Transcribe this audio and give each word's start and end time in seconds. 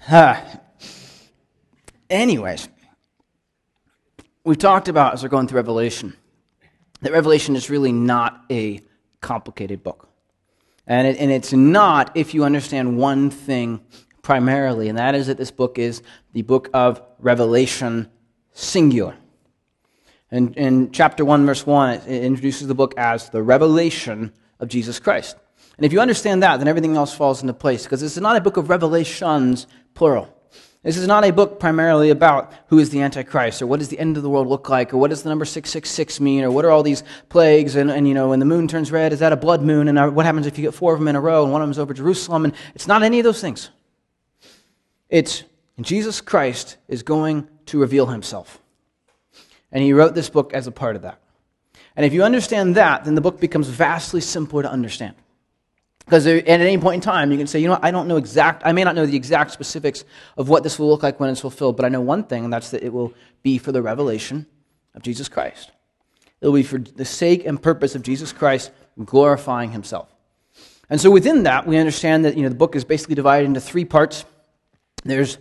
Huh. 0.00 0.40
Anyways, 2.08 2.68
we've 4.44 4.58
talked 4.58 4.88
about 4.88 5.14
as 5.14 5.22
we're 5.22 5.28
going 5.28 5.46
through 5.46 5.56
Revelation 5.56 6.16
that 7.02 7.12
Revelation 7.12 7.56
is 7.56 7.70
really 7.70 7.92
not 7.92 8.44
a 8.50 8.80
complicated 9.20 9.82
book. 9.82 10.08
And, 10.86 11.06
it, 11.06 11.18
and 11.18 11.30
it's 11.30 11.52
not 11.52 12.10
if 12.16 12.34
you 12.34 12.44
understand 12.44 12.98
one 12.98 13.30
thing 13.30 13.80
primarily, 14.22 14.88
and 14.88 14.98
that 14.98 15.14
is 15.14 15.26
that 15.28 15.38
this 15.38 15.50
book 15.50 15.78
is 15.78 16.02
the 16.32 16.42
book 16.42 16.68
of 16.74 17.02
Revelation 17.18 18.08
singular. 18.52 19.16
And 20.30 20.56
in 20.56 20.92
chapter 20.92 21.24
1, 21.24 21.46
verse 21.46 21.66
1, 21.66 21.90
it 21.90 22.24
introduces 22.24 22.68
the 22.68 22.74
book 22.74 22.94
as 22.96 23.30
the 23.30 23.42
revelation 23.42 24.32
of 24.58 24.68
Jesus 24.68 24.98
Christ. 24.98 25.36
And 25.80 25.86
if 25.86 25.94
you 25.94 26.00
understand 26.02 26.42
that, 26.42 26.58
then 26.58 26.68
everything 26.68 26.94
else 26.94 27.14
falls 27.14 27.40
into 27.40 27.54
place 27.54 27.84
because 27.84 28.02
this 28.02 28.14
is 28.14 28.20
not 28.20 28.36
a 28.36 28.40
book 28.42 28.58
of 28.58 28.68
revelations, 28.68 29.66
plural. 29.94 30.28
This 30.82 30.98
is 30.98 31.06
not 31.06 31.24
a 31.24 31.30
book 31.30 31.58
primarily 31.58 32.10
about 32.10 32.52
who 32.66 32.78
is 32.78 32.90
the 32.90 33.00
Antichrist 33.00 33.62
or 33.62 33.66
what 33.66 33.78
does 33.78 33.88
the 33.88 33.98
end 33.98 34.18
of 34.18 34.22
the 34.22 34.28
world 34.28 34.46
look 34.46 34.68
like 34.68 34.92
or 34.92 34.98
what 34.98 35.08
does 35.08 35.22
the 35.22 35.30
number 35.30 35.46
666 35.46 36.20
mean 36.20 36.44
or 36.44 36.50
what 36.50 36.66
are 36.66 36.70
all 36.70 36.82
these 36.82 37.02
plagues 37.30 37.76
and, 37.76 37.90
and 37.90 38.06
you 38.06 38.12
know, 38.12 38.28
when 38.28 38.40
the 38.40 38.44
moon 38.44 38.68
turns 38.68 38.92
red, 38.92 39.14
is 39.14 39.20
that 39.20 39.32
a 39.32 39.38
blood 39.38 39.62
moon? 39.62 39.88
And 39.88 39.98
uh, 39.98 40.10
what 40.10 40.26
happens 40.26 40.46
if 40.46 40.58
you 40.58 40.64
get 40.66 40.74
four 40.74 40.92
of 40.92 41.00
them 41.00 41.08
in 41.08 41.16
a 41.16 41.20
row 41.20 41.44
and 41.44 41.50
one 41.50 41.62
of 41.62 41.66
them 41.66 41.70
is 41.70 41.78
over 41.78 41.94
Jerusalem? 41.94 42.44
And 42.44 42.52
it's 42.74 42.86
not 42.86 43.02
any 43.02 43.18
of 43.18 43.24
those 43.24 43.40
things. 43.40 43.70
It's 45.08 45.44
Jesus 45.80 46.20
Christ 46.20 46.76
is 46.88 47.02
going 47.02 47.48
to 47.66 47.80
reveal 47.80 48.04
himself. 48.04 48.60
And 49.72 49.82
he 49.82 49.94
wrote 49.94 50.14
this 50.14 50.28
book 50.28 50.52
as 50.52 50.66
a 50.66 50.72
part 50.72 50.94
of 50.94 51.02
that. 51.02 51.22
And 51.96 52.04
if 52.04 52.12
you 52.12 52.22
understand 52.22 52.76
that, 52.76 53.04
then 53.04 53.14
the 53.14 53.22
book 53.22 53.40
becomes 53.40 53.68
vastly 53.68 54.20
simpler 54.20 54.62
to 54.62 54.70
understand. 54.70 55.14
Because 56.04 56.26
at 56.26 56.48
any 56.48 56.78
point 56.78 56.96
in 56.96 57.00
time, 57.00 57.30
you 57.30 57.38
can 57.38 57.46
say, 57.46 57.60
you 57.60 57.66
know 57.66 57.74
what, 57.74 57.84
I 57.84 57.90
don't 57.90 58.08
know 58.08 58.16
exact, 58.16 58.62
I 58.64 58.72
may 58.72 58.82
not 58.82 58.96
know 58.96 59.06
the 59.06 59.16
exact 59.16 59.52
specifics 59.52 60.04
of 60.36 60.48
what 60.48 60.62
this 60.64 60.78
will 60.78 60.88
look 60.88 61.02
like 61.02 61.20
when 61.20 61.30
it's 61.30 61.40
fulfilled, 61.40 61.76
but 61.76 61.84
I 61.84 61.88
know 61.88 62.00
one 62.00 62.24
thing, 62.24 62.44
and 62.44 62.52
that's 62.52 62.70
that 62.70 62.82
it 62.82 62.92
will 62.92 63.14
be 63.42 63.58
for 63.58 63.70
the 63.70 63.80
revelation 63.80 64.46
of 64.94 65.02
Jesus 65.02 65.28
Christ. 65.28 65.70
It 66.40 66.46
will 66.46 66.54
be 66.54 66.62
for 66.62 66.78
the 66.78 67.04
sake 67.04 67.46
and 67.46 67.62
purpose 67.62 67.94
of 67.94 68.02
Jesus 68.02 68.32
Christ 68.32 68.72
glorifying 69.04 69.70
himself. 69.70 70.08
And 70.88 71.00
so 71.00 71.10
within 71.10 71.44
that, 71.44 71.66
we 71.66 71.76
understand 71.76 72.24
that 72.24 72.36
you 72.36 72.42
know, 72.42 72.48
the 72.48 72.56
book 72.56 72.74
is 72.74 72.84
basically 72.84 73.14
divided 73.14 73.46
into 73.46 73.60
three 73.60 73.84
parts. 73.84 74.24
There's 75.04 75.38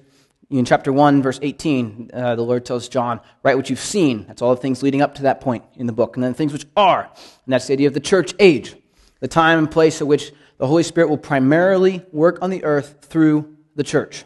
in 0.49 0.65
chapter 0.65 0.91
1, 0.91 1.21
verse 1.21 1.39
18, 1.41 2.09
uh, 2.11 2.35
the 2.35 2.41
Lord 2.41 2.65
tells 2.65 2.89
John, 2.89 3.21
write 3.43 3.55
what 3.55 3.69
you've 3.69 3.79
seen. 3.79 4.25
That's 4.27 4.41
all 4.41 4.55
the 4.55 4.61
things 4.61 4.81
leading 4.81 5.01
up 5.01 5.15
to 5.15 5.23
that 5.23 5.41
point 5.41 5.63
in 5.75 5.85
the 5.85 5.93
book. 5.93 6.17
And 6.17 6.23
then 6.23 6.33
things 6.33 6.51
which 6.51 6.65
are. 6.75 7.03
And 7.03 7.53
that's 7.53 7.67
the 7.67 7.73
idea 7.73 7.87
of 7.87 7.93
the 7.93 7.99
church 7.99 8.33
age, 8.39 8.75
the 9.19 9.27
time 9.27 9.59
and 9.59 9.69
place 9.69 10.01
at 10.01 10.07
which 10.07 10.31
the 10.57 10.67
Holy 10.67 10.83
Spirit 10.83 11.09
will 11.09 11.17
primarily 11.17 12.05
work 12.11 12.39
on 12.41 12.49
the 12.49 12.63
earth 12.63 12.97
through 13.01 13.55
the 13.75 13.83
church. 13.83 14.25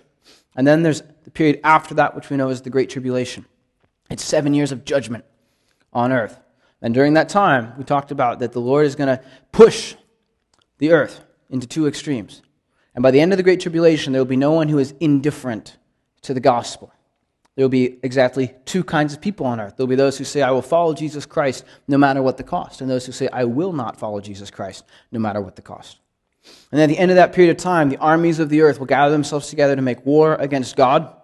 And 0.56 0.66
then 0.68 0.84
there's 0.84 1.02
the 1.24 1.32
period 1.32 1.60
after 1.64 1.96
that, 1.96 2.16
which 2.16 2.30
we 2.30 2.38
know 2.38 2.50
is 2.50 2.62
the 2.62 2.70
Great 2.70 2.90
Tribulation. 2.90 3.46
It's 4.10 4.24
seven 4.24 4.54
years 4.54 4.72
of 4.72 4.86
judgment 4.86 5.26
on 5.92 6.12
earth. 6.12 6.40
And 6.82 6.94
during 6.94 7.14
that 7.14 7.30
time, 7.30 7.74
we 7.78 7.84
talked 7.84 8.12
about 8.12 8.40
that 8.40 8.52
the 8.52 8.60
Lord 8.60 8.86
is 8.86 8.96
going 8.96 9.08
to 9.08 9.24
push 9.52 9.96
the 10.80 10.92
earth 10.92 11.24
into 11.50 11.66
two 11.66 11.88
extremes. 11.88 12.42
And 12.94 13.02
by 13.02 13.12
the 13.12 13.22
end 13.22 13.32
of 13.32 13.38
the 13.38 13.44
Great 13.44 13.62
Tribulation, 13.62 14.12
there 14.12 14.20
will 14.20 14.26
be 14.26 14.36
no 14.36 14.52
one 14.52 14.68
who 14.70 14.80
is 14.80 14.94
indifferent 15.00 15.78
to 16.24 16.34
the 16.34 16.40
gospel. 16.40 16.92
There 17.56 17.64
will 17.64 17.70
be 17.70 18.00
exactly 18.02 18.54
two 18.66 18.84
kinds 18.84 19.14
of 19.14 19.22
people 19.22 19.46
on 19.46 19.60
earth. 19.60 19.78
There 19.78 19.86
will 19.86 19.92
be 19.92 19.96
those 19.96 20.18
who 20.18 20.24
say, 20.24 20.42
I 20.42 20.52
will 20.52 20.64
follow 20.64 20.94
Jesus 20.94 21.26
Christ 21.26 21.66
no 21.88 21.98
matter 21.98 22.22
what 22.22 22.38
the 22.38 22.44
cost, 22.44 22.82
and 22.82 22.90
those 22.90 23.06
who 23.06 23.12
say, 23.12 23.28
I 23.32 23.44
will 23.44 23.74
not 23.74 23.98
follow 23.98 24.20
Jesus 24.22 24.50
Christ 24.50 24.86
no 25.12 25.20
matter 25.20 25.40
what 25.40 25.56
the 25.56 25.62
cost. 25.62 26.00
And 26.72 26.82
at 26.82 26.90
the 26.90 26.98
end 26.98 27.12
of 27.12 27.16
that 27.16 27.34
period 27.34 27.52
of 27.52 27.58
time, 27.58 27.90
the 27.90 27.98
armies 27.98 28.40
of 28.40 28.50
the 28.50 28.62
earth 28.62 28.80
will 28.80 28.88
gather 28.88 29.12
themselves 29.12 29.50
together 29.50 29.76
to 29.76 29.82
make 29.82 30.06
war 30.06 30.36
against 30.36 30.76
God 30.76 31.16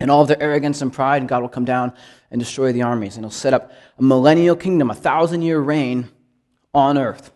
and 0.00 0.10
all 0.10 0.22
of 0.22 0.28
their 0.28 0.42
arrogance 0.42 0.82
and 0.82 0.92
pride, 0.92 1.22
and 1.22 1.28
God 1.28 1.42
will 1.42 1.48
come 1.48 1.64
down 1.64 1.92
and 2.30 2.38
destroy 2.38 2.72
the 2.72 2.82
armies. 2.82 3.16
And 3.16 3.24
he'll 3.24 3.30
set 3.30 3.54
up 3.54 3.72
a 3.98 4.02
millennial 4.02 4.56
kingdom, 4.56 4.90
a 4.90 4.94
thousand 4.94 5.42
year 5.42 5.60
reign 5.60 6.08
on 6.74 6.98
earth. 6.98 7.32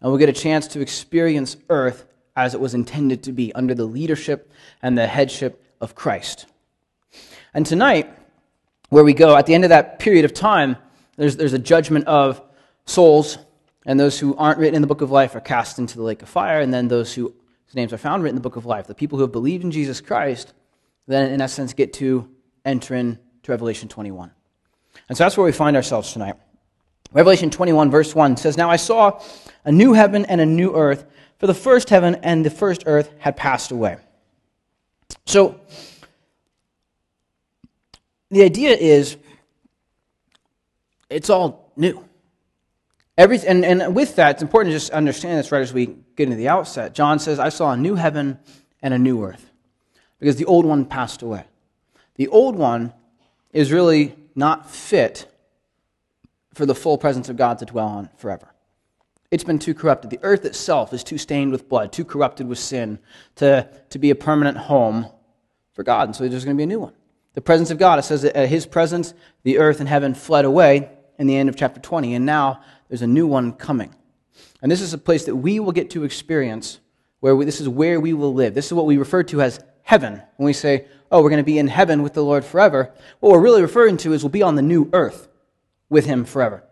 And 0.00 0.10
we'll 0.10 0.18
get 0.18 0.28
a 0.28 0.32
chance 0.32 0.68
to 0.68 0.80
experience 0.80 1.56
earth 1.70 2.06
as 2.36 2.54
it 2.54 2.60
was 2.60 2.74
intended 2.74 3.22
to 3.22 3.32
be, 3.32 3.52
under 3.54 3.74
the 3.74 3.84
leadership 3.84 4.50
and 4.82 4.98
the 4.98 5.06
headship 5.06 5.64
of 5.80 5.94
Christ. 5.94 6.46
And 7.54 7.64
tonight, 7.64 8.12
where 8.90 9.04
we 9.04 9.14
go, 9.14 9.36
at 9.36 9.46
the 9.46 9.54
end 9.54 9.64
of 9.64 9.70
that 9.70 9.98
period 9.98 10.24
of 10.24 10.34
time, 10.34 10.76
there's, 11.16 11.36
there's 11.36 11.52
a 11.52 11.58
judgment 11.58 12.06
of 12.06 12.42
souls 12.84 13.38
and 13.86 14.00
those 14.00 14.18
who 14.18 14.34
aren't 14.36 14.58
written 14.58 14.74
in 14.74 14.82
the 14.82 14.88
book 14.88 15.02
of 15.02 15.10
life 15.10 15.34
are 15.34 15.40
cast 15.40 15.78
into 15.78 15.96
the 15.96 16.02
lake 16.02 16.22
of 16.22 16.28
fire, 16.28 16.60
and 16.60 16.72
then 16.72 16.88
those 16.88 17.12
whose 17.14 17.32
names 17.74 17.92
are 17.92 17.98
found 17.98 18.22
written 18.22 18.36
in 18.36 18.42
the 18.42 18.48
book 18.48 18.56
of 18.56 18.66
life, 18.66 18.86
the 18.86 18.94
people 18.94 19.18
who 19.18 19.22
have 19.22 19.32
believed 19.32 19.62
in 19.62 19.70
Jesus 19.70 20.00
Christ, 20.00 20.54
then 21.06 21.30
in 21.30 21.40
essence 21.40 21.74
get 21.74 21.92
to 21.94 22.28
enter 22.64 22.94
into 22.94 23.18
Revelation 23.46 23.88
21. 23.88 24.30
And 25.08 25.18
so 25.18 25.24
that's 25.24 25.36
where 25.36 25.44
we 25.44 25.52
find 25.52 25.76
ourselves 25.76 26.12
tonight. 26.12 26.36
Revelation 27.12 27.50
21, 27.50 27.90
verse 27.90 28.14
1 28.14 28.38
says, 28.38 28.56
Now 28.56 28.70
I 28.70 28.76
saw 28.76 29.22
a 29.64 29.70
new 29.70 29.92
heaven 29.92 30.24
and 30.24 30.40
a 30.40 30.46
new 30.46 30.74
earth, 30.74 31.04
for 31.38 31.46
the 31.46 31.54
first 31.54 31.90
heaven 31.90 32.16
and 32.16 32.44
the 32.44 32.50
first 32.50 32.84
earth 32.86 33.12
had 33.18 33.36
passed 33.36 33.70
away. 33.70 33.98
So, 35.26 35.60
the 38.34 38.42
idea 38.42 38.76
is 38.76 39.16
it's 41.10 41.30
all 41.30 41.72
new. 41.76 42.04
Every, 43.16 43.38
and, 43.46 43.64
and 43.64 43.94
with 43.94 44.16
that, 44.16 44.32
it's 44.32 44.42
important 44.42 44.72
to 44.72 44.76
just 44.76 44.90
understand 44.90 45.38
this 45.38 45.52
right 45.52 45.62
as 45.62 45.72
we 45.72 45.86
get 46.16 46.24
into 46.24 46.36
the 46.36 46.48
outset. 46.48 46.94
John 46.94 47.18
says, 47.18 47.38
I 47.38 47.48
saw 47.48 47.72
a 47.72 47.76
new 47.76 47.94
heaven 47.94 48.38
and 48.82 48.92
a 48.92 48.98
new 48.98 49.22
earth 49.22 49.50
because 50.18 50.36
the 50.36 50.44
old 50.46 50.64
one 50.64 50.84
passed 50.84 51.22
away. 51.22 51.44
The 52.16 52.28
old 52.28 52.56
one 52.56 52.92
is 53.52 53.70
really 53.70 54.16
not 54.34 54.68
fit 54.68 55.30
for 56.54 56.66
the 56.66 56.74
full 56.74 56.98
presence 56.98 57.28
of 57.28 57.36
God 57.36 57.58
to 57.58 57.64
dwell 57.64 57.86
on 57.86 58.10
forever. 58.16 58.52
It's 59.30 59.44
been 59.44 59.58
too 59.58 59.74
corrupted. 59.74 60.10
The 60.10 60.20
earth 60.22 60.44
itself 60.44 60.92
is 60.92 61.02
too 61.04 61.18
stained 61.18 61.52
with 61.52 61.68
blood, 61.68 61.92
too 61.92 62.04
corrupted 62.04 62.48
with 62.48 62.58
sin 62.58 62.98
to, 63.36 63.68
to 63.90 63.98
be 63.98 64.10
a 64.10 64.14
permanent 64.14 64.56
home 64.56 65.06
for 65.72 65.82
God. 65.82 66.08
And 66.08 66.16
so 66.16 66.28
there's 66.28 66.44
going 66.44 66.56
to 66.56 66.58
be 66.58 66.64
a 66.64 66.68
new 66.68 66.80
one. 66.80 66.94
The 67.34 67.40
presence 67.40 67.70
of 67.70 67.78
God, 67.78 67.98
it 67.98 68.02
says 68.04 68.22
that 68.22 68.36
at 68.36 68.48
his 68.48 68.64
presence, 68.64 69.12
the 69.42 69.58
earth 69.58 69.80
and 69.80 69.88
heaven 69.88 70.14
fled 70.14 70.44
away 70.44 70.90
in 71.18 71.26
the 71.26 71.36
end 71.36 71.48
of 71.48 71.56
chapter 71.56 71.80
20. 71.80 72.14
And 72.14 72.24
now 72.24 72.60
there's 72.88 73.02
a 73.02 73.06
new 73.06 73.26
one 73.26 73.52
coming. 73.52 73.94
And 74.62 74.70
this 74.70 74.80
is 74.80 74.94
a 74.94 74.98
place 74.98 75.24
that 75.26 75.36
we 75.36 75.60
will 75.60 75.72
get 75.72 75.90
to 75.90 76.04
experience 76.04 76.78
where 77.20 77.34
we, 77.34 77.44
this 77.44 77.60
is 77.60 77.68
where 77.68 78.00
we 78.00 78.12
will 78.12 78.34
live. 78.34 78.54
This 78.54 78.66
is 78.66 78.72
what 78.72 78.86
we 78.86 78.96
refer 78.96 79.22
to 79.24 79.42
as 79.42 79.60
heaven. 79.82 80.22
When 80.36 80.46
we 80.46 80.52
say, 80.52 80.86
oh, 81.10 81.22
we're 81.22 81.30
going 81.30 81.38
to 81.38 81.44
be 81.44 81.58
in 81.58 81.68
heaven 81.68 82.02
with 82.02 82.14
the 82.14 82.22
Lord 82.22 82.44
forever, 82.44 82.92
what 83.20 83.32
we're 83.32 83.40
really 83.40 83.62
referring 83.62 83.96
to 83.98 84.12
is 84.12 84.22
we'll 84.22 84.30
be 84.30 84.42
on 84.42 84.54
the 84.54 84.62
new 84.62 84.88
earth 84.92 85.28
with 85.88 86.06
him 86.06 86.24
forever. 86.24 86.64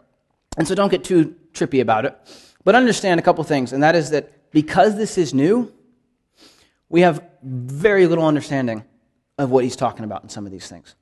And 0.57 0.67
so 0.67 0.75
don't 0.75 0.91
get 0.91 1.05
too 1.05 1.37
trippy 1.53 1.81
about 1.81 2.05
it. 2.05 2.17
But 2.65 2.75
understand 2.75 3.19
a 3.19 3.23
couple 3.23 3.43
things, 3.45 3.73
and 3.73 3.83
that 3.83 3.97
is 3.97 4.11
that 4.11 4.51
because 4.53 4.97
this 4.97 5.19
is 5.19 5.35
new, 5.35 5.73
we 6.89 7.01
have 7.01 7.25
very 7.43 8.07
little 8.07 8.25
understanding 8.25 8.85
of 9.43 9.51
what 9.51 9.65
he's 9.65 9.77
talking 9.77 10.05
about 10.05 10.23
in 10.23 10.29
some 10.29 10.47
of 10.47 10.53
these 10.53 10.69
things. 10.69 10.95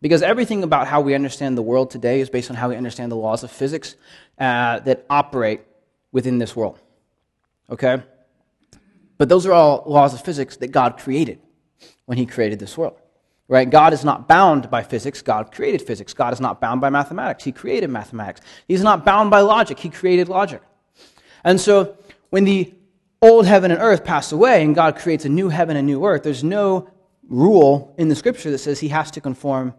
Because 0.00 0.22
everything 0.22 0.62
about 0.62 0.86
how 0.86 1.00
we 1.00 1.14
understand 1.14 1.56
the 1.56 1.62
world 1.62 1.90
today 1.90 2.20
is 2.20 2.28
based 2.28 2.50
on 2.50 2.56
how 2.56 2.68
we 2.68 2.76
understand 2.76 3.10
the 3.10 3.16
laws 3.16 3.42
of 3.42 3.50
physics 3.50 3.96
uh, 4.38 4.80
that 4.80 5.06
operate 5.08 5.62
within 6.12 6.38
this 6.38 6.54
world. 6.54 6.78
Okay? 7.70 8.02
But 9.16 9.28
those 9.28 9.46
are 9.46 9.52
all 9.52 9.84
laws 9.86 10.12
of 10.12 10.20
physics 10.22 10.56
that 10.58 10.68
God 10.68 10.98
created 10.98 11.38
when 12.04 12.18
He 12.18 12.26
created 12.26 12.58
this 12.58 12.76
world. 12.76 12.96
Right? 13.46 13.68
God 13.68 13.92
is 13.92 14.04
not 14.04 14.26
bound 14.26 14.70
by 14.70 14.82
physics. 14.82 15.22
God 15.22 15.52
created 15.52 15.82
physics. 15.82 16.14
God 16.14 16.32
is 16.32 16.40
not 16.40 16.60
bound 16.60 16.80
by 16.80 16.90
mathematics. 16.90 17.44
He 17.44 17.52
created 17.52 17.90
mathematics. 17.90 18.40
He's 18.66 18.82
not 18.82 19.04
bound 19.04 19.30
by 19.30 19.40
logic. 19.40 19.78
He 19.78 19.90
created 19.90 20.28
logic. 20.28 20.62
And 21.44 21.60
so 21.60 21.96
when 22.30 22.44
the 22.44 22.74
old 23.20 23.46
heaven 23.46 23.70
and 23.70 23.80
earth 23.80 24.04
pass 24.04 24.32
away 24.32 24.62
and 24.62 24.74
God 24.74 24.96
creates 24.96 25.24
a 25.24 25.28
new 25.28 25.50
heaven 25.50 25.76
and 25.76 25.86
new 25.86 26.04
earth, 26.04 26.22
there's 26.22 26.44
no 26.44 26.88
rule 27.28 27.94
in 27.98 28.08
the 28.08 28.14
scripture 28.14 28.50
that 28.50 28.58
says 28.58 28.80
he 28.80 28.88
has 28.88 29.10
to 29.12 29.20
conform 29.20 29.74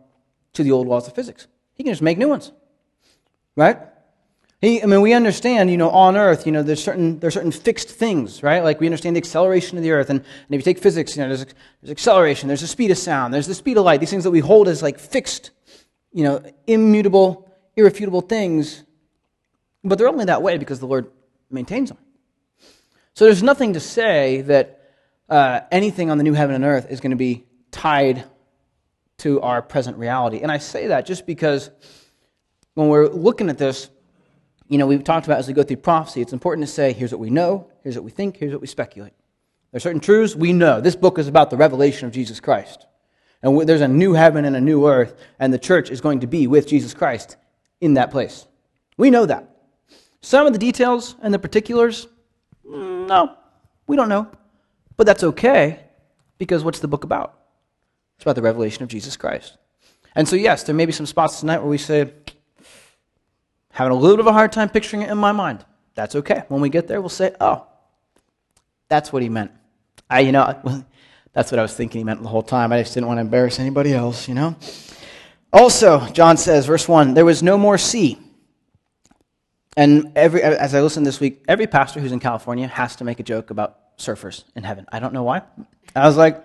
to 0.54 0.64
the 0.64 0.72
old 0.72 0.88
laws 0.88 1.08
of 1.08 1.14
physics. 1.14 1.48
He 1.74 1.84
can 1.84 1.92
just 1.92 2.02
make 2.02 2.18
new 2.18 2.30
ones. 2.30 2.52
Right? 3.56 3.78
He, 4.62 4.82
I 4.82 4.86
mean, 4.86 5.02
we 5.02 5.14
understand, 5.14 5.70
you 5.70 5.78
know, 5.78 5.90
on 5.90 6.16
Earth, 6.16 6.46
you 6.46 6.52
know, 6.52 6.64
there's 6.64 6.84
certain, 6.84 7.20
there's 7.20 7.34
certain 7.34 7.52
fixed 7.52 7.90
things, 7.90 8.42
right? 8.42 8.64
Like 8.64 8.80
we 8.80 8.88
understand 8.88 9.16
the 9.16 9.20
acceleration 9.20 9.78
of 9.78 9.84
the 9.84 9.92
Earth. 9.92 10.10
And, 10.10 10.20
and 10.20 10.28
if 10.50 10.60
you 10.60 10.62
take 10.74 10.82
physics, 10.82 11.16
you 11.16 11.22
know, 11.22 11.28
there's, 11.28 11.46
there's 11.82 11.92
acceleration, 11.92 12.48
there's 12.48 12.62
the 12.62 12.68
speed 12.68 12.90
of 12.92 12.98
sound, 12.98 13.34
there's 13.34 13.48
the 13.48 13.54
speed 13.54 13.78
of 13.78 13.84
light, 13.84 14.00
these 14.00 14.10
things 14.10 14.24
that 14.24 14.32
we 14.32 14.40
hold 14.40 14.68
as 14.68 14.82
like 14.82 14.98
fixed, 14.98 15.52
you 16.12 16.24
know, 16.24 16.42
immutable, 16.68 17.50
irrefutable 17.76 18.22
things. 18.22 18.84
But 19.84 19.98
they're 19.98 20.08
only 20.08 20.26
that 20.26 20.42
way 20.42 20.58
because 20.58 20.80
the 20.80 20.88
Lord 20.88 21.12
maintains 21.52 21.90
them. 21.90 22.00
So 23.14 23.26
there's 23.26 23.44
nothing 23.44 23.74
to 23.74 23.80
say 23.80 24.42
that 24.42 24.85
uh, 25.30 25.62
anything 25.72 26.10
on 26.10 26.18
the 26.18 26.24
new 26.24 26.34
heaven 26.34 26.56
and 26.56 26.64
earth 26.64 26.88
is 26.90 27.00
going 27.00 27.12
to 27.12 27.18
be 27.18 27.46
tied 27.72 28.24
to 29.18 29.42
our 29.42 29.62
present 29.62 29.98
reality. 29.98 30.40
And 30.42 30.52
I 30.52 30.58
say 30.58 30.88
that 30.88 31.06
just 31.06 31.26
because 31.26 31.70
when 32.74 32.90
we're 32.90 33.08
looking 33.08 33.50
at 33.50 33.58
this, 33.58 33.90
you 34.68 34.78
know, 34.78 34.88
we've 34.88 35.04
talked 35.04 35.26
about 35.26 35.40
as 35.40 35.48
we 35.48 35.54
go 35.54 35.64
through 35.64 35.78
prophecy, 35.78 36.22
it's 36.22 36.34
important 36.34 36.68
to 36.68 36.74
say, 36.74 36.94
here's 36.94 37.12
what 37.12 37.20
we 37.20 37.30
know, 37.30 37.70
here's 37.84 37.96
what 37.96 38.04
we 38.04 38.12
think, 38.12 38.38
here's 38.38 38.52
what 38.52 38.62
we 38.62 38.68
speculate. 38.68 39.14
There 39.72 39.78
are 39.78 39.82
certain 39.82 40.02
truths 40.02 40.36
we 40.36 40.54
know. 40.54 40.82
This 40.82 40.96
book 40.96 41.20
is 41.20 41.28
about 41.28 41.50
the 41.50 41.58
revelation 41.58 42.08
of 42.08 42.14
Jesus 42.14 42.40
Christ. 42.40 42.86
And 43.42 43.68
there's 43.68 43.82
a 43.82 43.88
new 43.88 44.14
heaven 44.14 44.46
and 44.46 44.56
a 44.56 44.62
new 44.62 44.88
earth, 44.88 45.16
and 45.40 45.54
the 45.54 45.60
church 45.60 45.92
is 45.92 46.02
going 46.02 46.22
to 46.22 46.28
be 46.28 46.48
with 46.48 46.68
Jesus 46.68 46.94
Christ 46.94 47.38
in 47.80 47.94
that 47.96 48.10
place. 48.10 48.48
We 48.98 49.10
know 49.10 49.26
that. 49.26 49.50
Some 50.22 50.48
of 50.48 50.54
the 50.54 50.60
details 50.60 51.16
and 51.22 51.34
the 51.34 51.40
particulars, 51.40 52.08
mm, 52.68 53.08
no, 53.08 53.38
we 53.86 53.96
don't 53.96 54.10
know. 54.10 54.32
But 54.98 55.06
that's 55.06 55.24
okay, 55.24 55.82
because 56.38 56.64
what's 56.64 56.80
the 56.80 56.88
book 56.88 57.04
about? 57.04 57.38
It's 58.16 58.24
about 58.24 58.36
the 58.36 58.42
revelation 58.42 58.84
of 58.84 58.90
Jesus 58.90 59.18
Christ. 59.18 59.58
And 60.16 60.28
so, 60.28 60.36
yes, 60.36 60.64
there 60.64 60.76
may 60.76 60.86
be 60.86 60.92
some 60.92 61.06
spots 61.06 61.40
tonight 61.40 61.60
where 61.60 61.70
we 61.70 61.78
say, 61.78 62.12
having 63.72 63.92
a 63.92 63.96
little 63.96 64.16
bit 64.16 64.22
of 64.22 64.28
a 64.28 64.34
hard 64.34 64.54
time 64.54 64.70
picturing 64.70 65.02
it 65.02 65.10
in 65.10 65.18
my 65.18 65.34
mind. 65.34 65.66
That's 65.96 66.16
okay. 66.16 66.44
When 66.48 66.62
we 66.62 66.70
get 66.70 66.88
there, 66.88 67.02
we'll 67.02 67.10
say, 67.10 67.36
oh, 67.42 67.68
that's 68.88 69.12
what 69.12 69.22
he 69.22 69.30
meant. 69.30 69.52
I, 70.10 70.22
you 70.22 70.32
know, 70.32 70.62
that's 71.34 71.52
what 71.52 71.60
I 71.60 71.62
was 71.62 71.74
thinking 71.74 72.00
he 72.00 72.04
meant 72.06 72.22
the 72.22 72.30
whole 72.30 72.44
time. 72.44 72.72
I 72.72 72.82
just 72.82 72.94
didn't 72.94 73.08
want 73.08 73.18
to 73.18 73.22
embarrass 73.22 73.60
anybody 73.60 73.94
else, 73.94 74.30
you 74.30 74.34
know? 74.34 74.56
Also, 75.52 76.06
John 76.08 76.38
says, 76.38 76.66
verse 76.66 76.88
1 76.88 77.14
there 77.14 77.26
was 77.26 77.44
no 77.44 77.58
more 77.58 77.78
sea. 77.78 78.20
And 79.78 80.14
every, 80.16 80.42
as 80.42 80.74
I 80.74 80.82
listened 80.82 81.06
this 81.06 81.20
week, 81.20 81.44
every 81.50 81.68
pastor 81.68 82.00
who's 82.00 82.14
in 82.14 82.20
California 82.22 82.68
has 82.68 82.96
to 82.98 83.04
make 83.04 83.20
a 83.20 83.24
joke 83.24 83.50
about 83.50 83.78
surfers 83.98 84.44
in 84.56 84.64
heaven. 84.64 84.86
I 84.92 85.00
don't 85.00 85.14
know 85.14 85.24
why. 85.24 85.42
I 85.96 86.08
was 86.08 86.18
like, 86.18 86.44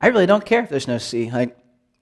I 0.00 0.08
really 0.08 0.26
don't 0.26 0.44
care 0.44 0.62
if 0.62 0.68
there's 0.68 0.88
no 0.88 0.98
sea. 0.98 1.30
Like, 1.30 1.56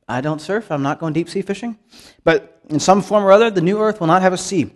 I 0.08 0.20
don't 0.20 0.40
surf. 0.40 0.70
I'm 0.70 0.82
not 0.82 0.98
going 0.98 1.12
deep 1.12 1.28
sea 1.28 1.42
fishing. 1.42 1.78
But 2.24 2.60
in 2.68 2.80
some 2.80 3.02
form 3.02 3.24
or 3.24 3.32
other, 3.32 3.50
the 3.50 3.60
new 3.60 3.80
earth 3.80 4.00
will 4.00 4.06
not 4.06 4.22
have 4.22 4.32
a 4.32 4.38
sea. 4.38 4.72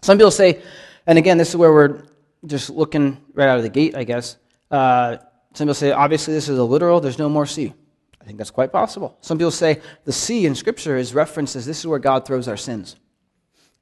Some 0.00 0.18
people 0.18 0.30
say, 0.30 0.62
and 1.06 1.18
again, 1.18 1.38
this 1.38 1.50
is 1.50 1.56
where 1.56 1.72
we're 1.72 2.04
just 2.46 2.70
looking 2.70 3.22
right 3.34 3.48
out 3.48 3.58
of 3.58 3.62
the 3.62 3.68
gate, 3.68 3.96
I 3.96 4.04
guess. 4.04 4.36
Uh, 4.70 5.18
some 5.54 5.66
people 5.66 5.74
say, 5.74 5.92
obviously, 5.92 6.34
this 6.34 6.48
is 6.48 6.58
a 6.58 6.64
literal, 6.64 7.00
there's 7.00 7.18
no 7.18 7.28
more 7.28 7.46
sea. 7.46 7.74
I 8.20 8.24
think 8.24 8.38
that's 8.38 8.50
quite 8.50 8.72
possible. 8.72 9.18
Some 9.20 9.36
people 9.36 9.50
say 9.50 9.80
the 10.04 10.12
sea 10.12 10.46
in 10.46 10.54
Scripture 10.54 10.96
is 10.96 11.12
referenced 11.12 11.56
as 11.56 11.66
this 11.66 11.80
is 11.80 11.86
where 11.86 11.98
God 11.98 12.24
throws 12.24 12.48
our 12.48 12.56
sins. 12.56 12.96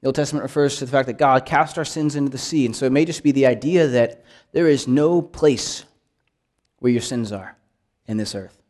The 0.00 0.08
Old 0.08 0.14
Testament 0.14 0.42
refers 0.42 0.78
to 0.78 0.86
the 0.86 0.90
fact 0.90 1.06
that 1.08 1.18
God 1.18 1.44
cast 1.44 1.76
our 1.76 1.84
sins 1.84 2.16
into 2.16 2.30
the 2.30 2.38
sea. 2.38 2.64
And 2.64 2.74
so 2.74 2.86
it 2.86 2.92
may 2.92 3.04
just 3.04 3.22
be 3.22 3.32
the 3.32 3.46
idea 3.46 3.86
that 3.88 4.24
there 4.52 4.66
is 4.66 4.88
no 4.88 5.20
place 5.20 5.84
where 6.78 6.90
your 6.90 7.02
sins 7.02 7.32
are 7.32 7.56
in 8.06 8.16
this 8.16 8.34
earth. 8.34 8.60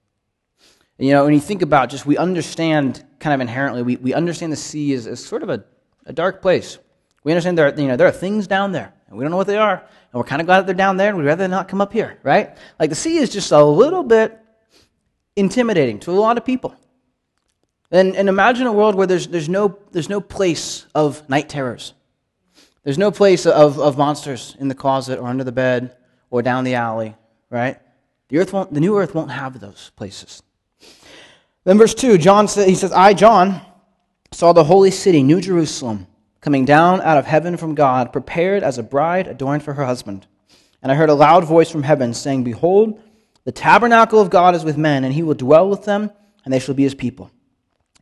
And, 0.99 1.07
you 1.07 1.15
know, 1.15 1.25
when 1.25 1.33
you 1.33 1.41
think 1.41 1.63
about 1.63 1.89
just, 1.89 2.05
we 2.05 2.19
understand 2.19 3.05
kind 3.21 3.33
of 3.33 3.41
inherently, 3.41 3.83
we, 3.83 3.97
we 3.97 4.13
understand 4.13 4.53
the 4.53 4.57
sea 4.57 4.93
as 4.93 5.25
sort 5.25 5.43
of 5.43 5.49
a, 5.49 5.65
a 6.05 6.13
dark 6.13 6.43
place. 6.43 6.79
We 7.23 7.33
understand 7.33 7.57
there 7.57 7.69
are, 7.69 7.81
you 7.81 7.87
know, 7.87 7.97
there 7.97 8.09
are 8.09 8.13
things 8.13 8.47
down 8.47 8.73
there, 8.73 8.93
and 9.07 9.17
we 9.17 9.25
don't 9.25 9.31
know 9.31 9.37
what 9.37 9.47
they 9.47 9.57
are, 9.59 9.77
and 9.77 10.15
we're 10.15 10.25
kind 10.25 10.41
of 10.41 10.47
glad 10.47 10.61
that 10.61 10.67
they're 10.67 10.75
down 10.75 10.97
there, 10.97 11.11
and 11.11 11.19
we'd 11.19 11.25
rather 11.25 11.49
not 11.49 11.69
come 11.69 11.81
up 11.81 11.93
here, 11.93 12.19
right? 12.23 12.57
Like 12.79 12.91
the 12.91 12.97
sea 12.97 13.19
is 13.19 13.31
just 13.31 13.53
a 13.53 13.63
little 13.63 14.03
bit 14.03 14.39
intimidating 15.37 16.01
to 16.01 16.11
a 16.11 16.21
lot 16.21 16.39
of 16.39 16.45
people. 16.45 16.75
And, 17.91 18.15
and 18.15 18.29
imagine 18.29 18.67
a 18.67 18.73
world 18.73 18.95
where 18.95 19.07
there's, 19.07 19.27
there's, 19.27 19.49
no, 19.49 19.79
there's 19.91 20.09
no 20.09 20.21
place 20.21 20.87
of 20.95 21.29
night 21.29 21.49
terrors. 21.49 21.93
There's 22.85 22.99
no 22.99 23.11
place 23.11 23.47
of, 23.47 23.79
of 23.79 23.99
monsters 23.99 24.57
in 24.59 24.69
the 24.69 24.75
closet 24.75 25.19
or 25.19 25.27
under 25.27 25.45
the 25.45 25.53
bed 25.53 25.97
or 26.31 26.41
down 26.43 26.65
the 26.65 26.77
alley, 26.77 27.15
right? 27.51 27.79
The, 28.29 28.39
earth 28.39 28.53
won't, 28.53 28.73
the 28.73 28.81
new 28.81 28.97
earth 28.97 29.15
won't 29.15 29.33
have 29.33 29.59
those 29.61 29.91
places. 29.97 30.43
Then 31.65 31.79
verse 31.79 31.95
2, 31.95 32.17
John 32.17 32.49
says, 32.49 32.67
he 32.67 32.75
says, 32.75 32.93
I, 32.93 33.13
John, 33.13 33.61
saw 34.33 34.53
the 34.53 34.65
holy 34.65 34.93
city, 34.93 35.23
New 35.23 35.41
Jerusalem, 35.41 36.07
coming 36.41 36.65
down 36.65 37.01
out 37.03 37.19
of 37.19 37.27
heaven 37.27 37.57
from 37.57 37.75
God, 37.75 38.13
prepared 38.13 38.63
as 38.63 38.79
a 38.79 38.83
bride 38.83 39.27
adorned 39.27 39.63
for 39.63 39.75
her 39.75 39.85
husband. 39.85 40.27
And 40.83 40.91
I 40.91 40.95
heard 40.95 41.11
a 41.11 41.15
loud 41.15 41.45
voice 41.45 41.71
from 41.71 41.83
heaven 41.83 42.15
saying, 42.15 42.45
Behold, 42.45 43.03
the 43.45 43.53
tabernacle 43.53 44.21
of 44.21 44.31
God 44.31 44.55
is 44.55 44.65
with 44.65 44.79
men, 44.79 45.05
and 45.05 45.13
he 45.13 45.23
will 45.23 45.35
dwell 45.35 45.69
with 45.69 45.85
them, 45.85 46.11
and 46.45 46.55
they 46.55 46.59
shall 46.59 46.75
be 46.75 46.85
his 46.85 46.95
people. 46.95 47.31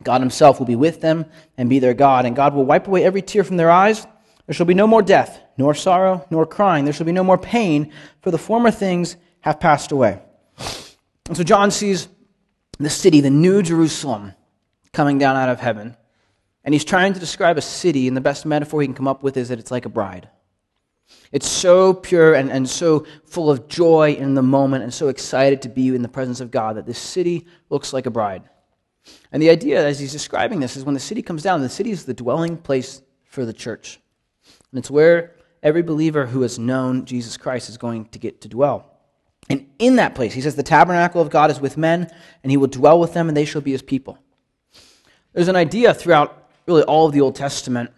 God 0.02 0.20
himself 0.20 0.58
will 0.58 0.66
be 0.66 0.76
with 0.76 1.00
them 1.00 1.26
and 1.56 1.68
be 1.68 1.78
their 1.78 1.94
God, 1.94 2.24
and 2.24 2.36
God 2.36 2.54
will 2.54 2.64
wipe 2.64 2.86
away 2.86 3.04
every 3.04 3.22
tear 3.22 3.44
from 3.44 3.56
their 3.56 3.70
eyes. 3.70 4.06
There 4.46 4.54
shall 4.54 4.66
be 4.66 4.74
no 4.74 4.86
more 4.86 5.02
death, 5.02 5.42
nor 5.56 5.74
sorrow, 5.74 6.26
nor 6.30 6.46
crying. 6.46 6.84
There 6.84 6.94
shall 6.94 7.06
be 7.06 7.12
no 7.12 7.24
more 7.24 7.38
pain, 7.38 7.92
for 8.22 8.30
the 8.30 8.38
former 8.38 8.70
things 8.70 9.16
have 9.40 9.60
passed 9.60 9.92
away. 9.92 10.22
And 11.28 11.36
so 11.36 11.44
John 11.44 11.70
sees 11.70 12.08
the 12.78 12.90
city, 12.90 13.20
the 13.20 13.30
New 13.30 13.62
Jerusalem, 13.62 14.34
coming 14.92 15.18
down 15.18 15.36
out 15.36 15.48
of 15.48 15.60
heaven. 15.60 15.96
And 16.64 16.74
he's 16.74 16.84
trying 16.84 17.12
to 17.14 17.20
describe 17.20 17.58
a 17.58 17.62
city, 17.62 18.08
and 18.08 18.16
the 18.16 18.22
best 18.22 18.46
metaphor 18.46 18.80
he 18.80 18.86
can 18.86 18.94
come 18.94 19.08
up 19.08 19.22
with 19.22 19.36
is 19.36 19.48
that 19.48 19.58
it's 19.58 19.70
like 19.70 19.84
a 19.84 19.90
bride. 19.90 20.28
It's 21.32 21.48
so 21.48 21.92
pure 21.92 22.34
and, 22.34 22.50
and 22.50 22.68
so 22.68 23.06
full 23.24 23.50
of 23.50 23.68
joy 23.68 24.12
in 24.12 24.34
the 24.34 24.42
moment 24.42 24.84
and 24.84 24.92
so 24.92 25.08
excited 25.08 25.62
to 25.62 25.68
be 25.68 25.88
in 25.88 26.02
the 26.02 26.08
presence 26.08 26.40
of 26.40 26.50
God 26.50 26.76
that 26.76 26.86
this 26.86 26.98
city 26.98 27.46
looks 27.70 27.92
like 27.92 28.06
a 28.06 28.10
bride. 28.10 28.42
And 29.32 29.42
the 29.42 29.50
idea, 29.50 29.86
as 29.86 29.98
he's 29.98 30.12
describing 30.12 30.60
this, 30.60 30.76
is 30.76 30.84
when 30.84 30.94
the 30.94 31.00
city 31.00 31.22
comes 31.22 31.42
down, 31.42 31.60
the 31.60 31.68
city 31.68 31.90
is 31.90 32.04
the 32.04 32.14
dwelling 32.14 32.56
place 32.56 33.02
for 33.24 33.44
the 33.44 33.52
church. 33.52 34.00
And 34.70 34.78
it's 34.78 34.90
where 34.90 35.36
every 35.62 35.82
believer 35.82 36.26
who 36.26 36.42
has 36.42 36.58
known 36.58 37.04
Jesus 37.04 37.36
Christ 37.36 37.68
is 37.68 37.76
going 37.76 38.06
to 38.06 38.18
get 38.18 38.40
to 38.42 38.48
dwell. 38.48 38.94
And 39.50 39.66
in 39.78 39.96
that 39.96 40.14
place, 40.14 40.34
he 40.34 40.40
says, 40.40 40.56
the 40.56 40.62
tabernacle 40.62 41.22
of 41.22 41.30
God 41.30 41.50
is 41.50 41.60
with 41.60 41.76
men, 41.76 42.10
and 42.42 42.50
he 42.50 42.56
will 42.56 42.66
dwell 42.66 43.00
with 43.00 43.14
them, 43.14 43.28
and 43.28 43.36
they 43.36 43.44
shall 43.44 43.62
be 43.62 43.72
his 43.72 43.82
people. 43.82 44.18
There's 45.32 45.48
an 45.48 45.56
idea 45.56 45.94
throughout 45.94 46.50
really 46.66 46.82
all 46.82 47.06
of 47.06 47.12
the 47.12 47.20
Old 47.20 47.34
Testament, 47.34 47.90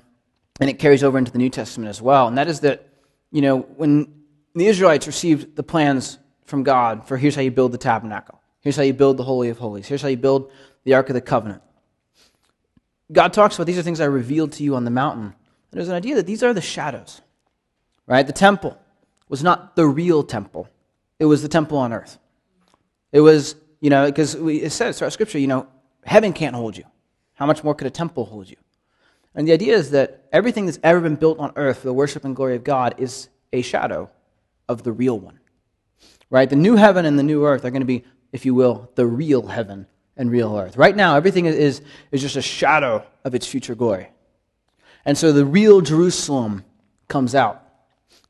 and 0.61 0.71
it 0.71 0.79
carries 0.79 1.03
over 1.03 1.19
into 1.19 1.33
the 1.33 1.39
New 1.39 1.51
Testament 1.51 1.89
as 1.89 2.01
well, 2.01 2.29
and 2.29 2.39
that 2.39 2.49
is 2.49 2.61
that, 2.61 2.89
you 3.33 3.41
know, 3.41 3.61
when 3.61 4.13
the 4.55 4.67
Israelites 4.67 5.07
received 5.07 5.57
the 5.57 5.63
plans 5.63 6.19
from 6.45 6.63
God 6.63 7.07
for 7.07 7.17
here's 7.17 7.35
how 7.35 7.43
you 7.43 7.51
build 7.51 7.73
the 7.73 7.79
tabernacle, 7.79 8.41
here's 8.61 8.77
how 8.77 8.83
you 8.83 8.93
build 8.93 9.17
the 9.17 9.25
Holy 9.25 9.49
of 9.49 9.59
Holies, 9.59 9.87
here's 9.87 10.03
how 10.03 10.09
you 10.09 10.17
build 10.17 10.53
the 10.85 10.95
Ark 10.95 11.09
of 11.09 11.15
the 11.15 11.21
Covenant. 11.21 11.63
God 13.13 13.33
talks 13.33 13.57
about 13.57 13.67
these 13.67 13.79
are 13.79 13.83
things 13.83 14.01
I 14.01 14.07
revealed 14.07 14.53
to 14.53 14.63
you 14.63 14.77
on 14.77 14.85
the 14.85 14.91
mountain. 14.91 15.25
And 15.25 15.35
there's 15.73 15.89
an 15.89 15.95
idea 15.95 16.15
that 16.17 16.27
these 16.27 16.43
are 16.43 16.55
the 16.55 16.61
shadows, 16.61 17.21
right? 18.07 18.27
The 18.27 18.33
temple 18.33 18.79
was 19.29 19.43
not 19.43 19.77
the 19.77 19.87
real 19.87 20.23
temple 20.23 20.69
it 21.21 21.27
was 21.27 21.43
the 21.43 21.49
temple 21.49 21.79
on 21.79 21.93
earth. 21.93 22.19
It 23.13 23.21
was, 23.21 23.55
you 23.81 23.91
know, 23.91 24.07
because 24.07 24.35
it 24.35 24.71
says 24.73 24.99
throughout 24.99 25.13
Scripture, 25.13 25.39
you 25.39 25.47
know, 25.47 25.69
heaven 26.05 26.33
can't 26.33 26.57
hold 26.57 26.77
you. 26.77 26.85
How 27.35 27.47
much 27.47 27.63
more 27.63 27.75
could 27.75 27.87
a 27.87 27.91
temple 27.91 28.25
hold 28.25 28.49
you? 28.49 28.57
And 29.35 29.47
the 29.47 29.53
idea 29.53 29.77
is 29.77 29.91
that 29.91 30.25
everything 30.33 30.67
that's 30.67 30.81
ever 30.83 31.01
been 31.01 31.17
built 31.17 31.39
on 31.39 31.53
earth 31.55 31.81
for 31.81 31.87
the 31.87 31.93
worship 31.93 32.25
and 32.25 32.35
glory 32.35 32.57
of 32.57 32.65
God 32.65 32.95
is 32.99 33.29
a 33.53 33.63
shadow 33.63 34.11
of 34.69 34.83
the 34.83 34.93
real 34.93 35.19
one. 35.19 35.39
Right? 36.31 36.49
The 36.49 36.57
new 36.57 36.77
heaven 36.77 37.05
and 37.05 37.19
the 37.19 37.23
new 37.23 37.45
earth 37.45 37.65
are 37.65 37.71
going 37.71 37.83
to 37.83 37.87
be, 37.87 38.05
if 38.33 38.47
you 38.47 38.55
will, 38.55 38.91
the 38.95 39.07
real 39.07 39.47
heaven 39.49 39.87
and 40.17 40.31
real 40.31 40.57
earth. 40.57 40.77
Right 40.77 40.95
now, 40.95 41.17
everything 41.17 41.47
is, 41.47 41.83
is 42.11 42.21
just 42.21 42.37
a 42.37 42.43
shadow 42.43 43.05
of 43.25 43.35
its 43.35 43.47
future 43.47 43.75
glory. 43.75 44.09
And 45.05 45.17
so 45.17 45.33
the 45.33 45.47
real 45.47 45.81
Jerusalem 45.81 46.65
comes 47.09 47.35
out 47.35 47.63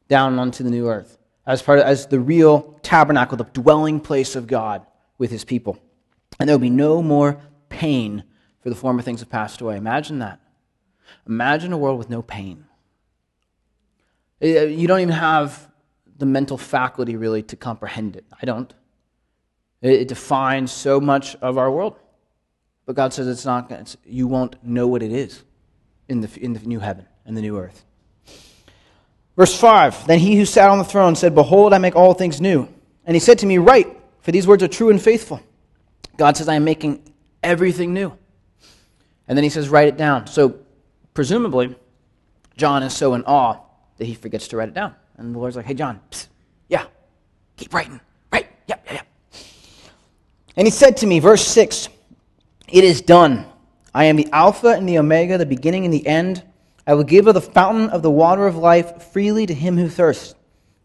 down 0.09 0.39
onto 0.39 0.65
the 0.65 0.71
new 0.71 0.89
earth 0.89 1.19
as 1.47 1.63
part 1.63 1.79
of, 1.79 1.85
as 1.85 2.07
the 2.07 2.21
real 2.21 2.79
tabernacle, 2.83 3.37
the 3.37 3.45
dwelling 3.45 4.01
place 4.01 4.37
of 4.37 4.47
God 4.47 4.87
with 5.19 5.31
his 5.31 5.45
people. 5.45 5.79
And 6.39 6.49
there 6.49 6.55
will 6.55 6.61
be 6.61 6.71
no 6.71 7.03
more 7.03 7.41
pain 7.69 8.25
for 8.61 8.69
the 8.69 8.77
former 8.77 9.03
things 9.03 9.21
have 9.21 9.31
passed 9.31 9.61
away. 9.61 9.77
Imagine 9.77 10.19
that. 10.21 10.41
Imagine 11.27 11.73
a 11.73 11.79
world 11.79 11.99
with 11.99 12.11
no 12.11 12.23
pain. 12.23 12.67
Uh, 14.43 14.47
you 14.47 14.87
don't 14.87 15.01
even 15.01 15.15
have 15.15 15.69
the 16.19 16.27
mental 16.27 16.59
faculty 16.59 17.17
really 17.17 17.43
to 17.43 17.57
comprehend 17.57 18.17
it. 18.17 18.25
I 18.41 18.47
don't. 18.47 18.73
It 19.83 20.09
defines 20.09 20.73
so 20.73 21.01
much 21.01 21.37
of 21.37 21.57
our 21.57 21.71
world. 21.71 21.97
But 22.87 22.97
God 22.97 23.13
says 23.13 23.29
it's 23.29 23.45
not, 23.45 23.71
it's, 23.71 23.97
you 24.05 24.27
won't 24.27 24.63
know 24.65 24.87
what 24.87 25.03
it 25.03 25.13
is 25.13 25.43
in 26.09 26.21
the, 26.21 26.41
in 26.41 26.53
the 26.53 26.61
new 26.61 26.81
heaven 26.81 27.07
and 27.25 27.37
the 27.37 27.41
new 27.41 27.57
earth. 27.59 27.85
Verse 29.37 29.59
5 29.59 30.07
Then 30.07 30.19
he 30.19 30.37
who 30.37 30.45
sat 30.45 30.69
on 30.69 30.79
the 30.79 30.85
throne 30.85 31.17
said, 31.17 31.35
Behold, 31.35 31.73
I 31.73 31.79
make 31.79 31.97
all 31.97 32.15
things 32.15 32.41
new. 32.41 32.69
And 33.07 33.15
he 33.15 33.21
said 33.21 33.39
to 33.39 33.47
me, 33.47 33.59
Write, 33.59 33.87
for 34.21 34.33
these 34.33 34.47
words 34.47 34.63
are 34.63 34.69
true 34.69 34.91
and 34.91 35.01
faithful. 35.01 35.41
God 36.17 36.37
says, 36.37 36.49
I 36.49 36.57
am 36.57 36.65
making 36.65 37.03
everything 37.43 37.95
new. 37.95 38.13
And 39.27 39.39
then 39.39 39.45
he 39.45 39.51
says, 39.51 39.69
Write 39.69 39.89
it 39.89 39.97
down. 39.97 40.27
So, 40.27 40.59
presumably, 41.15 41.75
John 42.57 42.83
is 42.83 42.95
so 42.95 43.15
in 43.15 43.23
awe 43.25 43.61
that 43.97 44.05
he 44.05 44.15
forgets 44.15 44.49
to 44.49 44.57
write 44.57 44.69
it 44.69 44.75
down. 44.75 44.95
And 45.17 45.35
the 45.35 45.39
Lord's 45.39 45.57
like, 45.57 45.67
Hey, 45.67 45.75
John, 45.75 46.01
psst, 46.11 46.27
yeah, 46.69 46.85
keep 47.57 47.73
writing. 47.73 48.01
Right, 48.33 48.49
yep, 48.67 48.85
yep, 48.87 48.95
yep. 48.95 49.07
And 50.57 50.66
he 50.66 50.71
said 50.71 50.97
to 50.99 51.07
me, 51.07 51.19
verse 51.21 51.47
6, 51.47 51.88
It 52.69 52.85
is 52.85 53.00
done. 53.00 53.47
I 53.95 54.04
am 54.04 54.16
the 54.16 54.28
Alpha 54.33 54.69
and 54.69 54.88
the 54.88 54.99
Omega, 54.99 55.38
the 55.38 55.47
beginning 55.47 55.85
and 55.85 55.92
the 55.92 56.07
end. 56.07 56.45
I 56.87 56.95
will 56.95 57.04
give 57.04 57.26
of 57.26 57.35
the 57.35 57.40
fountain 57.40 57.88
of 57.90 58.02
the 58.02 58.11
water 58.11 58.47
of 58.47 58.57
life 58.57 59.02
freely 59.12 59.47
to 59.47 59.54
him 59.54 59.76
who 59.76 59.88
thirsts. 59.88 60.35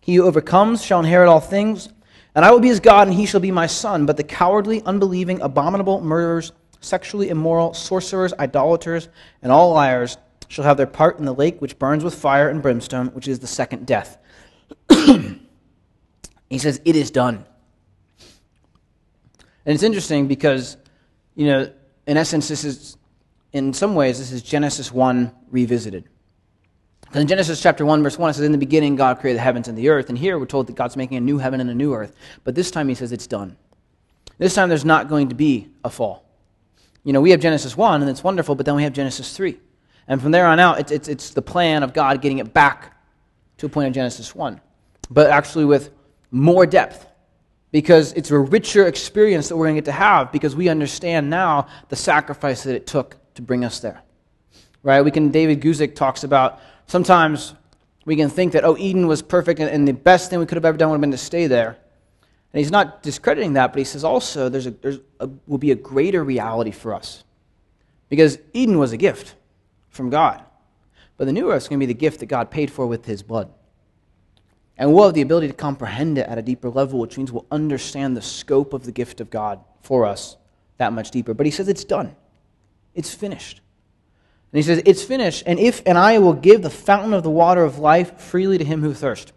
He 0.01 0.15
who 0.15 0.24
overcomes 0.24 0.84
shall 0.84 1.00
inherit 1.00 1.29
all 1.29 1.39
things, 1.39 1.89
and 2.36 2.45
I 2.45 2.51
will 2.51 2.60
be 2.60 2.67
his 2.67 2.79
God, 2.79 3.07
and 3.07 3.15
he 3.15 3.25
shall 3.25 3.39
be 3.39 3.51
my 3.51 3.65
son. 3.65 4.05
But 4.05 4.17
the 4.17 4.24
cowardly, 4.24 4.84
unbelieving, 4.84 5.41
abominable, 5.41 6.01
murderers, 6.01 6.51
sexually 6.79 7.29
immoral, 7.29 7.74
sorcerers, 7.74 8.34
idolaters, 8.34 9.10
and 9.41 9.51
all 9.51 9.74
liars 9.74 10.17
shall 10.48 10.65
have 10.65 10.77
their 10.77 10.86
part 10.86 11.17
in 11.17 11.25
the 11.25 11.34
lake 11.34 11.60
which 11.60 11.79
burns 11.79 12.03
with 12.03 12.13
fire 12.13 12.50
and 12.50 12.62
brimstone, 12.62 13.07
which 13.07 13.27
is 13.27 13.39
the 13.39 13.48
second 13.48 13.88
death. 13.88 14.19
he 14.89 16.57
says, 16.57 16.79
It 16.86 16.95
is 16.95 17.10
done. 17.10 17.45
And 19.65 19.74
it's 19.74 19.84
interesting 19.84 20.27
because, 20.27 20.77
you 21.36 21.48
know, 21.48 21.72
in 22.07 22.17
essence, 22.17 22.48
this 22.48 22.63
is, 22.63 22.98
in 23.51 23.74
some 23.74 23.95
ways, 23.95 24.19
this 24.19 24.31
is 24.31 24.43
Genesis 24.43 24.91
1 24.91 25.31
revisited. 25.50 26.07
Because 27.01 27.22
in 27.22 27.27
Genesis 27.27 27.62
chapter 27.62 27.86
1, 27.86 28.03
verse 28.03 28.17
1, 28.17 28.29
it 28.29 28.34
says, 28.34 28.45
In 28.45 28.51
the 28.51 28.57
beginning, 28.57 28.95
God 28.95 29.19
created 29.19 29.38
the 29.38 29.43
heavens 29.43 29.67
and 29.67 29.77
the 29.77 29.89
earth. 29.89 30.10
And 30.10 30.17
here 30.17 30.38
we're 30.38 30.45
told 30.45 30.67
that 30.67 30.75
God's 30.75 30.98
making 30.98 31.17
a 31.17 31.22
new 31.22 31.38
heaven 31.38 31.62
and 31.62 31.69
a 31.69 31.75
new 31.75 31.93
earth. 31.93 32.13
But 32.43 32.55
this 32.55 32.69
time 32.69 32.89
he 32.89 32.95
says 32.95 33.12
it's 33.12 33.27
done. 33.27 33.57
This 34.38 34.53
time 34.53 34.69
there's 34.69 34.86
not 34.86 35.07
going 35.07 35.29
to 35.29 35.36
be 35.36 35.69
a 35.84 35.89
fall. 35.89 36.25
You 37.03 37.13
know, 37.13 37.22
we 37.22 37.31
have 37.31 37.39
Genesis 37.39 37.77
1, 37.77 38.01
and 38.01 38.10
it's 38.10 38.24
wonderful, 38.24 38.55
but 38.55 38.65
then 38.65 38.75
we 38.75 38.84
have 38.84 38.93
Genesis 38.93 39.36
3. 39.36 39.60
And 40.07 40.22
from 40.22 40.31
there 40.31 40.45
on 40.45 40.60
out, 40.60 40.79
it's, 40.79 40.91
it's, 40.91 41.07
it's 41.07 41.29
the 41.31 41.41
plan 41.41 41.84
of 41.84 41.93
God 41.93 42.22
getting 42.22 42.39
it 42.39 42.53
back 42.53 42.95
to 43.57 43.65
a 43.65 43.69
point 43.69 43.88
of 43.88 43.93
Genesis 43.93 44.36
1, 44.36 44.60
but 45.10 45.29
actually 45.29 45.65
with 45.65 45.91
more 46.31 46.65
depth 46.65 47.07
because 47.75 48.13
it's 48.13 48.32
a 48.32 48.39
richer 48.39 48.88
experience 48.88 49.50
that 49.50 49.58
we're 49.58 49.65
going 49.65 49.75
to 49.75 49.82
get 49.82 49.86
to 49.86 49.91
have 49.91 50.32
because 50.32 50.55
we 50.55 50.70
understand 50.70 51.29
now 51.29 51.67
the 51.89 51.96
sacrifice 51.98 52.63
that 52.63 52.74
it 52.74 52.88
took 52.88 53.17
to 53.34 53.41
bring 53.41 53.65
us 53.65 53.82
there. 53.82 54.01
Right? 54.82 55.01
We 55.01 55.12
can, 55.12 55.29
David 55.29 55.60
Guzik 55.60 55.94
talks 55.94 56.24
about 56.24 56.62
sometimes 56.88 57.53
we 58.05 58.15
can 58.15 58.29
think 58.29 58.53
that, 58.53 58.63
oh, 58.63 58.77
Eden 58.77 59.08
was 59.08 59.22
perfect 59.22 59.60
and, 59.60 59.70
and 59.70 59.86
the 59.86 59.91
best 59.91 60.29
thing 60.29 60.39
we 60.39 60.46
could 60.46 60.55
have 60.55 60.63
ever 60.63 60.77
done 60.77 60.89
would 60.89 60.96
have 60.96 61.01
been 61.01 61.12
to 61.12 61.17
stay 61.17 61.48
there. 61.48 61.77
And 62.53 62.60
he's 62.60 62.72
not 62.72 63.03
discrediting 63.03 63.51
that, 63.55 63.74
but 63.74 63.79
he 63.79 63.84
says 63.84 64.05
also 64.05 64.48
there's 64.48 64.67
a, 64.67 64.72
there's 64.72 65.00
a, 65.20 65.27
will 65.46 65.58
be 65.58 65.72
a 65.72 65.75
greater 65.75 66.24
reality 66.24 66.72
for 66.72 66.94
us. 66.94 67.25
Because 68.08 68.39
Eden 68.53 68.79
was 68.79 68.94
a 68.94 68.98
gift 68.98 69.36
from 69.89 70.10
God. 70.10 70.41
But 71.17 71.25
the 71.25 71.34
new 71.34 71.51
earth 71.51 71.63
is 71.63 71.67
going 71.67 71.82
to 71.82 71.86
be 71.86 71.91
the 71.91 72.00
gift 72.00 72.22
that 72.22 72.27
God 72.27 72.50
paid 72.50 72.72
for 72.72 72.88
with 72.88 73.05
his 73.05 73.22
blood. 73.22 73.51
And 74.77 74.94
we'll 74.94 75.05
have 75.05 75.13
the 75.13 75.22
ability 75.22 75.48
to 75.48 75.53
comprehend 75.53 76.17
it 76.17 76.27
at 76.27 76.38
a 76.38 76.41
deeper 76.41 76.70
level, 76.70 77.00
which 77.00 77.17
means 77.17 77.32
we'll 77.32 77.46
understand 77.50 78.17
the 78.17 78.22
scope 78.22 78.74
of 78.74 78.84
the 78.84 78.91
gift 78.91 79.22
of 79.22 79.29
God 79.29 79.60
for 79.82 80.05
us 80.05 80.36
that 80.77 80.91
much 80.91 81.12
deeper. 81.12 81.34
But 81.34 81.46
he 81.46 81.51
says 81.51 81.67
it's 81.67 81.86
done. 81.86 82.15
It's 82.94 83.13
finished. 83.13 83.62
And 84.51 84.58
he 84.58 84.63
says, 84.63 84.82
It's 84.86 85.03
finished, 85.03 85.44
and 85.46 85.60
if 85.60 85.82
and 85.86 85.98
I 85.98 86.20
will 86.20 86.34
give 86.34 86.62
the 86.62 86.70
fountain 86.70 87.13
of 87.13 87.24
the 87.24 87.29
water 87.29 87.63
of 87.63 87.77
life 87.79 88.20
freely 88.22 88.58
to 88.58 88.63
him 88.63 88.82
who 88.82 88.94
thirsts. 88.94 89.34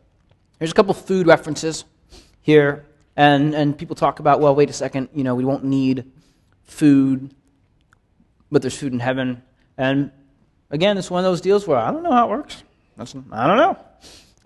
There's 0.59 0.71
a 0.71 0.75
couple 0.75 0.95
food 0.95 1.27
references 1.27 1.85
here, 2.41 2.87
and, 3.17 3.53
and 3.53 3.77
people 3.77 3.97
talk 3.97 4.21
about, 4.21 4.41
well, 4.41 4.55
wait 4.55 4.71
a 4.71 4.73
second, 4.73 5.09
you 5.13 5.25
know, 5.25 5.35
we 5.35 5.45
won't 5.45 5.65
need 5.65 6.11
food, 6.63 7.35
but 8.51 8.63
there's 8.63 8.77
food 8.77 8.93
in 8.93 9.01
heaven. 9.01 9.43
And 9.77 10.13
again, 10.71 10.99
it's 10.99 11.11
one 11.11 11.25
of 11.25 11.31
those 11.31 11.41
deals 11.41 11.67
where 11.67 11.79
I 11.79 11.91
don't 11.91 12.05
know 12.05 12.13
how 12.13 12.27
it 12.27 12.31
works. 12.31 12.63
That's, 12.97 13.17
I 13.33 13.47
don't 13.47 13.57
know. 13.57 13.77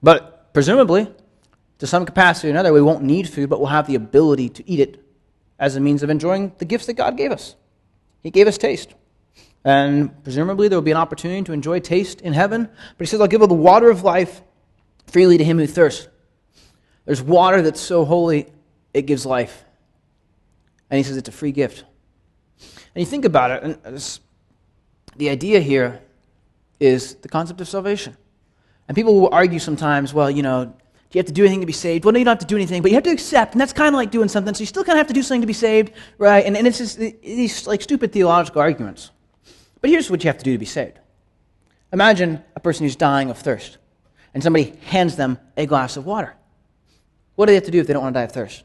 But 0.03 0.32
presumably, 0.53 1.09
to 1.79 1.87
some 1.87 2.07
capacity 2.07 2.49
or 2.49 2.51
another, 2.51 2.73
we 2.73 2.83
won't 2.83 3.03
need 3.03 3.29
food, 3.29 3.49
but 3.49 3.59
we'll 3.59 3.69
have 3.69 3.87
the 3.87 3.95
ability 3.95 4.49
to 4.51 4.71
eat 4.71 4.81
it 4.81 5.05
as 5.59 5.77
a 5.77 5.81
means 5.81 6.03
of 6.03 6.11
enjoying 6.11 6.53
the 6.59 6.65
gifts 6.65 6.87
that 6.87 6.95
God 6.95 7.17
gave 7.17 7.33
us. 7.33 7.57
He 8.23 8.31
gave 8.31 8.47
us 8.47 8.59
taste. 8.59 8.95
And 9.65 10.23
presumably, 10.25 10.69
there 10.69 10.77
will 10.77 10.83
be 10.83 10.91
an 10.91 10.97
opportunity 10.97 11.43
to 11.43 11.53
enjoy 11.53 11.81
taste 11.81 12.21
in 12.21 12.33
heaven. 12.33 12.69
But 12.99 13.07
he 13.07 13.07
says, 13.07 13.21
I'll 13.21 13.29
give 13.29 13.41
the 13.41 13.55
water 13.55 13.91
of 13.91 14.03
life 14.03 14.43
freely 15.07 15.39
to 15.39 15.45
him 15.45 15.59
who 15.59 15.67
thirsts. 15.67 16.09
There's 17.05 17.23
water 17.23 17.63
that's 17.63 17.81
so 17.81 18.05
holy, 18.05 18.53
it 18.95 19.03
gives 19.03 19.27
life. 19.27 19.65
And 20.91 20.99
he 20.99 21.03
says 21.03 21.17
it's 21.17 21.29
a 21.29 21.33
free 21.33 21.53
gift. 21.53 21.85
And 22.95 23.01
you 23.01 23.07
think 23.07 23.25
about 23.25 23.51
it, 23.51 23.63
and 23.85 24.21
the 25.17 25.31
idea 25.31 25.61
here 25.61 26.03
is 26.79 27.15
the 27.17 27.29
concept 27.29 27.61
of 27.61 27.69
salvation. 27.69 28.17
And 28.89 28.95
people 28.95 29.21
will 29.21 29.33
argue 29.33 29.59
sometimes, 29.59 30.13
well, 30.13 30.31
you 30.31 30.43
know, 30.43 30.65
do 31.13 31.19
you 31.19 31.21
have 31.21 31.27
to 31.27 31.33
do 31.33 31.43
anything 31.43 31.61
to 31.61 31.67
be 31.67 31.73
saved? 31.73 32.05
Well, 32.05 32.13
no, 32.13 32.19
you 32.19 32.25
don't 32.25 32.33
have 32.33 32.41
to 32.41 32.47
do 32.47 32.57
anything, 32.57 32.81
but 32.81 32.91
you 32.91 32.95
have 32.95 33.05
to 33.05 33.11
accept, 33.11 33.53
and 33.53 33.61
that's 33.61 33.75
kind 33.75 33.89
of 33.89 33.95
like 33.95 34.11
doing 34.11 34.29
something, 34.29 34.55
so 34.55 34.61
you 34.61 34.67
still 34.67 34.83
kind 34.83 34.99
of 34.99 35.01
have 35.01 35.09
to 35.09 35.13
do 35.13 35.23
something 35.23 35.43
to 35.43 35.47
be 35.47 35.53
saved, 35.53 35.93
right? 36.17 36.45
And, 36.45 36.57
and 36.57 36.67
it's 36.67 36.79
just 36.79 36.99
these 36.99 37.67
like 37.67 37.83
stupid 37.83 38.13
theological 38.13 38.63
arguments. 38.63 39.11
But 39.83 39.91
here's 39.91 40.11
what 40.11 40.25
you 40.25 40.29
have 40.29 40.39
to 40.39 40.45
do 40.45 40.53
to 40.53 40.59
be 40.59 40.65
saved. 40.65 40.99
Imagine 41.93 42.43
a 42.57 42.61
person 42.61 42.85
who's 42.85 42.97
dying 42.97 43.29
of 43.31 43.39
thirst, 43.39 43.77
and 44.33 44.43
somebody 44.43 44.75
hands 44.87 45.17
them 45.17 45.39
a 45.57 45.67
glass 45.67 45.99
of 45.99 46.07
water. 46.07 46.35
What 47.35 47.47
do 47.47 47.51
they 47.51 47.57
have 47.57 47.65
to 47.65 47.71
do 47.71 47.81
if 47.81 47.87
they 47.87 47.93
don't 47.93 48.03
want 48.03 48.15
to 48.15 48.19
die 48.21 48.25
of 48.25 48.33
thirst? 48.33 48.65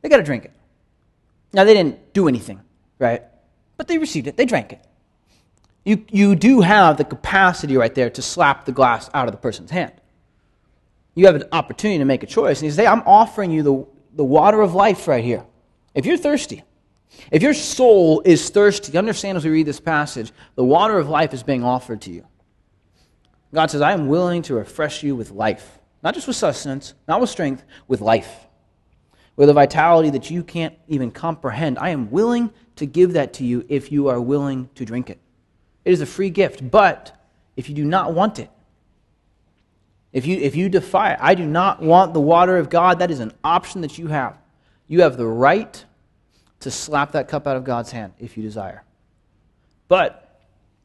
They 0.00 0.08
got 0.08 0.16
to 0.16 0.22
drink 0.22 0.46
it. 0.46 0.52
Now, 1.52 1.64
they 1.64 1.74
didn't 1.74 2.14
do 2.14 2.26
anything, 2.26 2.60
right? 2.98 3.22
But 3.76 3.88
they 3.88 3.98
received 3.98 4.28
it, 4.28 4.36
they 4.38 4.46
drank 4.46 4.72
it. 4.72 4.82
You, 5.86 6.04
you 6.10 6.34
do 6.34 6.62
have 6.62 6.96
the 6.96 7.04
capacity 7.04 7.76
right 7.76 7.94
there 7.94 8.10
to 8.10 8.20
slap 8.20 8.64
the 8.64 8.72
glass 8.72 9.08
out 9.14 9.28
of 9.28 9.32
the 9.32 9.38
person's 9.38 9.70
hand. 9.70 9.92
You 11.14 11.26
have 11.26 11.36
an 11.36 11.44
opportunity 11.52 11.98
to 11.98 12.04
make 12.04 12.24
a 12.24 12.26
choice. 12.26 12.58
And 12.58 12.66
you 12.66 12.72
say, 12.72 12.88
I'm 12.88 13.04
offering 13.06 13.52
you 13.52 13.62
the, 13.62 13.86
the 14.16 14.24
water 14.24 14.60
of 14.62 14.74
life 14.74 15.06
right 15.06 15.22
here. 15.22 15.44
If 15.94 16.04
you're 16.04 16.16
thirsty, 16.16 16.64
if 17.30 17.40
your 17.40 17.54
soul 17.54 18.20
is 18.24 18.50
thirsty, 18.50 18.98
understand 18.98 19.38
as 19.38 19.44
we 19.44 19.50
read 19.52 19.66
this 19.66 19.78
passage, 19.78 20.32
the 20.56 20.64
water 20.64 20.98
of 20.98 21.08
life 21.08 21.32
is 21.32 21.44
being 21.44 21.62
offered 21.62 22.00
to 22.02 22.10
you. 22.10 22.26
God 23.54 23.70
says, 23.70 23.80
I 23.80 23.92
am 23.92 24.08
willing 24.08 24.42
to 24.42 24.54
refresh 24.54 25.04
you 25.04 25.14
with 25.14 25.30
life. 25.30 25.78
Not 26.02 26.14
just 26.14 26.26
with 26.26 26.36
sustenance, 26.36 26.94
not 27.06 27.20
with 27.20 27.30
strength, 27.30 27.62
with 27.86 28.00
life. 28.00 28.46
With 29.36 29.50
a 29.50 29.54
vitality 29.54 30.10
that 30.10 30.32
you 30.32 30.42
can't 30.42 30.74
even 30.88 31.12
comprehend. 31.12 31.78
I 31.78 31.90
am 31.90 32.10
willing 32.10 32.50
to 32.74 32.86
give 32.86 33.12
that 33.12 33.34
to 33.34 33.44
you 33.44 33.64
if 33.68 33.92
you 33.92 34.08
are 34.08 34.20
willing 34.20 34.68
to 34.74 34.84
drink 34.84 35.10
it. 35.10 35.20
It 35.86 35.92
is 35.92 36.00
a 36.00 36.06
free 36.06 36.30
gift. 36.30 36.68
But 36.68 37.16
if 37.56 37.68
you 37.68 37.74
do 37.74 37.84
not 37.84 38.12
want 38.12 38.40
it, 38.40 38.50
if 40.12 40.26
you, 40.26 40.36
if 40.36 40.56
you 40.56 40.68
defy 40.68 41.12
it, 41.12 41.18
I 41.22 41.34
do 41.34 41.46
not 41.46 41.80
want 41.80 42.12
the 42.12 42.20
water 42.20 42.58
of 42.58 42.68
God, 42.68 42.98
that 42.98 43.10
is 43.10 43.20
an 43.20 43.32
option 43.44 43.82
that 43.82 43.96
you 43.96 44.08
have. 44.08 44.36
You 44.88 45.02
have 45.02 45.16
the 45.16 45.26
right 45.26 45.84
to 46.60 46.70
slap 46.72 47.12
that 47.12 47.28
cup 47.28 47.46
out 47.46 47.56
of 47.56 47.62
God's 47.62 47.92
hand 47.92 48.14
if 48.18 48.36
you 48.36 48.42
desire. 48.42 48.82
But 49.86 50.42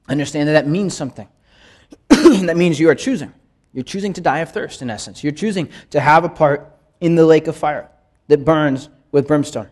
understand 0.08 0.48
that 0.50 0.54
that 0.54 0.68
means 0.68 0.96
something. 0.96 1.28
that 2.10 2.56
means 2.56 2.80
you 2.80 2.88
are 2.90 2.96
choosing. 2.96 3.34
You're 3.74 3.84
choosing 3.84 4.14
to 4.14 4.22
die 4.22 4.40
of 4.40 4.52
thirst, 4.52 4.84
in 4.84 4.92
essence. 4.92 5.24
You're 5.24 5.34
choosing 5.34 5.70
to 5.90 6.00
have 6.00 6.26
a 6.26 6.30
part 6.30 6.76
in 7.00 7.16
the 7.16 7.26
lake 7.26 7.48
of 7.48 7.56
fire 7.56 7.90
that 8.28 8.46
burns 8.46 8.90
with 9.12 9.28
brimstone 9.28 9.70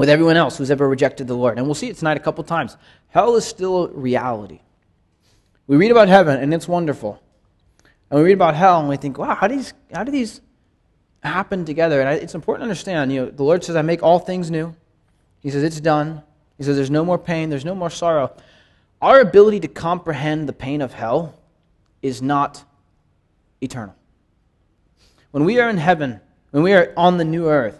with 0.00 0.08
everyone 0.08 0.38
else 0.38 0.56
who's 0.56 0.70
ever 0.70 0.88
rejected 0.88 1.26
the 1.28 1.34
Lord. 1.34 1.58
And 1.58 1.66
we'll 1.66 1.74
see 1.74 1.90
it 1.90 1.96
tonight 1.98 2.16
a 2.16 2.20
couple 2.20 2.42
times. 2.42 2.78
Hell 3.08 3.36
is 3.36 3.44
still 3.44 3.84
a 3.84 3.88
reality. 3.88 4.60
We 5.66 5.76
read 5.76 5.90
about 5.90 6.08
heaven, 6.08 6.40
and 6.40 6.54
it's 6.54 6.66
wonderful. 6.66 7.22
And 8.10 8.18
we 8.18 8.24
read 8.24 8.32
about 8.32 8.54
hell, 8.54 8.80
and 8.80 8.88
we 8.88 8.96
think, 8.96 9.18
wow, 9.18 9.34
how 9.34 9.46
do 9.46 9.54
these, 9.54 9.74
how 9.92 10.02
do 10.02 10.10
these 10.10 10.40
happen 11.22 11.66
together? 11.66 12.00
And 12.00 12.18
it's 12.18 12.34
important 12.34 12.62
to 12.62 12.64
understand, 12.70 13.12
you 13.12 13.26
know, 13.26 13.30
the 13.30 13.42
Lord 13.42 13.62
says, 13.62 13.76
I 13.76 13.82
make 13.82 14.02
all 14.02 14.18
things 14.18 14.50
new. 14.50 14.74
He 15.40 15.50
says, 15.50 15.62
it's 15.62 15.82
done. 15.82 16.22
He 16.56 16.64
says, 16.64 16.76
there's 16.76 16.90
no 16.90 17.04
more 17.04 17.18
pain, 17.18 17.50
there's 17.50 17.66
no 17.66 17.74
more 17.74 17.90
sorrow. 17.90 18.34
Our 19.02 19.20
ability 19.20 19.60
to 19.60 19.68
comprehend 19.68 20.48
the 20.48 20.54
pain 20.54 20.80
of 20.80 20.94
hell 20.94 21.38
is 22.00 22.22
not 22.22 22.64
eternal. 23.60 23.94
When 25.32 25.44
we 25.44 25.60
are 25.60 25.68
in 25.68 25.76
heaven, 25.76 26.22
when 26.52 26.62
we 26.62 26.72
are 26.72 26.90
on 26.96 27.18
the 27.18 27.24
new 27.26 27.50
earth, 27.50 27.78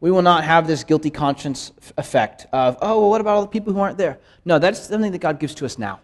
we 0.00 0.10
will 0.10 0.22
not 0.22 0.44
have 0.44 0.66
this 0.66 0.84
guilty 0.84 1.10
conscience 1.10 1.72
effect 1.96 2.46
of, 2.52 2.78
oh, 2.80 3.00
well, 3.00 3.10
what 3.10 3.20
about 3.20 3.36
all 3.36 3.42
the 3.42 3.48
people 3.48 3.72
who 3.72 3.80
aren't 3.80 3.98
there? 3.98 4.18
No, 4.44 4.58
that's 4.58 4.88
something 4.88 5.12
that 5.12 5.18
God 5.18 5.40
gives 5.40 5.54
to 5.56 5.64
us 5.64 5.78
now. 5.78 6.00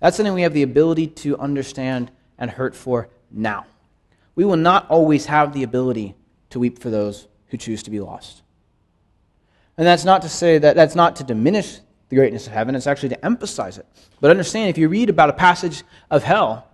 That's 0.00 0.16
something 0.16 0.32
we 0.32 0.42
have 0.42 0.54
the 0.54 0.62
ability 0.62 1.08
to 1.08 1.36
understand 1.38 2.10
and 2.38 2.50
hurt 2.50 2.74
for 2.74 3.08
now. 3.30 3.66
We 4.34 4.44
will 4.44 4.56
not 4.56 4.88
always 4.88 5.26
have 5.26 5.52
the 5.52 5.62
ability 5.62 6.14
to 6.50 6.58
weep 6.58 6.78
for 6.78 6.88
those 6.88 7.28
who 7.48 7.58
choose 7.58 7.82
to 7.82 7.90
be 7.90 8.00
lost. 8.00 8.42
And 9.76 9.86
that's 9.86 10.04
not 10.04 10.22
to 10.22 10.28
say 10.28 10.56
that 10.58 10.74
that's 10.74 10.94
not 10.94 11.16
to 11.16 11.24
diminish 11.24 11.80
the 12.08 12.16
greatness 12.16 12.46
of 12.46 12.52
heaven, 12.52 12.74
it's 12.74 12.88
actually 12.88 13.10
to 13.10 13.24
emphasize 13.24 13.78
it. 13.78 13.86
But 14.20 14.30
understand, 14.30 14.68
if 14.68 14.76
you 14.76 14.88
read 14.88 15.10
about 15.10 15.30
a 15.30 15.34
passage 15.34 15.84
of 16.10 16.24
hell, 16.24 16.66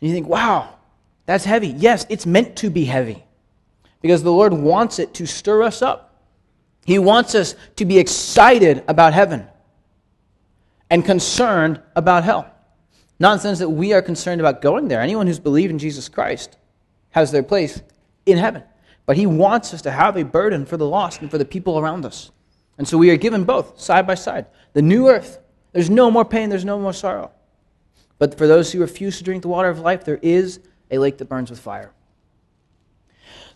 and 0.00 0.08
you 0.08 0.14
think, 0.14 0.28
wow, 0.28 0.74
that's 1.26 1.44
heavy. 1.44 1.68
Yes, 1.68 2.06
it's 2.08 2.26
meant 2.26 2.54
to 2.56 2.70
be 2.70 2.84
heavy 2.84 3.24
because 4.04 4.22
the 4.22 4.30
Lord 4.30 4.52
wants 4.52 4.98
it 4.98 5.14
to 5.14 5.24
stir 5.24 5.62
us 5.62 5.80
up. 5.80 6.14
He 6.84 6.98
wants 6.98 7.34
us 7.34 7.54
to 7.76 7.86
be 7.86 7.98
excited 7.98 8.84
about 8.86 9.14
heaven 9.14 9.46
and 10.90 11.02
concerned 11.02 11.80
about 11.96 12.22
hell. 12.22 12.52
Not 13.18 13.32
in 13.32 13.36
the 13.38 13.42
sense 13.44 13.58
that 13.60 13.70
we 13.70 13.94
are 13.94 14.02
concerned 14.02 14.42
about 14.42 14.60
going 14.60 14.88
there. 14.88 15.00
Anyone 15.00 15.26
who's 15.26 15.38
believed 15.38 15.70
in 15.70 15.78
Jesus 15.78 16.10
Christ 16.10 16.58
has 17.12 17.32
their 17.32 17.42
place 17.42 17.80
in 18.26 18.36
heaven. 18.36 18.62
But 19.06 19.16
He 19.16 19.24
wants 19.24 19.72
us 19.72 19.80
to 19.80 19.90
have 19.90 20.18
a 20.18 20.22
burden 20.22 20.66
for 20.66 20.76
the 20.76 20.86
lost 20.86 21.22
and 21.22 21.30
for 21.30 21.38
the 21.38 21.46
people 21.46 21.78
around 21.78 22.04
us. 22.04 22.30
And 22.76 22.86
so 22.86 22.98
we 22.98 23.08
are 23.08 23.16
given 23.16 23.44
both, 23.44 23.80
side 23.80 24.06
by 24.06 24.16
side. 24.16 24.44
The 24.74 24.82
new 24.82 25.08
earth, 25.08 25.38
there's 25.72 25.88
no 25.88 26.10
more 26.10 26.26
pain, 26.26 26.50
there's 26.50 26.66
no 26.66 26.78
more 26.78 26.92
sorrow. 26.92 27.30
But 28.18 28.36
for 28.36 28.46
those 28.46 28.70
who 28.70 28.80
refuse 28.80 29.16
to 29.16 29.24
drink 29.24 29.40
the 29.40 29.48
water 29.48 29.70
of 29.70 29.78
life, 29.78 30.04
there 30.04 30.20
is 30.20 30.60
a 30.90 30.98
lake 30.98 31.16
that 31.16 31.30
burns 31.30 31.48
with 31.48 31.58
fire. 31.58 31.94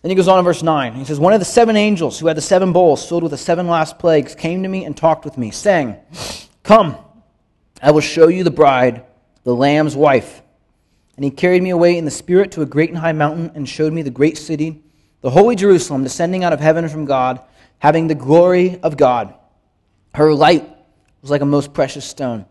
Then 0.01 0.11
he 0.11 0.15
goes 0.15 0.27
on 0.27 0.39
in 0.39 0.45
verse 0.45 0.63
9. 0.63 0.93
He 0.93 1.03
says, 1.03 1.19
One 1.19 1.33
of 1.33 1.39
the 1.39 1.45
seven 1.45 1.75
angels 1.75 2.19
who 2.19 2.27
had 2.27 2.37
the 2.37 2.41
seven 2.41 2.71
bowls 2.71 3.07
filled 3.07 3.23
with 3.23 3.31
the 3.31 3.37
seven 3.37 3.67
last 3.67 3.99
plagues 3.99 4.33
came 4.33 4.63
to 4.63 4.69
me 4.69 4.85
and 4.85 4.95
talked 4.95 5.25
with 5.25 5.37
me, 5.37 5.51
saying, 5.51 5.97
Come, 6.63 6.97
I 7.81 7.91
will 7.91 8.01
show 8.01 8.29
you 8.29 8.43
the 8.43 8.51
bride, 8.51 9.03
the 9.43 9.55
Lamb's 9.55 9.95
wife. 9.95 10.41
And 11.17 11.25
he 11.25 11.31
carried 11.31 11.63
me 11.63 11.71
away 11.71 11.97
in 11.97 12.05
the 12.05 12.11
Spirit 12.11 12.51
to 12.53 12.61
a 12.61 12.65
great 12.65 12.89
and 12.89 12.97
high 12.97 13.11
mountain 13.11 13.51
and 13.55 13.67
showed 13.67 13.91
me 13.91 14.01
the 14.01 14.09
great 14.09 14.37
city, 14.37 14.81
the 15.19 15.31
holy 15.31 15.57
Jerusalem, 15.57 16.03
descending 16.03 16.45
out 16.45 16.53
of 16.53 16.61
heaven 16.61 16.87
from 16.87 17.03
God, 17.03 17.41
having 17.79 18.07
the 18.07 18.15
glory 18.15 18.79
of 18.81 18.95
God. 18.95 19.33
Her 20.15 20.33
light 20.33 20.67
was 21.21 21.29
like 21.29 21.41
a 21.41 21.45
most 21.45 21.73
precious 21.73 22.05
stone, 22.05 22.45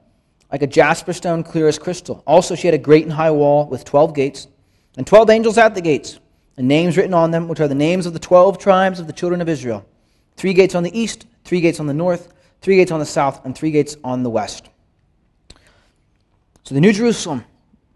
like 0.52 0.61
a 0.61 0.67
jasper 0.67 1.14
stone, 1.14 1.43
clear 1.43 1.67
as 1.67 1.78
crystal. 1.78 2.23
Also, 2.26 2.55
she 2.55 2.67
had 2.67 2.75
a 2.75 2.78
great 2.78 3.05
and 3.05 3.12
high 3.12 3.31
wall 3.31 3.67
with 3.67 3.87
twelve 3.87 4.14
gates, 4.14 4.49
and 4.99 5.07
twelve 5.07 5.31
angels 5.31 5.57
at 5.57 5.75
the 5.75 5.81
gates, 5.81 6.19
and 6.59 6.69
names 6.69 6.97
written 6.97 7.15
on 7.15 7.31
them, 7.31 7.49
which 7.49 7.61
are 7.61 7.69
the 7.69 7.75
names 7.75 8.05
of 8.05 8.12
the 8.12 8.19
twelve 8.19 8.59
tribes 8.59 9.00
of 9.00 9.07
the 9.07 9.12
children 9.12 9.41
of 9.41 9.49
Israel. 9.49 9.87
Three 10.37 10.53
gates 10.53 10.75
on 10.75 10.83
the 10.83 10.99
east, 10.99 11.27
three 11.45 11.61
gates 11.61 11.81
on 11.81 11.87
the 11.87 11.95
north, 11.95 12.35
three 12.61 12.77
gates 12.77 12.91
on 12.91 12.99
the 12.99 13.07
south, 13.07 13.45
and 13.47 13.57
three 13.57 13.71
gates 13.71 13.97
on 14.03 14.25
the 14.25 14.31
west. 14.31 14.69
So 16.65 16.75
the 16.75 16.81
New 16.81 16.93
Jerusalem 16.93 17.45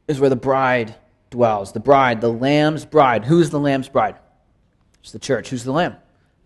is 0.09 0.21
where 0.21 0.31
the 0.31 0.37
bride 0.37 0.95
dwells. 1.31 1.73
The 1.73 1.81
bride, 1.81 2.21
the 2.21 2.33
Lamb's 2.33 2.85
bride. 2.85 3.25
Who 3.25 3.41
is 3.41 3.51
the 3.51 3.61
Lamb's 3.61 3.89
bride? 3.89 4.15
It's 5.03 5.13
the 5.13 5.19
church. 5.19 5.51
Who's 5.51 5.65
the 5.65 5.73
Lamb? 5.73 5.97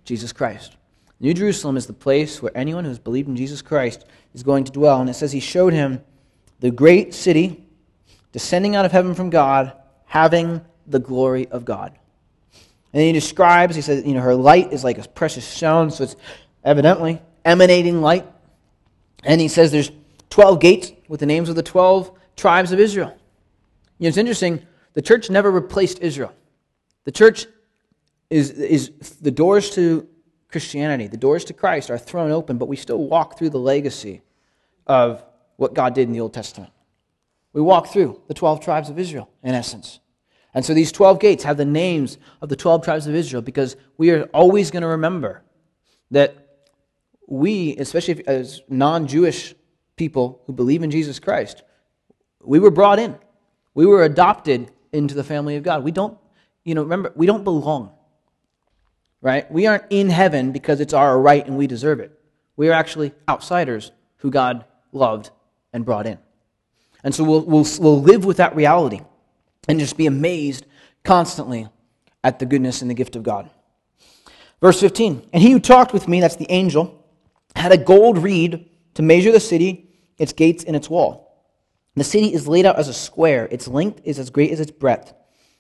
Jesus 0.05 0.33
Christ. 0.33 0.77
New 1.21 1.35
Jerusalem 1.35 1.77
is 1.77 1.87
the 1.87 1.93
place 1.93 2.41
where 2.41 2.57
anyone 2.57 2.85
who 2.85 2.91
has 2.91 2.99
believed 2.99 3.29
in 3.29 3.37
Jesus 3.37 3.63
Christ 3.63 4.07
is 4.35 4.43
going 4.43 4.65
to 4.65 4.73
dwell. 4.73 5.01
And 5.01 5.11
it 5.11 5.15
says 5.15 5.33
he 5.33 5.41
showed 5.41 5.73
him 5.73 6.01
the 6.61 6.71
great 6.71 7.13
city 7.13 7.67
descending 8.33 8.75
out 8.75 8.85
of 8.85 8.93
heaven 8.93 9.15
from 9.15 9.31
God, 9.31 9.73
having 10.07 10.63
the 10.87 10.99
glory 10.99 11.49
of 11.49 11.65
God. 11.65 11.99
And 12.93 13.03
he 13.03 13.13
describes, 13.13 13.77
he 13.77 13.83
says, 13.83 14.05
you 14.05 14.15
know, 14.15 14.21
her 14.21 14.35
light 14.35 14.73
is 14.73 14.85
like 14.85 14.99
a 14.99 15.07
precious 15.09 15.45
stone, 15.45 15.91
so 15.91 16.05
it's 16.05 16.17
evidently 16.65 17.21
emanating 17.45 18.01
light. 18.01 18.27
And 19.25 19.41
he 19.41 19.49
says 19.49 19.73
there's 19.73 19.91
12 20.31 20.61
gates 20.61 20.93
with 21.09 21.21
the 21.21 21.27
names 21.27 21.49
of 21.49 21.57
the 21.57 21.63
12 21.63 22.13
tribes 22.37 22.73
of 22.73 22.81
Israel. 22.81 23.17
You 23.99 24.05
know, 24.05 24.09
it's 24.09 24.17
interesting, 24.17 24.67
the 24.95 25.03
church 25.03 25.31
never 25.31 25.51
replaced 25.51 26.01
Israel. 26.01 26.33
The 27.05 27.13
church 27.13 27.47
is, 28.31 28.51
is 28.51 28.91
the 29.21 29.31
doors 29.31 29.71
to 29.71 30.09
Christianity, 30.49 31.07
the 31.07 31.17
doors 31.17 31.45
to 31.47 31.53
Christ 31.53 31.91
are 31.91 31.99
thrown 31.99 32.31
open, 32.31 32.59
but 32.59 32.67
we 32.67 32.77
still 32.77 33.07
walk 33.07 33.39
through 33.39 33.51
the 33.51 33.59
legacy 33.59 34.23
of 34.87 35.23
what 35.57 35.75
God 35.75 35.95
did 35.95 36.09
in 36.09 36.13
the 36.13 36.21
Old 36.21 36.33
Testament. 36.33 36.73
We 37.53 37.61
walk 37.63 37.89
through 37.89 38.21
the 38.29 38.35
12 38.35 38.61
tribes 38.61 38.89
of 38.89 38.99
Israel, 38.99 39.31
in 39.43 39.55
essence. 39.55 40.01
And 40.57 40.65
so 40.65 40.75
these 40.75 40.91
12 40.91 41.21
gates 41.21 41.45
have 41.45 41.57
the 41.57 41.65
names 41.65 42.19
of 42.43 42.49
the 42.49 42.57
12 42.57 42.83
tribes 42.83 43.07
of 43.07 43.15
Israel 43.15 43.43
because 43.43 43.77
we 43.97 44.11
are 44.11 44.25
always 44.35 44.73
going 44.73 44.83
to 44.83 44.89
remember 44.89 45.45
that 46.11 46.35
we, 47.29 47.77
especially 47.77 48.27
as 48.27 48.63
non 48.69 49.07
Jewish 49.07 49.55
people 49.95 50.43
who 50.47 50.53
believe 50.53 50.83
in 50.83 50.91
Jesus 50.91 51.21
Christ, 51.21 51.63
we 52.43 52.59
were 52.59 52.73
brought 52.73 52.99
in. 52.99 53.17
We 53.75 53.87
were 53.87 54.03
adopted 54.03 54.73
into 54.93 55.15
the 55.15 55.23
family 55.23 55.55
of 55.55 55.63
God. 55.63 55.85
We 55.85 55.93
don't, 55.93 56.19
you 56.65 56.75
know, 56.75 56.83
remember, 56.83 57.13
we 57.15 57.27
don't 57.27 57.45
belong 57.45 57.93
right? 59.27 59.51
We 59.51 59.67
aren't 59.67 59.83
in 59.91 60.09
heaven 60.09 60.53
because 60.53 60.81
it's 60.81 60.93
our 60.93 61.19
right 61.21 61.45
and 61.45 61.57
we 61.57 61.67
deserve 61.67 61.99
it. 61.99 62.17
We 62.57 62.69
are 62.69 62.73
actually 62.73 63.13
outsiders 63.29 63.91
who 64.19 64.31
God 64.31 64.65
loved 64.93 65.31
and 65.73 65.85
brought 65.85 66.07
in. 66.07 66.19
And 67.03 67.13
so 67.13 67.25
we'll, 67.25 67.43
we'll, 67.43 67.67
we'll 67.81 68.01
live 68.01 68.25
with 68.25 68.37
that 68.37 68.55
reality 68.55 69.01
and 69.69 69.81
just 69.81 69.97
be 69.97 70.07
amazed 70.07 70.67
constantly 71.05 71.69
at 72.23 72.39
the 72.39 72.47
goodness 72.47 72.83
and 72.83 72.91
the 72.91 72.95
gift 72.95 73.17
of 73.17 73.23
God. 73.23 73.51
Verse 74.61 74.81
15 74.81 75.29
And 75.33 75.43
he 75.43 75.53
who 75.53 75.61
talked 75.61 75.93
with 75.93 76.09
me, 76.09 76.21
that's 76.21 76.37
the 76.37 76.51
angel, 76.51 77.05
had 77.55 77.73
a 77.73 77.79
gold 77.79 78.19
reed 78.19 78.69
to 78.95 79.03
measure 79.03 79.33
the 79.33 79.41
city, 79.41 79.89
its 80.19 80.33
gates, 80.33 80.65
and 80.65 80.75
its 80.75 80.91
wall. 80.91 81.27
The 81.95 82.05
city 82.05 82.35
is 82.35 82.47
laid 82.47 82.67
out 82.67 82.77
as 82.77 82.89
a 82.89 82.95
square, 82.95 83.49
its 83.51 83.67
length 83.69 84.03
is 84.05 84.19
as 84.19 84.31
great 84.31 84.51
as 84.51 84.61
its 84.61 84.71
breadth. 84.71 85.15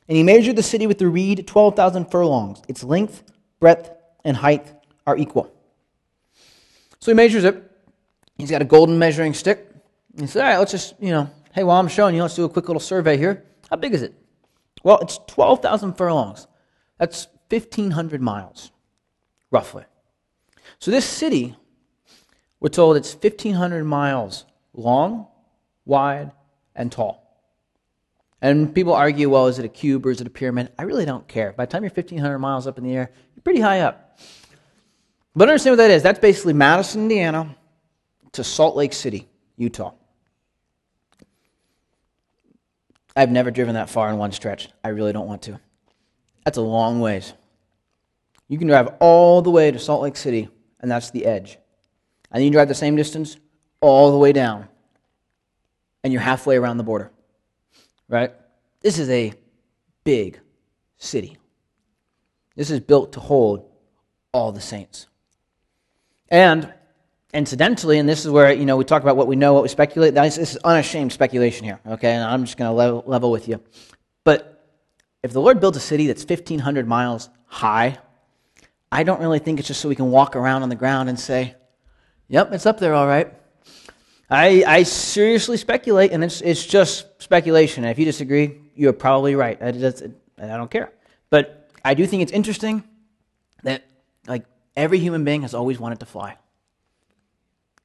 And 0.08 0.16
he 0.16 0.22
measured 0.22 0.56
the 0.56 0.62
city 0.62 0.86
with 0.86 0.98
the 0.98 1.08
reed 1.08 1.46
12,000 1.46 2.10
furlongs, 2.10 2.62
its 2.68 2.84
length 2.84 3.22
breadth, 3.58 3.90
and 4.24 4.36
height 4.36 4.72
are 5.06 5.16
equal. 5.16 5.52
So 7.00 7.10
he 7.10 7.14
measures 7.14 7.44
it. 7.44 7.62
He's 8.36 8.50
got 8.50 8.62
a 8.62 8.66
golden 8.66 8.98
measuring 8.98 9.34
stick. 9.34 9.70
He 10.18 10.26
says, 10.26 10.36
All 10.36 10.42
right, 10.42 10.58
let's 10.58 10.72
just, 10.72 10.94
you 11.00 11.10
know, 11.10 11.30
hey, 11.52 11.64
while 11.64 11.80
I'm 11.80 11.88
showing 11.88 12.14
you, 12.14 12.22
let's 12.22 12.34
do 12.34 12.44
a 12.44 12.48
quick 12.48 12.68
little 12.68 12.80
survey 12.80 13.16
here. 13.16 13.45
How 13.70 13.76
big 13.76 13.94
is 13.94 14.02
it? 14.02 14.14
Well, 14.82 14.98
it's 15.00 15.18
12,000 15.26 15.94
furlongs. 15.94 16.46
That's 16.98 17.26
1,500 17.48 18.20
miles, 18.20 18.70
roughly. 19.50 19.84
So 20.78 20.90
this 20.90 21.04
city, 21.04 21.56
we're 22.60 22.68
told 22.68 22.96
it's 22.96 23.14
1,500 23.14 23.84
miles 23.84 24.44
long, 24.72 25.26
wide, 25.84 26.32
and 26.74 26.90
tall. 26.90 27.22
And 28.42 28.74
people 28.74 28.92
argue, 28.92 29.30
well, 29.30 29.46
is 29.46 29.58
it 29.58 29.64
a 29.64 29.68
cube 29.68 30.06
or 30.06 30.10
is 30.10 30.20
it 30.20 30.26
a 30.26 30.30
pyramid? 30.30 30.70
I 30.78 30.82
really 30.82 31.04
don't 31.04 31.26
care. 31.26 31.52
By 31.52 31.64
the 31.64 31.72
time 31.72 31.82
you're 31.82 31.90
1,500 31.90 32.38
miles 32.38 32.66
up 32.66 32.78
in 32.78 32.84
the 32.84 32.94
air, 32.94 33.10
you're 33.34 33.42
pretty 33.42 33.60
high 33.60 33.80
up. 33.80 34.18
But 35.34 35.48
understand 35.48 35.72
what 35.72 35.84
that 35.84 35.90
is. 35.90 36.02
That's 36.02 36.18
basically 36.18 36.52
Madison, 36.52 37.02
Indiana 37.02 37.56
to 38.32 38.44
Salt 38.44 38.76
Lake 38.76 38.92
City, 38.92 39.28
Utah. 39.56 39.92
I've 43.16 43.30
never 43.30 43.50
driven 43.50 43.74
that 43.74 43.90
far 43.90 44.10
in 44.10 44.18
one 44.18 44.32
stretch. 44.32 44.68
I 44.84 44.88
really 44.88 45.12
don't 45.12 45.26
want 45.26 45.42
to. 45.42 45.58
That's 46.44 46.58
a 46.58 46.62
long 46.62 47.00
ways. 47.00 47.32
You 48.48 48.58
can 48.58 48.68
drive 48.68 48.90
all 49.00 49.42
the 49.42 49.50
way 49.50 49.70
to 49.70 49.78
Salt 49.78 50.02
Lake 50.02 50.16
City, 50.16 50.48
and 50.80 50.90
that's 50.90 51.10
the 51.10 51.24
edge. 51.24 51.58
And 52.30 52.40
then 52.40 52.44
you 52.44 52.50
drive 52.50 52.68
the 52.68 52.74
same 52.74 52.94
distance 52.94 53.36
all 53.80 54.12
the 54.12 54.18
way 54.18 54.32
down, 54.32 54.68
and 56.04 56.12
you're 56.12 56.22
halfway 56.22 56.56
around 56.56 56.76
the 56.76 56.84
border 56.84 57.10
right? 58.08 58.32
This 58.80 58.98
is 58.98 59.10
a 59.10 59.32
big 60.04 60.38
city. 60.98 61.36
This 62.54 62.70
is 62.70 62.80
built 62.80 63.12
to 63.12 63.20
hold 63.20 63.68
all 64.32 64.52
the 64.52 64.60
saints. 64.60 65.06
And 66.28 66.72
incidentally, 67.34 67.98
and 67.98 68.08
this 68.08 68.24
is 68.24 68.30
where 68.30 68.52
you 68.52 68.64
know 68.66 68.76
we 68.76 68.84
talk 68.84 69.02
about 69.02 69.16
what 69.16 69.26
we 69.26 69.36
know, 69.36 69.52
what 69.52 69.62
we 69.62 69.68
speculate. 69.68 70.14
This 70.14 70.38
is 70.38 70.56
unashamed 70.64 71.12
speculation 71.12 71.64
here. 71.64 71.80
Okay, 71.86 72.12
and 72.12 72.24
I'm 72.24 72.44
just 72.44 72.56
going 72.56 72.68
to 72.68 72.74
level, 72.74 73.04
level 73.06 73.30
with 73.30 73.48
you. 73.48 73.60
But 74.24 74.68
if 75.22 75.32
the 75.32 75.40
Lord 75.40 75.60
builds 75.60 75.76
a 75.76 75.80
city 75.80 76.06
that's 76.06 76.24
1,500 76.24 76.86
miles 76.86 77.28
high, 77.46 77.98
I 78.90 79.02
don't 79.02 79.20
really 79.20 79.38
think 79.38 79.58
it's 79.58 79.68
just 79.68 79.80
so 79.80 79.88
we 79.88 79.96
can 79.96 80.10
walk 80.10 80.36
around 80.36 80.62
on 80.62 80.68
the 80.68 80.76
ground 80.76 81.08
and 81.08 81.18
say, 81.18 81.54
"Yep, 82.28 82.52
it's 82.52 82.66
up 82.66 82.78
there, 82.78 82.94
all 82.94 83.06
right." 83.06 83.32
I, 84.28 84.64
I 84.66 84.82
seriously 84.82 85.56
speculate, 85.56 86.10
and 86.10 86.24
it's, 86.24 86.40
it's 86.40 86.66
just 86.66 87.06
speculation. 87.22 87.84
And 87.84 87.92
if 87.92 87.98
you 87.98 88.04
disagree, 88.04 88.60
you're 88.74 88.92
probably 88.92 89.36
right. 89.36 89.60
I, 89.62 89.70
just, 89.70 90.02
I 90.36 90.46
don't 90.46 90.70
care. 90.70 90.92
But 91.30 91.70
I 91.84 91.94
do 91.94 92.06
think 92.06 92.22
it's 92.22 92.32
interesting 92.32 92.82
that 93.62 93.84
like 94.26 94.44
every 94.76 94.98
human 94.98 95.24
being 95.24 95.42
has 95.42 95.54
always 95.54 95.78
wanted 95.78 96.00
to 96.00 96.06
fly. 96.06 96.36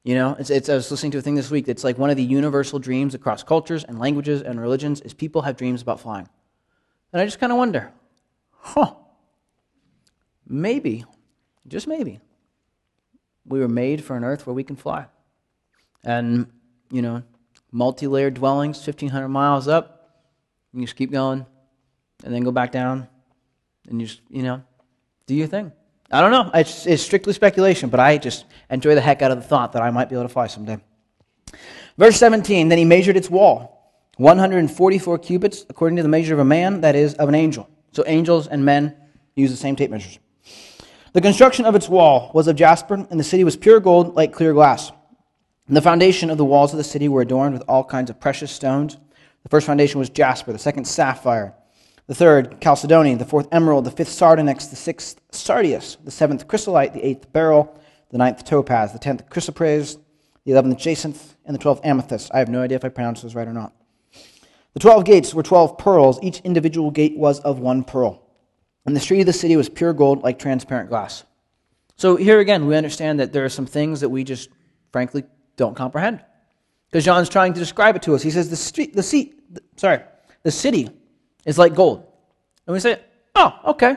You 0.04 0.16
know, 0.16 0.36
it's, 0.38 0.50
it's, 0.50 0.68
I 0.68 0.74
was 0.74 0.90
listening 0.90 1.12
to 1.12 1.18
a 1.18 1.22
thing 1.22 1.36
this 1.36 1.50
week 1.50 1.66
that's 1.66 1.84
like 1.84 1.96
one 1.96 2.10
of 2.10 2.16
the 2.16 2.24
universal 2.24 2.78
dreams 2.78 3.14
across 3.14 3.42
cultures 3.42 3.84
and 3.84 3.98
languages 3.98 4.42
and 4.42 4.60
religions 4.60 5.00
is 5.00 5.14
people 5.14 5.42
have 5.42 5.56
dreams 5.56 5.80
about 5.80 6.00
flying. 6.00 6.28
And 7.12 7.22
I 7.22 7.24
just 7.24 7.38
kind 7.38 7.52
of 7.52 7.58
wonder, 7.58 7.92
huh, 8.50 8.94
maybe, 10.46 11.04
just 11.68 11.86
maybe, 11.86 12.20
we 13.46 13.60
were 13.60 13.68
made 13.68 14.02
for 14.02 14.16
an 14.16 14.24
earth 14.24 14.46
where 14.46 14.54
we 14.54 14.64
can 14.64 14.76
fly 14.76 15.06
and 16.04 16.50
you 16.90 17.02
know, 17.02 17.22
multi-layered 17.70 18.34
dwellings, 18.34 18.78
1,500 18.78 19.28
miles 19.28 19.68
up. 19.68 19.98
And 20.72 20.80
you 20.80 20.86
just 20.86 20.96
keep 20.96 21.10
going, 21.10 21.46
and 22.24 22.34
then 22.34 22.44
go 22.44 22.50
back 22.50 22.72
down, 22.72 23.08
and 23.88 24.00
you 24.00 24.06
just 24.06 24.20
you 24.30 24.42
know, 24.42 24.62
do 25.26 25.34
your 25.34 25.46
thing. 25.46 25.72
I 26.12 26.20
don't 26.20 26.30
know. 26.30 26.50
It's, 26.52 26.86
it's 26.86 27.02
strictly 27.02 27.32
speculation, 27.32 27.88
but 27.88 27.98
I 27.98 28.18
just 28.18 28.44
enjoy 28.70 28.94
the 28.94 29.00
heck 29.00 29.22
out 29.22 29.30
of 29.30 29.38
the 29.38 29.44
thought 29.44 29.72
that 29.72 29.82
I 29.82 29.90
might 29.90 30.10
be 30.10 30.14
able 30.14 30.24
to 30.24 30.28
fly 30.28 30.46
someday. 30.46 30.78
Verse 31.96 32.16
17. 32.16 32.68
Then 32.68 32.78
he 32.78 32.84
measured 32.84 33.16
its 33.16 33.30
wall, 33.30 33.94
144 34.18 35.18
cubits, 35.18 35.64
according 35.70 35.96
to 35.96 36.02
the 36.02 36.08
measure 36.10 36.34
of 36.34 36.40
a 36.40 36.44
man, 36.44 36.82
that 36.82 36.94
is, 36.94 37.14
of 37.14 37.28
an 37.30 37.34
angel. 37.34 37.68
So 37.92 38.04
angels 38.06 38.46
and 38.46 38.64
men 38.64 38.94
use 39.34 39.50
the 39.50 39.56
same 39.56 39.74
tape 39.74 39.90
measures. 39.90 40.18
The 41.14 41.20
construction 41.20 41.64
of 41.64 41.74
its 41.74 41.88
wall 41.88 42.30
was 42.34 42.46
of 42.46 42.56
jasper, 42.56 42.94
and 42.94 43.18
the 43.18 43.24
city 43.24 43.44
was 43.44 43.56
pure 43.56 43.80
gold 43.80 44.14
like 44.14 44.32
clear 44.32 44.52
glass. 44.52 44.92
And 45.66 45.76
the 45.76 45.82
foundation 45.82 46.28
of 46.28 46.36
the 46.36 46.44
walls 46.44 46.72
of 46.72 46.78
the 46.78 46.84
city 46.84 47.08
were 47.08 47.22
adorned 47.22 47.54
with 47.54 47.64
all 47.68 47.84
kinds 47.84 48.10
of 48.10 48.20
precious 48.20 48.50
stones. 48.50 48.96
The 49.42 49.48
first 49.48 49.66
foundation 49.66 49.98
was 49.98 50.10
jasper, 50.10 50.52
the 50.52 50.58
second 50.58 50.86
sapphire, 50.86 51.54
the 52.06 52.14
third 52.14 52.60
chalcedony, 52.60 53.14
the 53.14 53.24
fourth 53.24 53.48
emerald, 53.52 53.84
the 53.84 53.90
fifth 53.90 54.10
sardonyx, 54.10 54.66
the 54.66 54.76
sixth 54.76 55.20
sardius, 55.30 55.96
the 56.04 56.10
seventh 56.10 56.48
chrysolite, 56.48 56.92
the 56.92 57.04
eighth 57.06 57.32
beryl, 57.32 57.78
the 58.10 58.18
ninth 58.18 58.44
topaz, 58.44 58.92
the 58.92 58.98
tenth 58.98 59.28
chrysoprase, 59.30 59.98
the 60.44 60.52
eleventh 60.52 60.78
jacinth, 60.78 61.36
and 61.44 61.54
the 61.54 61.58
twelfth 61.58 61.80
amethyst. 61.84 62.30
I 62.34 62.38
have 62.38 62.48
no 62.48 62.62
idea 62.62 62.76
if 62.76 62.84
I 62.84 62.88
pronounced 62.88 63.22
those 63.22 63.34
right 63.34 63.48
or 63.48 63.52
not. 63.52 63.72
The 64.74 64.80
twelve 64.80 65.04
gates 65.04 65.32
were 65.32 65.42
twelve 65.42 65.78
pearls. 65.78 66.18
Each 66.22 66.40
individual 66.40 66.90
gate 66.90 67.16
was 67.16 67.40
of 67.40 67.58
one 67.58 67.84
pearl. 67.84 68.22
And 68.84 68.96
the 68.96 69.00
street 69.00 69.20
of 69.20 69.26
the 69.26 69.32
city 69.32 69.56
was 69.56 69.68
pure 69.68 69.92
gold 69.92 70.22
like 70.22 70.38
transparent 70.38 70.88
glass. 70.88 71.24
So 71.96 72.16
here 72.16 72.40
again, 72.40 72.66
we 72.66 72.74
understand 72.74 73.20
that 73.20 73.32
there 73.32 73.44
are 73.44 73.50
some 73.50 73.66
things 73.66 74.00
that 74.00 74.08
we 74.08 74.24
just 74.24 74.48
frankly 74.90 75.22
don't 75.56 75.76
comprehend. 75.76 76.24
Because 76.90 77.04
John's 77.04 77.28
trying 77.28 77.52
to 77.52 77.60
describe 77.60 77.96
it 77.96 78.02
to 78.02 78.14
us. 78.14 78.22
He 78.22 78.30
says 78.30 78.50
the 78.50 78.56
street, 78.56 78.94
the 78.94 79.02
seat, 79.02 79.40
sorry, 79.76 80.00
the 80.42 80.50
city 80.50 80.90
is 81.44 81.58
like 81.58 81.74
gold. 81.74 82.06
And 82.66 82.74
we 82.74 82.80
say, 82.80 83.00
oh, 83.34 83.58
okay. 83.66 83.96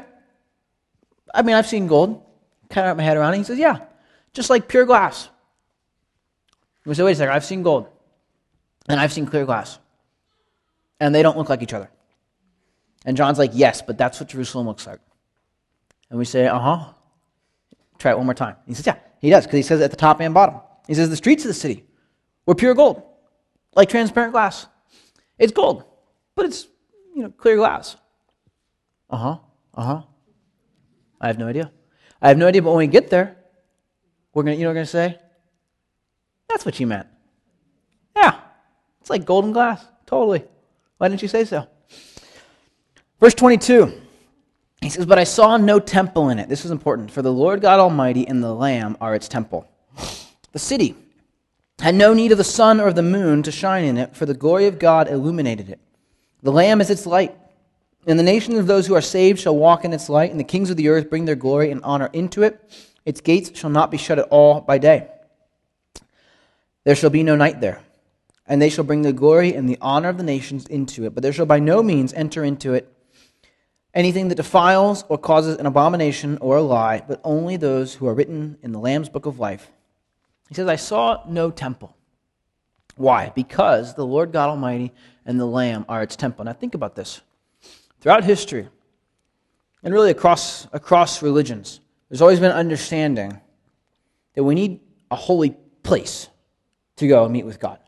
I 1.36 1.41
mean, 1.41 1.55
I've 1.55 1.67
seen 1.67 1.88
gold. 1.88 2.23
kind 2.69 2.86
of 2.86 2.89
wrap 2.89 2.97
my 2.97 3.03
head 3.03 3.17
around 3.17 3.34
it. 3.34 3.38
He 3.38 3.43
says, 3.43 3.60
Yeah, 3.60 3.79
just 4.34 4.49
like 4.49 4.67
pure 4.67 4.86
glass. 4.86 5.29
We 6.86 6.95
say, 6.95 7.03
Wait 7.03 7.12
a 7.12 7.15
second, 7.15 7.34
I've 7.34 7.45
seen 7.45 7.62
gold 7.62 7.88
and 8.88 8.99
I've 8.99 9.12
seen 9.12 9.25
clear 9.25 9.45
glass. 9.45 9.79
And 10.99 11.13
they 11.13 11.21
don't 11.21 11.38
look 11.38 11.49
like 11.49 11.62
each 11.62 11.73
other. 11.73 11.89
And 13.05 13.17
John's 13.17 13.38
like, 13.38 13.51
Yes, 13.53 13.81
but 13.81 13.97
that's 13.97 14.19
what 14.19 14.29
Jerusalem 14.29 14.65
looks 14.65 14.88
like. 14.88 14.99
And 16.10 16.17
we 16.17 16.25
say, 16.25 16.47
Uh 16.47 16.60
huh. 16.60 16.93
Try 17.99 18.12
it 18.12 18.17
one 18.17 18.25
more 18.25 18.34
time. 18.34 18.55
He 18.65 18.73
says, 18.73 18.88
Yeah, 18.88 18.97
he 19.19 19.29
does, 19.29 19.45
because 19.45 19.58
he 19.58 19.63
says 19.63 19.81
at 19.81 19.91
the 19.91 19.97
top 19.97 20.21
and 20.21 20.34
bottom. 20.34 20.62
He 20.88 20.93
says, 20.93 21.10
The 21.10 21.17
streets 21.17 21.43
of 21.43 21.49
the 21.49 21.53
city 21.53 21.84
were 22.45 22.55
pure 22.55 22.73
gold, 22.73 23.03
like 23.75 23.89
transparent 23.89 24.31
glass. 24.31 24.67
It's 25.38 25.51
gold, 25.51 25.84
but 26.36 26.45
it's, 26.45 26.67
you 27.15 27.23
know, 27.23 27.30
clear 27.30 27.56
glass. 27.56 27.95
Uh 29.10 29.17
huh. 29.17 29.38
Uh 29.73 29.84
huh. 29.84 30.01
I 31.19 31.28
have 31.28 31.39
no 31.39 31.47
idea. 31.47 31.71
I 32.21 32.28
have 32.28 32.38
no 32.38 32.47
idea, 32.47 32.62
but 32.62 32.71
when 32.71 32.80
we 32.80 32.88
get 32.88 33.10
there, 33.10 33.38
we're 34.34 34.43
gonna, 34.43 34.56
you 34.56 34.63
know, 34.63 34.69
we're 34.69 34.75
gonna 34.75 34.86
say, 34.86 35.17
"That's 36.49 36.65
what 36.65 36.80
you 36.80 36.88
meant." 36.88 37.08
Yeah, 38.15 38.39
it's 39.01 39.10
like 39.10 39.25
golden 39.25 39.54
glass, 39.54 39.86
totally. 40.06 40.43
Why 40.97 41.08
didn't 41.08 41.21
you 41.21 41.28
say 41.28 41.45
so? 41.45 41.67
Verse 43.19 43.34
twenty-two. 43.34 44.01
He 44.82 44.89
says, 44.89 45.08
But 45.08 45.17
I 45.17 45.23
saw 45.23 45.58
no 45.58 45.80
temple 45.80 46.30
in 46.30 46.38
it. 46.38 46.47
This 46.47 46.63
is 46.63 46.69
important. 46.69 47.10
For 47.10 47.23
the 47.23 47.32
Lord 47.32 47.60
God 47.60 47.80
Almighty 47.80 48.28
and 48.28 48.43
the 48.43 48.54
Lamb 48.54 48.97
are 49.01 49.15
its 49.15 49.28
temple. 49.28 49.67
The 50.51 50.60
city 50.60 50.95
had 51.80 51.95
no 51.95 52.13
need 52.13 52.32
of 52.32 52.38
the 52.38 52.43
sun 52.43 52.80
or 52.80 52.89
of 52.89 52.95
the 52.95 53.01
moon 53.01 53.41
to 53.43 53.51
shine 53.51 53.84
in 53.84 53.97
it, 53.97 54.15
for 54.15 54.28
the 54.28 54.36
glory 54.36 54.67
of 54.67 54.78
God 54.78 55.08
illuminated 55.08 55.69
it. 55.69 55.80
The 56.45 56.51
Lamb 56.51 56.79
is 56.79 56.91
its 56.91 57.08
light. 57.08 57.36
And 58.05 58.19
the 58.19 58.23
nations 58.23 58.60
of 58.60 58.67
those 58.67 58.86
who 58.86 58.93
are 58.93 59.01
saved 59.01 59.39
shall 59.39 59.58
walk 59.58 59.84
in 59.84 59.93
its 59.93 60.10
light, 60.10 60.29
and 60.29 60.39
the 60.39 60.43
kings 60.43 60.69
of 60.69 60.77
the 60.77 60.89
earth 60.89 61.10
bring 61.10 61.25
their 61.25 61.36
glory 61.36 61.71
and 61.71 61.84
honor 61.84 62.08
into 62.13 62.43
it. 62.43 62.62
Its 63.03 63.19
gates 63.19 63.58
shall 63.58 63.71
not 63.71 63.89
be 63.89 63.97
shut 63.97 64.19
at 64.19 64.27
all 64.29 64.62
by 64.62 64.77
day. 64.77 65.10
There 66.84 66.93
shall 66.93 67.10
be 67.10 67.23
no 67.23 67.36
night 67.36 67.62
there. 67.62 67.81
And 68.45 68.62
they 68.62 68.69
shall 68.69 68.84
bring 68.84 69.01
the 69.01 69.12
glory 69.12 69.55
and 69.55 69.67
the 69.67 69.79
honor 69.81 70.10
of 70.10 70.17
the 70.17 70.23
nations 70.23 70.67
into 70.67 71.03
it. 71.05 71.15
But 71.15 71.23
there 71.23 71.34
shall 71.34 71.47
by 71.47 71.58
no 71.58 71.81
means 71.81 72.13
enter 72.13 72.43
into 72.43 72.75
it 72.75 72.95
anything 73.95 74.27
that 74.27 74.36
defiles 74.36 75.03
or 75.10 75.17
causes 75.17 75.58
an 75.58 75.65
abomination 75.65 76.38
or 76.41 76.58
a 76.58 76.62
lie, 76.62 77.01
but 77.08 77.21
only 77.23 77.58
those 77.58 77.95
who 77.95 78.05
are 78.05 78.13
written 78.13 78.60
in 78.62 78.71
the 78.71 78.79
Lamb's 78.79 79.10
book 79.10 79.25
of 79.25 79.39
life. 79.39 79.71
He 80.49 80.53
says, 80.53 80.67
I 80.67 80.75
saw 80.75 81.23
no 81.27 81.49
temple. 81.49 81.95
Why? 82.97 83.31
Because 83.34 83.95
the 83.95 84.05
Lord 84.05 84.31
God 84.31 84.49
Almighty 84.49 84.91
and 85.25 85.39
the 85.39 85.45
Lamb 85.45 85.85
are 85.89 86.03
its 86.03 86.15
temple. 86.15 86.45
Now 86.45 86.53
think 86.53 86.75
about 86.75 86.95
this. 86.95 87.21
Throughout 87.99 88.23
history, 88.23 88.67
and 89.83 89.93
really 89.93 90.11
across, 90.11 90.67
across 90.73 91.21
religions, 91.21 91.79
there's 92.09 92.21
always 92.21 92.39
been 92.39 92.51
understanding 92.51 93.39
that 94.35 94.43
we 94.43 94.55
need 94.55 94.79
a 95.09 95.15
holy 95.15 95.55
place 95.83 96.27
to 96.97 97.07
go 97.07 97.23
and 97.23 97.33
meet 97.33 97.45
with 97.45 97.59
God. 97.59 97.79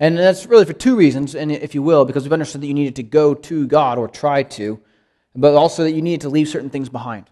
And 0.00 0.16
that's 0.16 0.46
really 0.46 0.64
for 0.64 0.72
two 0.72 0.94
reasons, 0.94 1.34
and 1.34 1.50
if 1.50 1.74
you 1.74 1.82
will, 1.82 2.04
because 2.04 2.22
we've 2.22 2.32
understood 2.32 2.60
that 2.60 2.66
you 2.66 2.74
needed 2.74 2.96
to 2.96 3.02
go 3.02 3.34
to 3.34 3.66
God 3.66 3.98
or 3.98 4.06
try 4.06 4.44
to, 4.44 4.80
but 5.34 5.54
also 5.54 5.82
that 5.82 5.92
you 5.92 6.02
needed 6.02 6.20
to 6.22 6.28
leave 6.28 6.48
certain 6.48 6.70
things 6.70 6.88
behind. 6.88 7.28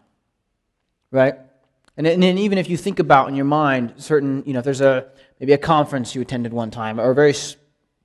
Right? 1.12 1.36
And, 1.96 2.06
and 2.06 2.24
even 2.24 2.58
if 2.58 2.68
you 2.68 2.76
think 2.76 2.98
about 2.98 3.28
in 3.28 3.36
your 3.36 3.44
mind 3.44 3.94
certain, 3.98 4.42
you 4.46 4.52
know, 4.52 4.58
if 4.58 4.64
there's 4.64 4.80
a 4.80 5.06
maybe 5.40 5.52
a 5.52 5.58
conference 5.58 6.14
you 6.14 6.20
attended 6.20 6.52
one 6.52 6.70
time 6.70 7.00
or 7.00 7.10
a 7.10 7.14
very 7.14 7.34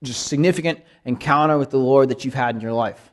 just 0.03 0.27
significant 0.27 0.79
encounter 1.05 1.57
with 1.57 1.69
the 1.69 1.77
Lord 1.77 2.09
that 2.09 2.25
you've 2.25 2.33
had 2.33 2.55
in 2.55 2.61
your 2.61 2.73
life, 2.73 3.11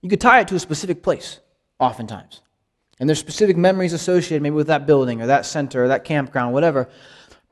you 0.00 0.08
could 0.08 0.20
tie 0.20 0.40
it 0.40 0.48
to 0.48 0.54
a 0.54 0.58
specific 0.58 1.02
place, 1.02 1.40
oftentimes. 1.78 2.42
And 2.98 3.08
there's 3.08 3.18
specific 3.18 3.56
memories 3.56 3.92
associated 3.92 4.42
maybe 4.42 4.54
with 4.54 4.68
that 4.68 4.86
building 4.86 5.20
or 5.20 5.26
that 5.26 5.44
center 5.44 5.84
or 5.84 5.88
that 5.88 6.04
campground, 6.04 6.54
whatever. 6.54 6.88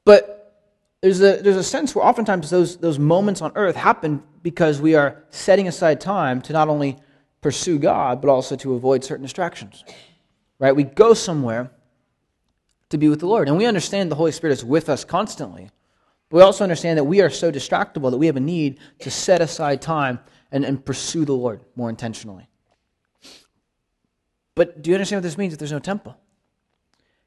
But 0.04 0.62
there's 1.02 1.20
a, 1.20 1.42
there's 1.42 1.56
a 1.56 1.64
sense 1.64 1.94
where 1.94 2.04
oftentimes 2.04 2.48
those, 2.48 2.78
those 2.78 2.98
moments 2.98 3.42
on 3.42 3.52
earth 3.56 3.76
happen 3.76 4.22
because 4.42 4.80
we 4.80 4.94
are 4.94 5.24
setting 5.30 5.68
aside 5.68 6.00
time 6.00 6.40
to 6.42 6.52
not 6.52 6.68
only 6.68 6.96
pursue 7.42 7.78
God, 7.78 8.22
but 8.22 8.30
also 8.30 8.56
to 8.56 8.74
avoid 8.74 9.04
certain 9.04 9.22
distractions. 9.22 9.84
Right? 10.58 10.74
We 10.74 10.84
go 10.84 11.12
somewhere 11.12 11.70
to 12.88 12.96
be 12.96 13.08
with 13.08 13.20
the 13.20 13.26
Lord. 13.26 13.48
And 13.48 13.58
we 13.58 13.66
understand 13.66 14.10
the 14.10 14.16
Holy 14.16 14.32
Spirit 14.32 14.54
is 14.54 14.64
with 14.64 14.88
us 14.88 15.04
constantly. 15.04 15.70
We 16.34 16.42
also 16.42 16.64
understand 16.64 16.98
that 16.98 17.04
we 17.04 17.20
are 17.20 17.30
so 17.30 17.52
distractible 17.52 18.10
that 18.10 18.18
we 18.18 18.26
have 18.26 18.34
a 18.34 18.40
need 18.40 18.80
to 18.98 19.10
set 19.12 19.40
aside 19.40 19.80
time 19.80 20.18
and, 20.50 20.64
and 20.64 20.84
pursue 20.84 21.24
the 21.24 21.32
Lord 21.32 21.60
more 21.76 21.88
intentionally. 21.88 22.48
But 24.56 24.82
do 24.82 24.90
you 24.90 24.96
understand 24.96 25.18
what 25.18 25.28
this 25.28 25.38
means 25.38 25.52
if 25.52 25.60
there's 25.60 25.70
no 25.70 25.78
temple? 25.78 26.16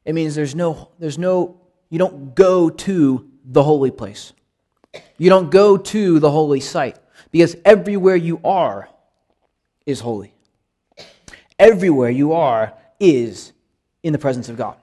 It 0.04 0.14
means 0.14 0.36
there's 0.36 0.56
no, 0.56 0.92
there's 1.00 1.18
no, 1.18 1.62
you 1.90 1.98
don't 1.98 2.36
go 2.36 2.70
to 2.70 3.30
the 3.46 3.64
holy 3.64 3.92
place. 3.92 4.34
You 5.18 5.30
don't 5.30 5.50
go 5.52 5.78
to 5.78 6.20
the 6.20 6.30
holy 6.30 6.60
site 6.60 7.00
because 7.32 7.56
everywhere 7.64 8.18
you 8.18 8.42
are 8.44 8.90
is 9.86 10.02
holy. 10.02 10.34
Everywhere 11.58 12.10
you 12.10 12.34
are 12.34 12.74
is 13.00 13.54
in 14.04 14.12
the 14.12 14.20
presence 14.20 14.50
of 14.50 14.58
God. 14.58 14.76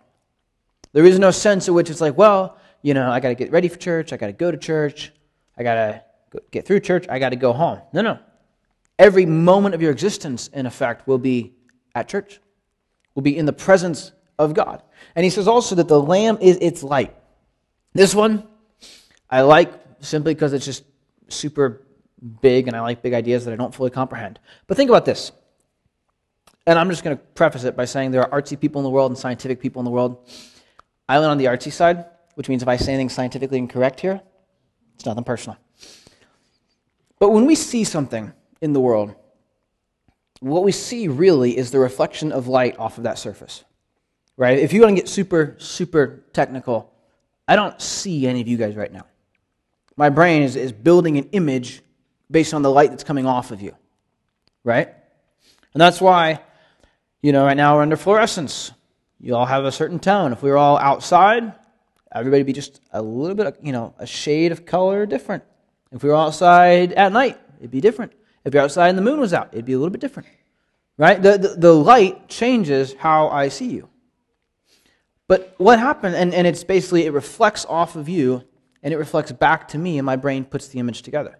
There 0.94 1.04
is 1.04 1.18
no 1.18 1.30
sense 1.30 1.68
in 1.68 1.74
which 1.74 1.90
it's 1.90 2.00
like, 2.00 2.16
well, 2.16 2.56
you 2.84 2.92
know, 2.92 3.10
I 3.10 3.18
got 3.18 3.30
to 3.30 3.34
get 3.34 3.50
ready 3.50 3.68
for 3.68 3.78
church, 3.78 4.12
I 4.12 4.18
got 4.18 4.26
to 4.26 4.34
go 4.34 4.50
to 4.50 4.58
church, 4.58 5.10
I 5.56 5.62
got 5.62 5.74
to 5.74 6.04
get 6.50 6.66
through 6.66 6.80
church, 6.80 7.06
I 7.08 7.18
got 7.18 7.30
to 7.30 7.36
go 7.36 7.54
home. 7.54 7.80
No, 7.94 8.02
no. 8.02 8.18
Every 8.98 9.24
moment 9.24 9.74
of 9.74 9.80
your 9.80 9.90
existence, 9.90 10.48
in 10.48 10.66
effect, 10.66 11.08
will 11.08 11.16
be 11.18 11.54
at 11.94 12.08
church, 12.08 12.40
will 13.14 13.22
be 13.22 13.38
in 13.38 13.46
the 13.46 13.54
presence 13.54 14.12
of 14.38 14.52
God. 14.52 14.82
And 15.16 15.24
he 15.24 15.30
says 15.30 15.48
also 15.48 15.74
that 15.76 15.88
the 15.88 15.98
Lamb 15.98 16.36
is 16.42 16.58
its 16.60 16.82
light. 16.82 17.16
This 17.94 18.14
one 18.14 18.46
I 19.30 19.40
like 19.40 19.72
simply 20.00 20.34
because 20.34 20.52
it's 20.52 20.66
just 20.66 20.84
super 21.28 21.86
big 22.42 22.68
and 22.68 22.76
I 22.76 22.82
like 22.82 23.00
big 23.00 23.14
ideas 23.14 23.46
that 23.46 23.52
I 23.52 23.56
don't 23.56 23.74
fully 23.74 23.90
comprehend. 23.90 24.38
But 24.66 24.76
think 24.76 24.90
about 24.90 25.06
this. 25.06 25.32
And 26.66 26.78
I'm 26.78 26.90
just 26.90 27.02
going 27.02 27.16
to 27.16 27.22
preface 27.34 27.64
it 27.64 27.76
by 27.76 27.86
saying 27.86 28.10
there 28.10 28.30
are 28.30 28.42
artsy 28.42 28.60
people 28.60 28.80
in 28.80 28.84
the 28.84 28.90
world 28.90 29.10
and 29.10 29.18
scientific 29.18 29.58
people 29.58 29.80
in 29.80 29.84
the 29.84 29.90
world. 29.90 30.30
I 31.08 31.18
lean 31.18 31.30
on 31.30 31.38
the 31.38 31.46
artsy 31.46 31.72
side, 31.72 32.04
which 32.34 32.48
means 32.48 32.62
if 32.62 32.68
I 32.68 32.76
say 32.76 32.92
anything 32.92 33.08
scientifically 33.08 33.58
incorrect 33.58 34.00
here, 34.00 34.20
it's 34.94 35.06
nothing 35.06 35.24
personal. 35.24 35.58
But 37.18 37.30
when 37.30 37.46
we 37.46 37.54
see 37.54 37.84
something 37.84 38.32
in 38.60 38.72
the 38.72 38.80
world, 38.80 39.14
what 40.40 40.64
we 40.64 40.72
see 40.72 41.08
really 41.08 41.56
is 41.56 41.70
the 41.70 41.78
reflection 41.78 42.32
of 42.32 42.48
light 42.48 42.78
off 42.78 42.98
of 42.98 43.04
that 43.04 43.18
surface. 43.18 43.64
Right? 44.36 44.58
If 44.58 44.72
you 44.72 44.82
want 44.82 44.96
to 44.96 45.00
get 45.00 45.08
super, 45.08 45.54
super 45.58 46.24
technical, 46.32 46.92
I 47.46 47.56
don't 47.56 47.80
see 47.80 48.26
any 48.26 48.40
of 48.40 48.48
you 48.48 48.56
guys 48.56 48.74
right 48.74 48.92
now. 48.92 49.06
My 49.96 50.10
brain 50.10 50.42
is, 50.42 50.56
is 50.56 50.72
building 50.72 51.18
an 51.18 51.28
image 51.32 51.82
based 52.30 52.52
on 52.52 52.62
the 52.62 52.70
light 52.70 52.90
that's 52.90 53.04
coming 53.04 53.26
off 53.26 53.52
of 53.52 53.62
you. 53.62 53.76
Right? 54.64 54.88
And 55.72 55.80
that's 55.80 56.00
why, 56.00 56.40
you 57.22 57.32
know, 57.32 57.44
right 57.44 57.56
now 57.56 57.76
we're 57.76 57.82
under 57.82 57.96
fluorescence. 57.96 58.72
You 59.20 59.36
all 59.36 59.46
have 59.46 59.64
a 59.64 59.72
certain 59.72 60.00
tone. 60.00 60.32
If 60.32 60.42
we 60.42 60.50
were 60.50 60.56
all 60.56 60.78
outside, 60.78 61.54
everybody 62.14 62.42
be 62.42 62.52
just 62.52 62.80
a 62.92 63.02
little 63.02 63.34
bit, 63.34 63.56
you 63.62 63.72
know, 63.72 63.94
a 63.98 64.06
shade 64.06 64.52
of 64.52 64.64
color 64.64 65.06
different. 65.06 65.42
If 65.92 66.02
we 66.02 66.08
were 66.08 66.16
outside 66.16 66.92
at 66.92 67.12
night, 67.12 67.38
it'd 67.58 67.70
be 67.70 67.80
different. 67.80 68.12
If 68.44 68.54
you're 68.54 68.62
outside 68.62 68.88
and 68.88 68.98
the 68.98 69.02
moon 69.02 69.20
was 69.20 69.32
out, 69.32 69.48
it'd 69.52 69.64
be 69.64 69.72
a 69.72 69.78
little 69.78 69.90
bit 69.90 70.00
different. 70.00 70.28
Right? 70.96 71.20
The, 71.20 71.38
the, 71.38 71.48
the 71.48 71.72
light 71.72 72.28
changes 72.28 72.94
how 72.94 73.28
I 73.28 73.48
see 73.48 73.70
you. 73.70 73.88
But 75.26 75.54
what 75.58 75.78
happened, 75.78 76.14
and, 76.14 76.34
and 76.34 76.46
it's 76.46 76.64
basically, 76.64 77.06
it 77.06 77.12
reflects 77.12 77.64
off 77.64 77.96
of 77.96 78.08
you 78.08 78.44
and 78.82 78.92
it 78.92 78.98
reflects 78.98 79.32
back 79.32 79.68
to 79.68 79.78
me, 79.78 79.98
and 79.98 80.04
my 80.04 80.16
brain 80.16 80.44
puts 80.44 80.68
the 80.68 80.78
image 80.78 81.02
together. 81.02 81.38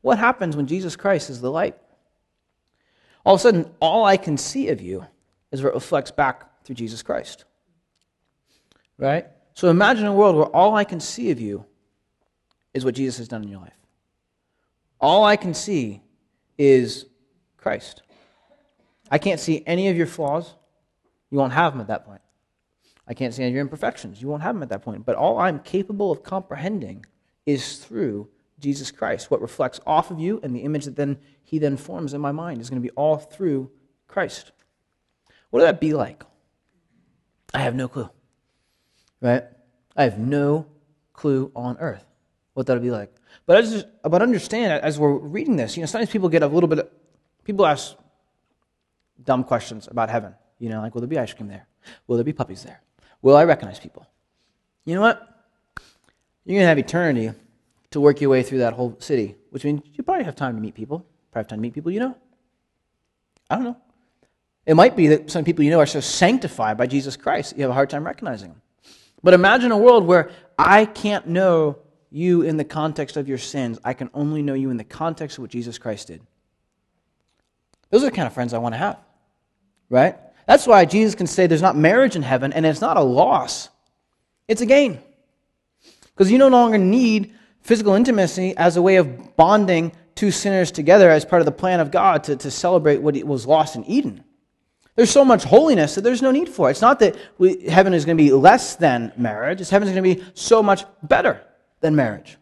What 0.00 0.18
happens 0.18 0.56
when 0.56 0.66
Jesus 0.66 0.96
Christ 0.96 1.28
is 1.28 1.42
the 1.42 1.50
light? 1.50 1.76
All 3.24 3.34
of 3.34 3.40
a 3.40 3.42
sudden, 3.42 3.70
all 3.80 4.06
I 4.06 4.16
can 4.16 4.38
see 4.38 4.68
of 4.68 4.80
you 4.80 5.06
is 5.52 5.62
what 5.62 5.74
reflects 5.74 6.10
back 6.10 6.64
through 6.64 6.76
Jesus 6.76 7.02
Christ. 7.02 7.44
Right? 8.96 9.26
So 9.58 9.70
imagine 9.70 10.06
a 10.06 10.12
world 10.12 10.36
where 10.36 10.44
all 10.44 10.76
I 10.76 10.84
can 10.84 11.00
see 11.00 11.32
of 11.32 11.40
you 11.40 11.64
is 12.72 12.84
what 12.84 12.94
Jesus 12.94 13.18
has 13.18 13.26
done 13.26 13.42
in 13.42 13.48
your 13.48 13.58
life. 13.58 13.72
All 15.00 15.24
I 15.24 15.34
can 15.34 15.52
see 15.52 16.00
is 16.56 17.06
Christ. 17.56 18.02
I 19.10 19.18
can't 19.18 19.40
see 19.40 19.64
any 19.66 19.88
of 19.88 19.96
your 19.96 20.06
flaws. 20.06 20.54
You 21.32 21.38
won't 21.38 21.54
have 21.54 21.72
them 21.72 21.80
at 21.80 21.88
that 21.88 22.06
point. 22.06 22.20
I 23.08 23.14
can't 23.14 23.34
see 23.34 23.42
any 23.42 23.48
of 23.48 23.54
your 23.54 23.62
imperfections. 23.62 24.22
You 24.22 24.28
won't 24.28 24.42
have 24.42 24.54
them 24.54 24.62
at 24.62 24.68
that 24.68 24.82
point. 24.82 25.04
But 25.04 25.16
all 25.16 25.40
I'm 25.40 25.58
capable 25.58 26.12
of 26.12 26.22
comprehending 26.22 27.04
is 27.44 27.78
through 27.78 28.28
Jesus 28.60 28.92
Christ. 28.92 29.28
What 29.28 29.40
reflects 29.40 29.80
off 29.84 30.12
of 30.12 30.20
you 30.20 30.38
and 30.44 30.54
the 30.54 30.60
image 30.60 30.84
that 30.84 30.94
then 30.94 31.18
he 31.42 31.58
then 31.58 31.76
forms 31.76 32.14
in 32.14 32.20
my 32.20 32.30
mind 32.30 32.60
is 32.60 32.70
going 32.70 32.80
to 32.80 32.88
be 32.88 32.94
all 32.94 33.16
through 33.16 33.72
Christ. 34.06 34.52
What 35.50 35.62
would 35.62 35.66
that 35.66 35.80
be 35.80 35.94
like? 35.94 36.22
I 37.52 37.58
have 37.58 37.74
no 37.74 37.88
clue. 37.88 38.08
Right? 39.20 39.44
I 39.96 40.04
have 40.04 40.18
no 40.18 40.66
clue 41.12 41.50
on 41.54 41.76
earth 41.78 42.04
what 42.54 42.66
that 42.66 42.74
would 42.74 42.82
be 42.82 42.90
like. 42.90 43.12
But 43.46 43.62
just, 43.64 43.86
but 44.02 44.20
understand 44.20 44.72
as 44.72 44.98
we're 44.98 45.12
reading 45.12 45.56
this, 45.56 45.76
you 45.76 45.82
know, 45.82 45.86
sometimes 45.86 46.10
people 46.10 46.28
get 46.28 46.42
a 46.42 46.46
little 46.46 46.68
bit. 46.68 46.80
Of, 46.80 46.88
people 47.44 47.64
ask 47.64 47.94
dumb 49.24 49.44
questions 49.44 49.88
about 49.88 50.10
heaven. 50.10 50.34
You 50.58 50.68
know, 50.68 50.80
like, 50.80 50.94
will 50.94 51.00
there 51.00 51.08
be 51.08 51.18
ice 51.18 51.32
cream 51.32 51.48
there? 51.48 51.66
Will 52.06 52.16
there 52.16 52.24
be 52.24 52.32
puppies 52.32 52.62
there? 52.64 52.80
Will 53.22 53.36
I 53.36 53.44
recognize 53.44 53.78
people? 53.78 54.06
You 54.84 54.94
know 54.94 55.00
what? 55.00 55.22
You're 56.44 56.60
to 56.60 56.66
have 56.66 56.78
eternity 56.78 57.30
to 57.90 58.00
work 58.00 58.20
your 58.20 58.30
way 58.30 58.42
through 58.42 58.58
that 58.58 58.72
whole 58.72 58.96
city, 58.98 59.36
which 59.50 59.64
means 59.64 59.82
you 59.94 60.02
probably 60.02 60.24
have 60.24 60.36
time 60.36 60.54
to 60.54 60.60
meet 60.60 60.74
people. 60.74 61.06
Probably 61.30 61.44
have 61.44 61.48
time 61.48 61.58
to 61.58 61.62
meet 61.62 61.74
people 61.74 61.92
you 61.92 62.00
know. 62.00 62.16
I 63.50 63.56
don't 63.56 63.64
know. 63.64 63.76
It 64.66 64.74
might 64.74 64.96
be 64.96 65.08
that 65.08 65.30
some 65.30 65.44
people 65.44 65.64
you 65.64 65.70
know 65.70 65.78
are 65.78 65.86
so 65.86 66.00
sanctified 66.00 66.76
by 66.76 66.86
Jesus 66.86 67.16
Christ 67.16 67.56
you 67.56 67.62
have 67.62 67.70
a 67.70 67.74
hard 67.74 67.88
time 67.88 68.04
recognizing 68.04 68.48
them. 68.48 68.62
But 69.22 69.34
imagine 69.34 69.72
a 69.72 69.78
world 69.78 70.06
where 70.06 70.30
I 70.58 70.84
can't 70.84 71.26
know 71.26 71.78
you 72.10 72.42
in 72.42 72.56
the 72.56 72.64
context 72.64 73.16
of 73.16 73.28
your 73.28 73.38
sins. 73.38 73.78
I 73.84 73.92
can 73.92 74.10
only 74.14 74.42
know 74.42 74.54
you 74.54 74.70
in 74.70 74.76
the 74.76 74.84
context 74.84 75.38
of 75.38 75.42
what 75.42 75.50
Jesus 75.50 75.78
Christ 75.78 76.08
did. 76.08 76.22
Those 77.90 78.02
are 78.02 78.06
the 78.06 78.16
kind 78.16 78.26
of 78.26 78.32
friends 78.32 78.54
I 78.54 78.58
want 78.58 78.74
to 78.74 78.78
have, 78.78 78.98
right? 79.88 80.16
That's 80.46 80.66
why 80.66 80.84
Jesus 80.84 81.14
can 81.14 81.26
say 81.26 81.46
there's 81.46 81.62
not 81.62 81.76
marriage 81.76 82.16
in 82.16 82.22
heaven, 82.22 82.52
and 82.52 82.64
it's 82.64 82.80
not 82.80 82.96
a 82.96 83.02
loss, 83.02 83.68
it's 84.46 84.60
a 84.60 84.66
gain. 84.66 85.00
Because 86.02 86.30
you 86.30 86.38
no 86.38 86.48
longer 86.48 86.78
need 86.78 87.34
physical 87.60 87.94
intimacy 87.94 88.56
as 88.56 88.76
a 88.76 88.82
way 88.82 88.96
of 88.96 89.36
bonding 89.36 89.92
two 90.14 90.30
sinners 90.30 90.70
together 90.70 91.10
as 91.10 91.24
part 91.24 91.40
of 91.40 91.46
the 91.46 91.52
plan 91.52 91.80
of 91.80 91.90
God 91.90 92.24
to, 92.24 92.36
to 92.36 92.50
celebrate 92.50 93.00
what 93.00 93.14
was 93.24 93.46
lost 93.46 93.76
in 93.76 93.84
Eden. 93.84 94.24
There's 94.98 95.12
so 95.12 95.24
much 95.24 95.44
holiness 95.44 95.94
that 95.94 96.00
there's 96.00 96.22
no 96.22 96.32
need 96.32 96.48
for 96.48 96.66
it. 96.66 96.72
It's 96.72 96.80
not 96.80 96.98
that 96.98 97.14
we, 97.38 97.68
heaven 97.68 97.94
is 97.94 98.04
going 98.04 98.18
to 98.18 98.24
be 98.24 98.32
less 98.32 98.74
than 98.74 99.12
marriage, 99.16 99.60
it's 99.60 99.70
heaven 99.70 99.86
is 99.86 99.94
going 99.94 100.02
to 100.02 100.16
be 100.16 100.28
so 100.34 100.60
much 100.60 100.84
better 101.04 101.40
than 101.78 101.94
marriage. 101.94 102.36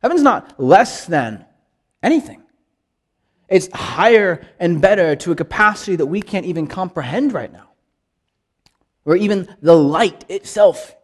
Heaven's 0.00 0.22
not 0.22 0.58
less 0.58 1.04
than 1.04 1.44
anything. 2.02 2.44
It's 3.46 3.68
higher 3.74 4.42
and 4.58 4.80
better 4.80 5.16
to 5.16 5.32
a 5.32 5.34
capacity 5.34 5.96
that 5.96 6.06
we 6.06 6.22
can't 6.22 6.46
even 6.46 6.66
comprehend 6.66 7.34
right 7.34 7.52
now. 7.52 7.68
Or 9.04 9.14
even 9.14 9.54
the 9.60 9.76
light 9.76 10.24
itself, 10.30 10.96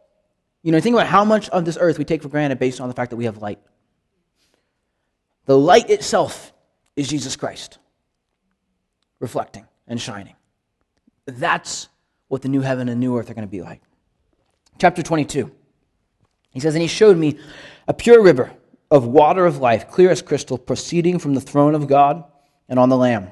you 0.63 0.73
know, 0.73 0.81
think 0.81 0.95
about 0.95 1.07
how 1.07 1.23
much 1.23 1.51
of 1.51 1.67
this 1.67 1.77
earth 1.79 1.99
we 1.99 2.07
take 2.07 2.23
for 2.23 2.31
granted 2.31 2.59
based 2.59 2.81
on 2.81 2.89
the 2.89 2.95
fact 2.95 3.11
that 3.11 3.17
we 3.17 3.27
have 3.27 3.43
light. 3.43 3.61
The 5.45 5.59
light 5.59 5.91
itself 5.91 6.55
is 6.97 7.09
Jesus 7.09 7.37
Christ, 7.37 7.77
reflecting 9.21 9.67
and 9.87 10.01
shining. 10.01 10.33
That's 11.29 11.89
what 12.29 12.41
the 12.41 12.49
new 12.49 12.63
heaven 12.63 12.89
and 12.89 12.99
new 12.99 13.19
earth 13.19 13.29
are 13.31 13.35
going 13.35 13.47
to 13.47 13.51
be 13.51 13.61
like. 13.61 13.83
Chapter 14.79 15.03
22. 15.03 15.51
He 16.51 16.61
says, 16.61 16.75
And 16.75 16.81
he 16.81 16.89
showed 16.89 17.19
me 17.19 17.39
a 17.87 17.93
pure 17.93 18.23
river 18.23 18.51
of 18.91 19.07
water 19.07 19.45
of 19.45 19.59
life, 19.59 19.91
clear 19.91 20.11
as 20.11 20.23
crystal, 20.23 20.57
proceeding 20.57 21.19
from 21.19 21.35
the 21.35 21.41
throne 21.41 21.75
of 21.75 21.87
God 21.87 22.25
and 22.69 22.79
on 22.79 22.89
the 22.89 22.97
Lamb. 22.97 23.29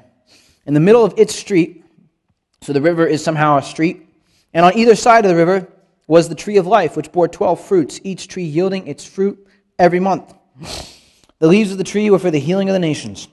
In 0.67 0.75
the 0.75 0.79
middle 0.79 1.03
of 1.03 1.15
its 1.17 1.33
street, 1.33 1.83
so 2.61 2.71
the 2.71 2.81
river 2.81 3.07
is 3.07 3.23
somehow 3.23 3.57
a 3.57 3.63
street, 3.63 4.07
and 4.53 4.63
on 4.63 4.77
either 4.77 4.95
side 4.95 5.25
of 5.25 5.29
the 5.29 5.35
river 5.35 5.67
was 6.07 6.29
the 6.29 6.35
tree 6.35 6.57
of 6.57 6.67
life, 6.67 6.95
which 6.95 7.11
bore 7.11 7.27
twelve 7.27 7.59
fruits, 7.59 7.99
each 8.03 8.27
tree 8.27 8.43
yielding 8.43 8.87
its 8.87 9.05
fruit 9.05 9.47
every 9.79 9.99
month. 9.99 10.33
The 11.39 11.47
leaves 11.47 11.71
of 11.71 11.77
the 11.77 11.83
tree 11.83 12.09
were 12.09 12.19
for 12.19 12.31
the 12.31 12.39
healing 12.39 12.69
of 12.69 12.73
the 12.73 12.79
nations. 12.79 13.27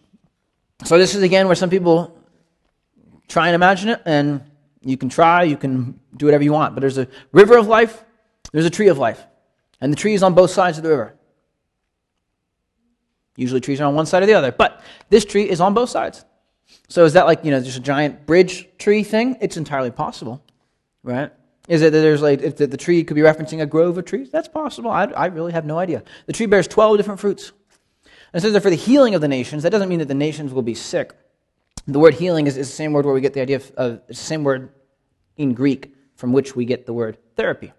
So 0.85 0.99
this 0.99 1.15
is 1.15 1.23
again 1.23 1.47
where 1.47 1.55
some 1.55 1.71
people 1.71 2.19
try 3.29 3.49
and 3.49 3.55
imagine 3.55 3.91
it, 3.91 4.03
and 4.05 4.43
you 4.85 4.97
can 4.97 5.09
try, 5.09 5.43
you 5.43 5.57
can 5.57 5.99
do 6.17 6.27
whatever 6.27 6.45
you 6.45 6.53
want. 6.53 6.75
But 6.75 6.81
there's 6.81 6.99
a 6.99 7.09
river 7.33 7.57
of 7.57 7.67
life, 7.67 8.05
there's 8.53 8.67
a 8.67 8.71
tree 8.71 8.89
of 8.89 8.99
life. 8.99 9.25
And 9.81 9.93
the 9.93 9.97
tree 9.97 10.15
is 10.15 10.23
on 10.23 10.35
both 10.35 10.51
sides 10.51 10.79
of 10.79 10.85
the 10.85 10.91
river. 10.91 11.15
Usually 13.37 13.61
trees 13.61 13.81
are 13.81 13.85
on 13.85 13.95
one 13.95 14.07
side 14.07 14.23
or 14.23 14.27
the 14.27 14.35
other, 14.35 14.53
but 14.53 14.83
this 15.11 15.25
tree 15.25 15.49
is 15.49 15.61
on 15.61 15.75
both 15.75 15.91
sides. 15.91 16.25
So 16.89 17.05
is 17.05 17.15
that 17.15 17.27
like, 17.27 17.45
you 17.45 17.51
know, 17.51 17.61
just 17.61 17.77
a 17.77 17.81
giant 17.81 18.27
bridge 18.27 18.69
tree 18.79 19.03
thing? 19.03 19.37
It's 19.41 19.57
entirely 19.57 19.91
possible, 19.91 20.43
right? 21.03 21.33
Is 21.67 21.83
it 21.83 21.93
that 21.93 22.01
there's 22.01 22.23
like, 22.23 22.43
if 22.43 22.57
the, 22.57 22.77
tree 22.77 23.03
could 23.05 23.15
be 23.15 23.23
referencing 23.23 23.63
a 23.63 23.67
grove 23.67 23.97
of 23.97 24.05
trees? 24.05 24.31
That's 24.31 24.49
possible. 24.49 24.91
I, 24.91 25.05
I 25.05 25.27
really 25.27 25.53
have 25.53 25.65
no 25.65 25.79
idea. 25.79 26.03
The 26.27 26.33
tree 26.33 26.47
bears 26.47 26.69
12 26.69 26.97
different 26.99 27.21
fruits. 27.21 27.53
And 28.33 28.41
it 28.41 28.43
says 28.43 28.53
that 28.53 28.63
for 28.63 28.71
the 28.71 28.77
healing 28.77 29.15
of 29.15 29.21
the 29.21 29.29
nations, 29.29 29.63
that 29.63 29.71
doesn't 29.71 29.89
mean 29.89 30.01
that 30.01 30.09
the 30.09 30.15
nations 30.15 30.53
will 30.53 30.63
be 30.63 30.75
sick. 30.75 31.15
The 31.87 31.99
word 31.99 32.15
healing 32.15 32.47
is, 32.47 32.57
is 32.57 32.69
the 32.69 32.75
same 32.75 32.93
word 32.93 33.05
where 33.05 33.15
we 33.15 33.21
get 33.21 33.35
the 33.35 33.43
idea 33.43 33.57
of, 33.77 34.01
it's 34.09 34.19
the 34.19 34.25
same 34.25 34.45
word 34.45 34.71
in 35.37 35.53
Greek 35.53 35.95
from 36.17 36.33
which 36.33 36.57
we 36.57 36.65
get 36.65 36.87
the 36.87 36.93
word 36.93 37.19
therapy. 37.37 37.73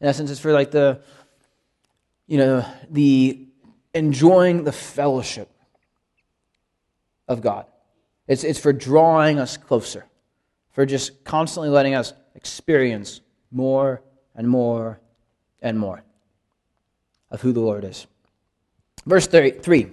In 0.00 0.08
essence, 0.08 0.30
it's 0.30 0.40
for 0.40 0.52
like 0.52 0.70
the, 0.70 1.00
you 2.26 2.38
know, 2.38 2.64
the 2.90 3.46
enjoying 3.94 4.64
the 4.64 4.72
fellowship 4.72 5.50
of 7.28 7.40
God. 7.40 7.66
It's, 8.26 8.44
it's 8.44 8.58
for 8.58 8.72
drawing 8.72 9.38
us 9.38 9.56
closer, 9.56 10.06
for 10.70 10.86
just 10.86 11.24
constantly 11.24 11.68
letting 11.68 11.94
us 11.94 12.14
experience 12.34 13.20
more 13.50 14.02
and 14.34 14.48
more 14.48 15.00
and 15.60 15.78
more 15.78 16.02
of 17.30 17.42
who 17.42 17.52
the 17.52 17.60
Lord 17.60 17.84
is. 17.84 18.06
Verse 19.04 19.26
3 19.26 19.90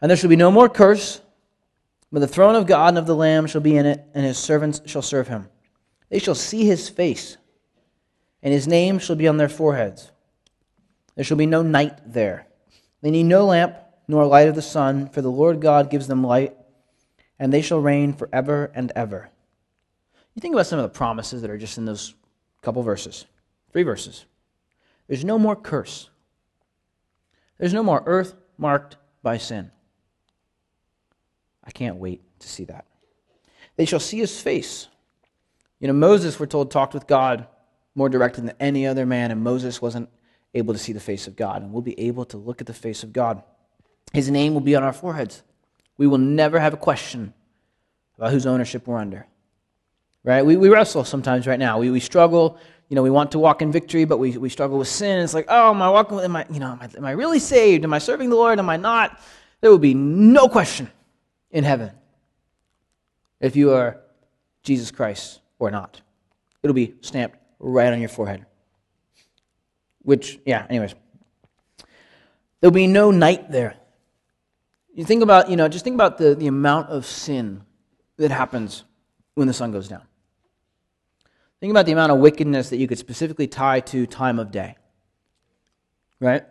And 0.00 0.10
there 0.10 0.16
shall 0.16 0.30
be 0.30 0.36
no 0.36 0.50
more 0.50 0.68
curse, 0.68 1.20
but 2.12 2.20
the 2.20 2.28
throne 2.28 2.54
of 2.54 2.66
God 2.66 2.90
and 2.90 2.98
of 2.98 3.06
the 3.06 3.16
Lamb 3.16 3.46
shall 3.46 3.62
be 3.62 3.76
in 3.76 3.86
it, 3.86 4.04
and 4.14 4.24
his 4.24 4.36
servants 4.36 4.82
shall 4.84 5.02
serve 5.02 5.28
him. 5.28 5.48
They 6.10 6.18
shall 6.18 6.34
see 6.34 6.66
his 6.66 6.90
face, 6.90 7.38
and 8.42 8.52
his 8.52 8.68
name 8.68 8.98
shall 8.98 9.16
be 9.16 9.26
on 9.26 9.38
their 9.38 9.48
foreheads. 9.48 10.12
There 11.14 11.24
shall 11.24 11.38
be 11.38 11.46
no 11.46 11.62
night 11.62 12.12
there. 12.12 12.46
They 13.00 13.10
need 13.10 13.24
no 13.24 13.46
lamp 13.46 13.76
nor 14.08 14.26
light 14.26 14.48
of 14.48 14.54
the 14.54 14.62
sun, 14.62 15.08
for 15.08 15.22
the 15.22 15.30
Lord 15.30 15.62
God 15.62 15.90
gives 15.90 16.06
them 16.06 16.22
light, 16.22 16.54
and 17.38 17.50
they 17.50 17.62
shall 17.62 17.80
reign 17.80 18.12
forever 18.12 18.70
and 18.74 18.92
ever. 18.94 19.30
You 20.34 20.40
think 20.40 20.54
about 20.54 20.66
some 20.66 20.78
of 20.78 20.84
the 20.84 20.96
promises 20.96 21.40
that 21.40 21.50
are 21.50 21.58
just 21.58 21.78
in 21.78 21.86
those 21.86 22.14
couple 22.60 22.82
verses, 22.82 23.24
three 23.72 23.82
verses. 23.84 24.26
There's 25.08 25.24
no 25.24 25.38
more 25.38 25.56
curse. 25.56 26.10
There's 27.58 27.74
no 27.74 27.82
more 27.82 28.02
earth 28.04 28.34
marked 28.58 28.96
by 29.22 29.38
sin. 29.38 29.70
Can't 31.74 31.96
wait 31.96 32.22
to 32.40 32.48
see 32.48 32.64
that. 32.66 32.86
They 33.76 33.84
shall 33.84 34.00
see 34.00 34.18
his 34.18 34.40
face. 34.40 34.88
You 35.80 35.88
know, 35.88 35.94
Moses, 35.94 36.38
we're 36.38 36.46
told, 36.46 36.70
talked 36.70 36.94
with 36.94 37.06
God 37.06 37.46
more 37.94 38.08
directly 38.08 38.44
than 38.44 38.54
any 38.60 38.86
other 38.86 39.06
man, 39.06 39.30
and 39.30 39.42
Moses 39.42 39.82
wasn't 39.82 40.08
able 40.54 40.74
to 40.74 40.78
see 40.78 40.92
the 40.92 41.00
face 41.00 41.26
of 41.26 41.36
God, 41.36 41.62
and 41.62 41.72
we'll 41.72 41.82
be 41.82 41.98
able 41.98 42.24
to 42.26 42.36
look 42.36 42.60
at 42.60 42.66
the 42.66 42.74
face 42.74 43.02
of 43.02 43.12
God. 43.12 43.42
His 44.12 44.30
name 44.30 44.54
will 44.54 44.60
be 44.60 44.76
on 44.76 44.82
our 44.82 44.92
foreheads. 44.92 45.42
We 45.96 46.06
will 46.06 46.18
never 46.18 46.58
have 46.58 46.74
a 46.74 46.76
question 46.76 47.32
about 48.18 48.32
whose 48.32 48.46
ownership 48.46 48.86
we're 48.86 48.98
under. 48.98 49.26
Right? 50.24 50.44
We, 50.44 50.56
we 50.56 50.68
wrestle 50.68 51.04
sometimes 51.04 51.46
right 51.46 51.58
now. 51.58 51.78
We, 51.78 51.90
we 51.90 52.00
struggle. 52.00 52.58
You 52.88 52.96
know, 52.96 53.02
we 53.02 53.10
want 53.10 53.32
to 53.32 53.38
walk 53.38 53.62
in 53.62 53.72
victory, 53.72 54.04
but 54.04 54.18
we, 54.18 54.36
we 54.36 54.48
struggle 54.48 54.78
with 54.78 54.88
sin. 54.88 55.20
It's 55.20 55.34
like, 55.34 55.46
oh, 55.48 55.70
am 55.70 55.82
I 55.82 55.90
walking? 55.90 56.20
Am 56.20 56.36
I, 56.36 56.46
you 56.50 56.60
know, 56.60 56.72
am 56.72 56.78
I, 56.80 56.88
am 56.96 57.04
I 57.04 57.12
really 57.12 57.38
saved? 57.38 57.84
Am 57.84 57.94
I 57.94 57.98
serving 57.98 58.30
the 58.30 58.36
Lord? 58.36 58.58
Am 58.58 58.68
I 58.68 58.76
not? 58.76 59.20
There 59.60 59.70
will 59.70 59.78
be 59.78 59.94
no 59.94 60.48
question 60.48 60.90
in 61.52 61.64
heaven 61.64 61.92
if 63.40 63.56
you 63.56 63.72
are 63.72 64.00
Jesus 64.62 64.90
Christ 64.90 65.40
or 65.58 65.70
not. 65.70 66.00
It'll 66.62 66.74
be 66.74 66.94
stamped 67.00 67.36
right 67.58 67.92
on 67.92 68.00
your 68.00 68.08
forehead. 68.08 68.46
Which, 70.02 70.40
yeah, 70.44 70.66
anyways. 70.68 70.94
There'll 72.60 72.72
be 72.72 72.86
no 72.86 73.10
night 73.10 73.50
there. 73.50 73.76
You 74.94 75.04
think 75.04 75.22
about, 75.22 75.50
you 75.50 75.56
know, 75.56 75.68
just 75.68 75.84
think 75.84 75.94
about 75.94 76.18
the, 76.18 76.34
the 76.34 76.46
amount 76.46 76.88
of 76.88 77.06
sin 77.06 77.62
that 78.18 78.30
happens 78.30 78.84
when 79.34 79.48
the 79.48 79.54
sun 79.54 79.72
goes 79.72 79.88
down. 79.88 80.02
Think 81.60 81.70
about 81.70 81.86
the 81.86 81.92
amount 81.92 82.12
of 82.12 82.18
wickedness 82.18 82.70
that 82.70 82.76
you 82.76 82.88
could 82.88 82.98
specifically 82.98 83.46
tie 83.46 83.80
to 83.80 84.06
time 84.06 84.38
of 84.38 84.50
day. 84.50 84.76
Right? 86.20 86.44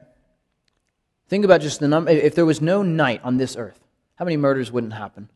Think 1.28 1.46
about 1.46 1.62
just 1.62 1.80
the 1.80 1.88
number. 1.88 2.12
If 2.12 2.36
there 2.36 2.46
was 2.46 2.62
no 2.62 2.82
night 2.82 3.22
on 3.24 3.38
this 3.38 3.56
earth, 3.56 3.81
how 4.22 4.26
many 4.26 4.38
murders 4.38 4.72
wouldn't 4.72 4.94
happen? 4.94 5.28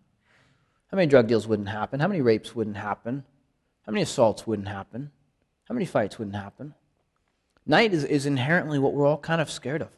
How 0.92 0.98
many 0.98 1.08
drug 1.08 1.26
deals 1.26 1.48
wouldn't 1.48 1.70
happen? 1.70 2.00
How 2.00 2.08
many 2.08 2.22
rapes 2.22 2.54
wouldn't 2.54 2.78
happen? 2.78 3.24
How 3.82 3.92
many 3.92 4.04
assaults 4.04 4.46
wouldn't 4.46 4.68
happen? 4.68 5.10
How 5.68 5.74
many 5.74 5.88
fights 5.88 6.20
wouldn't 6.20 6.36
happen? 6.36 6.76
Night 7.66 7.96
is, 7.96 8.04
is 8.04 8.28
inherently 8.28 8.78
what 8.78 8.94
we're 8.94 9.08
all 9.08 9.18
kind 9.18 9.42
of 9.42 9.50
scared 9.50 9.82
of, 9.82 9.90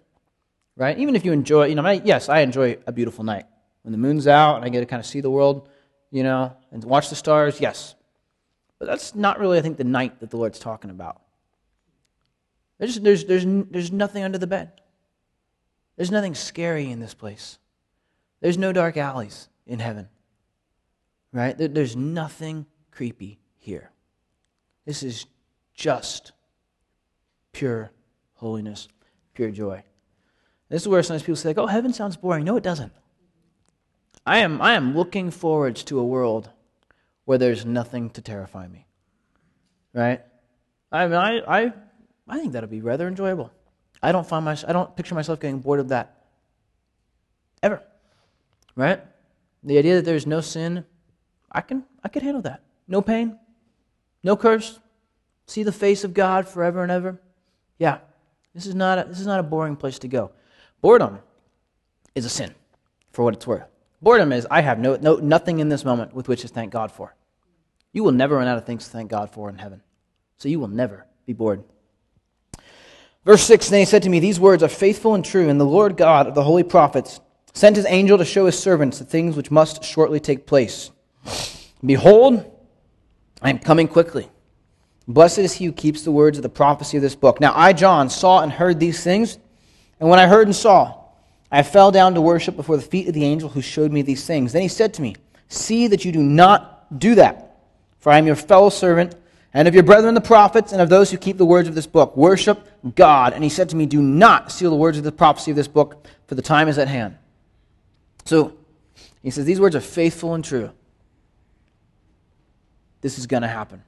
right? 0.78 0.98
Even 0.98 1.18
if 1.18 1.26
you 1.26 1.34
enjoy, 1.34 1.66
you 1.66 1.76
know, 1.76 1.86
I, 1.86 2.02
yes, 2.06 2.30
I 2.30 2.40
enjoy 2.40 2.78
a 2.88 2.94
beautiful 2.94 3.26
night. 3.26 3.46
When 3.82 3.92
the 3.92 3.98
moon's 3.98 4.26
out 4.26 4.56
and 4.56 4.64
I 4.64 4.70
get 4.70 4.80
to 4.80 4.86
kind 4.86 5.02
of 5.02 5.06
see 5.06 5.20
the 5.20 5.30
world, 5.30 5.68
you 6.10 6.24
know, 6.24 6.56
and 6.72 6.82
watch 6.86 7.10
the 7.10 7.16
stars, 7.18 7.60
yes. 7.60 7.94
But 8.80 8.86
that's 8.86 9.14
not 9.14 9.38
really, 9.38 9.58
I 9.58 9.62
think, 9.62 9.76
the 9.76 9.84
night 9.84 10.22
that 10.22 10.30
the 10.30 10.38
Lord's 10.38 10.60
talking 10.60 10.92
about. 10.92 11.22
There's, 12.78 12.98
there's, 13.02 13.26
there's, 13.26 13.44
there's 13.70 13.92
nothing 13.92 14.24
under 14.24 14.38
the 14.38 14.48
bed. 14.48 14.80
There's 15.98 16.10
nothing 16.10 16.36
scary 16.36 16.90
in 16.90 17.02
this 17.02 17.14
place. 17.14 17.60
There's 18.40 18.58
no 18.58 18.72
dark 18.72 18.98
alleys 18.98 19.50
in 19.66 19.80
heaven, 19.80 20.10
right? 21.32 21.56
There's 21.58 21.96
nothing 21.96 22.66
creepy 22.92 23.40
here. 23.58 23.92
This 24.86 25.04
is 25.04 25.26
just 25.74 26.32
pure 27.52 27.92
holiness, 28.36 28.88
pure 29.34 29.52
joy. 29.52 29.84
This 30.70 30.84
is 30.84 30.88
where 30.88 31.02
sometimes 31.04 31.24
people 31.24 31.36
say, 31.36 31.50
like, 31.50 31.58
oh, 31.58 31.68
heaven 31.68 31.94
sounds 31.94 32.18
boring. 32.18 32.46
No, 32.46 32.58
it 32.58 32.64
doesn't. 32.64 32.92
I 34.26 34.40
am, 34.40 34.62
I 34.62 34.74
am 34.74 34.96
looking 34.96 35.32
forward 35.32 35.76
to 35.78 36.00
a 36.00 36.06
world 36.06 36.50
where 37.26 37.38
there's 37.38 37.66
nothing 37.66 38.10
to 38.12 38.22
terrify 38.22 38.68
me. 38.68 38.86
Right? 39.94 40.22
I 40.92 41.08
mean, 41.08 41.16
I, 41.16 41.40
I, 41.40 41.74
I 42.28 42.40
think 42.40 42.54
that'll 42.54 42.70
be 42.70 42.82
rather 42.82 43.08
enjoyable. 43.08 43.52
I 44.04 44.12
don't 44.12 44.28
find 44.28 44.46
my, 44.46 44.58
I 44.68 44.74
don't 44.74 44.96
picture 44.96 45.16
myself 45.16 45.40
getting 45.40 45.60
bored 45.60 45.80
of 45.80 45.90
that 45.90 46.26
ever. 47.64 47.82
Right? 48.78 49.04
The 49.64 49.80
idea 49.80 49.96
that 49.96 50.06
there's 50.06 50.28
no 50.28 50.40
sin, 50.40 50.86
I 51.52 51.62
can, 51.62 51.84
I 52.04 52.10
can 52.10 52.22
handle 52.22 52.44
that. 52.44 52.62
No 52.88 53.02
pain, 53.02 53.38
no 54.24 54.38
curse, 54.38 54.80
see 55.48 55.64
the 55.64 55.72
face 55.72 56.04
of 56.04 56.14
God 56.14 56.48
forever 56.48 56.84
and 56.84 56.92
ever. 56.92 57.20
Yeah, 57.80 57.98
this 58.54 58.68
is 58.68 58.76
not 58.76 59.00
a, 59.00 59.04
this 59.10 59.20
is 59.20 59.26
not 59.26 59.40
a 59.40 59.44
boring 59.44 59.76
place 59.76 60.00
to 60.00 60.08
go. 60.08 60.32
Boredom 60.80 61.20
is 62.14 62.24
a 62.24 62.30
sin, 62.30 62.54
for 63.12 63.26
what 63.26 63.34
it's 63.34 63.48
worth. 63.48 63.66
Boredom 64.02 64.32
is 64.32 64.48
I 64.50 64.62
have 64.62 64.78
no, 64.78 64.96
no 64.96 65.16
nothing 65.16 65.60
in 65.60 65.70
this 65.70 65.84
moment 65.84 66.14
with 66.14 66.28
which 66.28 66.42
to 66.42 66.48
thank 66.48 66.72
God 66.72 66.92
for. 66.92 67.16
You 67.94 68.04
will 68.04 68.12
never 68.12 68.36
run 68.36 68.48
out 68.48 68.60
of 68.60 68.66
things 68.66 68.86
to 68.86 68.92
thank 68.92 69.10
God 69.10 69.32
for 69.32 69.50
in 69.50 69.58
heaven, 69.58 69.82
so 70.38 70.50
you 70.50 70.60
will 70.60 70.68
never 70.68 71.08
be 71.26 71.34
bored. 71.34 71.64
Verse 73.26 73.44
6 73.44 73.70
Then 73.70 73.80
he 73.80 73.86
said 73.86 74.04
to 74.04 74.10
me, 74.10 74.20
These 74.20 74.40
words 74.40 74.62
are 74.62 74.70
faithful 74.70 75.16
and 75.16 75.26
true, 75.26 75.50
and 75.50 75.60
the 75.60 75.66
Lord 75.66 75.98
God 75.98 76.28
of 76.28 76.36
the 76.36 76.44
holy 76.44 76.64
prophets 76.64 77.20
sent 77.58 77.76
his 77.76 77.88
angel 77.88 78.20
to 78.20 78.26
show 78.26 78.46
his 78.46 78.58
servants 78.58 79.00
the 79.00 79.06
things 79.06 79.36
which 79.36 79.50
must 79.50 79.84
shortly 79.84 80.20
take 80.20 80.46
place. 80.46 80.92
Behold, 81.84 82.46
I 83.42 83.50
am 83.50 83.58
coming 83.58 83.88
quickly. 83.88 84.30
Blessed 85.08 85.40
is 85.40 85.54
he 85.54 85.66
who 85.66 85.72
keeps 85.72 86.04
the 86.04 86.12
words 86.12 86.38
of 86.38 86.44
the 86.44 86.50
prophecy 86.50 86.98
of 86.98 87.04
this 87.04 87.16
book. 87.16 87.42
Now 87.42 87.54
I, 87.56 87.74
John, 87.74 88.12
saw 88.12 88.44
and 88.44 88.52
heard 88.52 88.80
these 88.80 89.04
things, 89.04 89.40
and 90.00 90.08
when 90.08 90.20
I 90.20 90.28
heard 90.28 90.46
and 90.46 90.56
saw, 90.56 91.06
I 91.52 91.64
fell 91.64 91.90
down 91.90 92.14
to 92.14 92.22
worship 92.22 92.56
before 92.56 92.78
the 92.78 92.84
feet 92.84 93.08
of 93.08 93.16
the 93.16 93.24
angel 93.24 93.50
who 93.50 93.62
showed 93.62 93.92
me 93.92 94.04
these 94.04 94.26
things. 94.28 94.54
Then 94.54 94.62
he 94.62 94.68
said 94.68 94.94
to 94.96 95.02
me, 95.02 95.16
See 95.48 95.88
that 95.88 96.06
you 96.06 96.12
do 96.12 96.22
not 96.22 97.00
do 97.00 97.16
that, 97.16 97.58
for 98.00 98.12
I 98.12 98.20
am 98.20 98.28
your 98.28 98.36
fellow 98.36 98.70
servant, 98.70 99.16
and 99.54 99.68
of 99.68 99.74
your 99.74 99.84
brethren 99.84 100.14
the 100.14 100.22
prophets, 100.22 100.74
and 100.74 100.82
of 100.82 100.90
those 100.90 101.10
who 101.10 101.18
keep 101.18 101.38
the 101.38 101.46
words 101.46 101.68
of 101.68 101.74
this 101.74 101.88
book. 101.88 102.16
Worship 102.16 102.68
God. 102.96 103.34
And 103.34 103.44
he 103.44 103.50
said 103.50 103.70
to 103.70 103.76
me, 103.76 103.88
Do 103.88 104.02
not 104.02 104.52
seal 104.52 104.70
the 104.70 104.76
words 104.76 105.00
of 105.00 105.06
the 105.06 105.12
prophecy 105.12 105.50
of 105.50 105.58
this 105.58 105.68
book, 105.68 106.06
for 106.28 106.36
the 106.36 106.44
time 106.44 106.68
is 106.68 106.78
at 106.78 106.88
hand. 106.88 107.18
So 108.28 108.58
he 109.24 109.32
says, 109.32 109.46
These 109.46 109.62
words 109.62 109.74
are 109.76 109.82
faithful 109.82 110.34
and 110.34 110.44
true. 110.44 110.72
This 113.00 113.18
is 113.18 113.26
going 113.26 113.44
to 113.44 113.48
happen. 113.48 113.84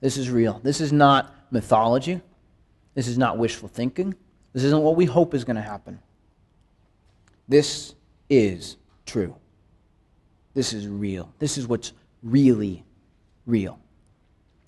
This 0.00 0.16
is 0.16 0.28
real. 0.28 0.60
This 0.64 0.80
is 0.80 0.92
not 0.92 1.32
mythology. 1.52 2.20
This 2.94 3.06
is 3.06 3.16
not 3.16 3.38
wishful 3.38 3.68
thinking. 3.68 4.16
This 4.52 4.64
isn't 4.64 4.82
what 4.82 4.96
we 4.96 5.04
hope 5.04 5.34
is 5.34 5.44
going 5.44 5.54
to 5.56 5.62
happen. 5.62 6.00
This 7.46 7.94
is 8.28 8.76
true. 9.06 9.36
This 10.54 10.72
is 10.72 10.88
real. 10.88 11.32
This 11.38 11.58
is 11.58 11.68
what's 11.68 11.92
really 12.24 12.84
real. 13.46 13.78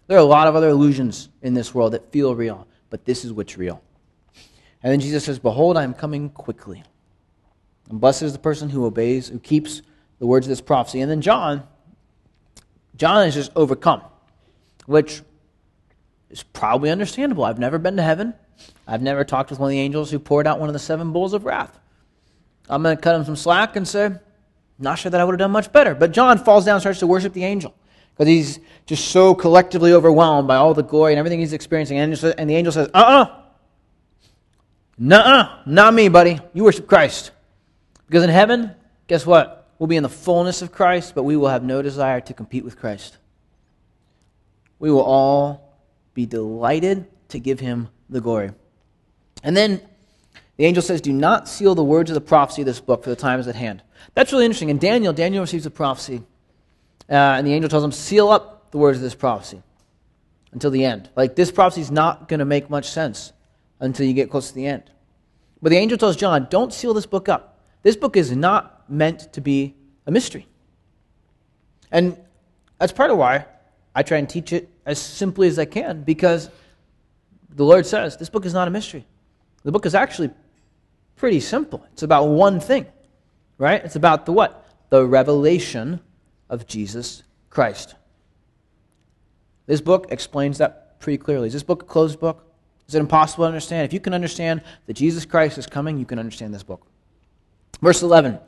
There 0.07 0.17
are 0.17 0.21
a 0.21 0.25
lot 0.25 0.47
of 0.47 0.55
other 0.55 0.69
illusions 0.69 1.29
in 1.43 1.55
this 1.55 1.75
world 1.75 1.95
that 1.95 2.13
feel 2.13 2.37
real, 2.37 2.69
but 2.89 3.05
this 3.05 3.25
is 3.25 3.33
what's 3.33 3.59
real. 3.59 3.83
And 4.81 4.93
then 4.93 5.01
Jesus 5.01 5.25
says, 5.25 5.41
Behold, 5.41 5.77
I 5.77 5.83
am 5.83 5.95
coming 5.95 6.31
quickly. 6.31 6.85
And 7.93 8.01
blessed 8.01 8.23
is 8.23 8.33
the 8.33 8.39
person 8.39 8.71
who 8.71 8.87
obeys, 8.87 9.29
who 9.29 9.39
keeps 9.39 9.83
the 10.19 10.27
words 10.27 10.47
of 10.47 10.49
this 10.49 10.63
prophecy. 10.63 11.03
And 11.03 11.11
then 11.11 11.21
John, 11.21 11.63
John 12.97 13.27
is 13.27 13.35
just 13.35 13.53
overcome, 13.55 14.01
which 14.87 15.21
is 16.31 16.43
probably 16.43 16.89
understandable. 16.89 17.45
I've 17.45 17.59
never 17.59 17.77
been 17.79 17.97
to 17.97 18.03
heaven. 18.03 18.33
I've 18.89 19.03
never 19.03 19.25
talked 19.25 19.51
with 19.51 19.59
one 19.59 19.67
of 19.67 19.73
the 19.73 19.79
angels 19.79 20.11
who 20.11 20.19
poured 20.19 20.47
out 20.47 20.59
one 20.59 20.71
of 20.71 20.73
the 20.73 20.79
seven 20.79 21.13
bowls 21.13 21.35
of 21.35 21.45
wrath. 21.45 21.79
I'm 22.67 22.83
going 22.83 22.97
to 22.97 23.03
cut 23.03 23.15
him 23.15 23.27
some 23.27 23.37
slack 23.37 23.77
and 23.77 23.87
say, 23.87 24.11
not 24.79 24.99
sure 24.99 25.11
that 25.11 25.21
I 25.21 25.25
would 25.25 25.33
have 25.33 25.41
done 25.41 25.51
much 25.51 25.71
better. 25.71 25.95
But 25.95 26.13
John 26.13 26.39
falls 26.39 26.65
down 26.65 26.77
and 26.77 26.83
starts 26.83 27.01
to 27.01 27.07
worship 27.07 27.35
the 27.35 27.45
angel 27.45 27.75
because 28.15 28.27
he's 28.27 28.59
just 28.87 29.09
so 29.09 29.35
collectively 29.35 29.93
overwhelmed 29.93 30.49
by 30.49 30.57
all 30.57 30.73
the 30.73 30.83
glory 30.83 31.13
and 31.13 31.19
everything 31.19 31.41
he's 31.41 31.53
experiencing. 31.53 31.99
And 31.99 32.15
the 32.15 32.55
angel 32.55 32.73
says, 32.73 32.89
uh 32.95 33.27
uh-uh. 34.99 35.15
uh, 35.15 35.59
not 35.67 35.93
me, 35.93 36.09
buddy. 36.09 36.41
You 36.55 36.65
worship 36.65 36.87
Christ. 36.87 37.33
Because 38.13 38.25
in 38.25 38.29
heaven, 38.29 38.73
guess 39.07 39.25
what? 39.25 39.71
We'll 39.79 39.87
be 39.87 39.97
in 39.97 40.03
the 40.03 40.09
fullness 40.11 40.61
of 40.61 40.71
Christ, 40.71 41.15
but 41.15 41.23
we 41.23 41.35
will 41.35 41.49
have 41.49 41.65
no 41.65 41.81
desire 41.81 42.21
to 42.21 42.35
compete 42.35 42.63
with 42.63 42.79
Christ. 42.79 43.17
We 44.79 44.91
will 44.91 45.01
all 45.01 45.79
be 46.13 46.27
delighted 46.27 47.07
to 47.31 47.41
give 47.41 47.59
him 47.59 47.89
the 48.11 48.21
glory. 48.21 48.51
And 49.43 49.57
then 49.57 49.81
the 50.59 50.67
angel 50.67 50.83
says, 50.83 51.01
Do 51.01 51.11
not 51.11 51.49
seal 51.49 51.75
the 51.75 51.83
words 51.83 52.11
of 52.11 52.15
the 52.15 52.21
prophecy 52.21 52.61
of 52.61 52.67
this 52.67 52.81
book, 52.81 53.03
for 53.03 53.09
the 53.09 53.17
time 53.17 53.41
is 53.41 53.49
at 53.49 53.55
hand. 53.55 53.83
That's 54.13 54.31
really 54.31 54.45
interesting. 54.45 54.69
In 54.69 54.77
Daniel, 54.77 55.15
Daniel 55.15 55.41
receives 55.41 55.65
a 55.65 55.71
prophecy, 55.71 56.21
uh, 57.09 57.15
and 57.15 57.47
the 57.47 57.55
angel 57.55 57.71
tells 57.71 57.83
him, 57.83 57.93
Seal 57.93 58.29
up 58.29 58.73
the 58.73 58.77
words 58.79 58.99
of 58.99 59.03
this 59.03 59.15
prophecy 59.15 59.63
until 60.53 60.71
the 60.71 60.85
end. 60.85 61.09
Like, 61.17 61.35
this 61.35 61.51
prophecy 61.51 61.81
is 61.81 61.91
not 61.91 62.29
going 62.29 62.41
to 62.41 62.45
make 62.45 62.69
much 62.69 62.91
sense 62.91 63.33
until 63.81 64.05
you 64.05 64.13
get 64.13 64.31
close 64.31 64.49
to 64.49 64.55
the 64.55 64.67
end. 64.67 64.83
But 65.63 65.71
the 65.71 65.79
angel 65.79 65.97
tells 65.97 66.17
John, 66.17 66.47
Don't 66.51 66.75
seal 66.75 66.93
this 66.93 67.07
book 67.07 67.31
up. 67.31 67.52
This 67.83 67.97
book 67.97 68.17
is 68.17 68.35
not 68.35 68.89
meant 68.89 69.33
to 69.33 69.41
be 69.41 69.75
a 70.07 70.11
mystery. 70.11 70.47
And 71.91 72.17
that's 72.79 72.93
part 72.93 73.11
of 73.11 73.19
why 73.19 73.47
I 73.95 74.03
try 74.03 74.19
and 74.19 74.29
teach 74.29 74.53
it 74.53 74.69
as 74.87 74.99
simply 74.99 75.49
as 75.49 75.59
I 75.59 75.65
can, 75.65 76.03
because 76.03 76.51
the 77.51 77.65
Lord 77.65 77.87
says 77.87 78.17
this 78.17 78.31
book 78.31 78.47
is 78.47 78.55
not 78.55 78.69
a 78.69 78.71
mystery. 78.71 79.07
The 79.65 79.73
book 79.73 79.87
is 79.87 79.95
actually 79.95 80.31
pretty 81.17 81.41
simple. 81.41 81.87
It's 81.93 82.03
about 82.03 82.25
one 82.27 82.59
thing, 82.59 82.87
right? 83.59 83.85
It's 83.85 83.97
about 83.97 84.27
the 84.27 84.33
what? 84.33 84.67
The 84.91 85.05
revelation 85.05 86.01
of 86.49 86.67
Jesus 86.67 87.23
Christ. 87.51 87.95
This 89.67 89.81
book 89.81 90.07
explains 90.11 90.59
that 90.59 90.99
pretty 91.01 91.19
clearly. 91.19 91.47
Is 91.47 91.53
this 91.53 91.63
book 91.63 91.83
a 91.83 91.87
closed 91.87 92.19
book? 92.19 92.45
Is 92.89 92.95
it 92.95 93.01
impossible 93.01 93.45
to 93.45 93.49
understand? 93.49 93.85
If 93.85 93.93
you 93.93 94.01
can 94.01 94.15
understand 94.15 94.63
that 94.87 94.95
Jesus 94.95 95.25
Christ 95.25 95.59
is 95.59 95.67
coming, 95.67 95.99
you 95.99 96.05
can 96.05 96.19
understand 96.19 96.53
this 96.53 96.63
book. 96.63 96.87
Verse 97.83 98.03
11 98.03 98.39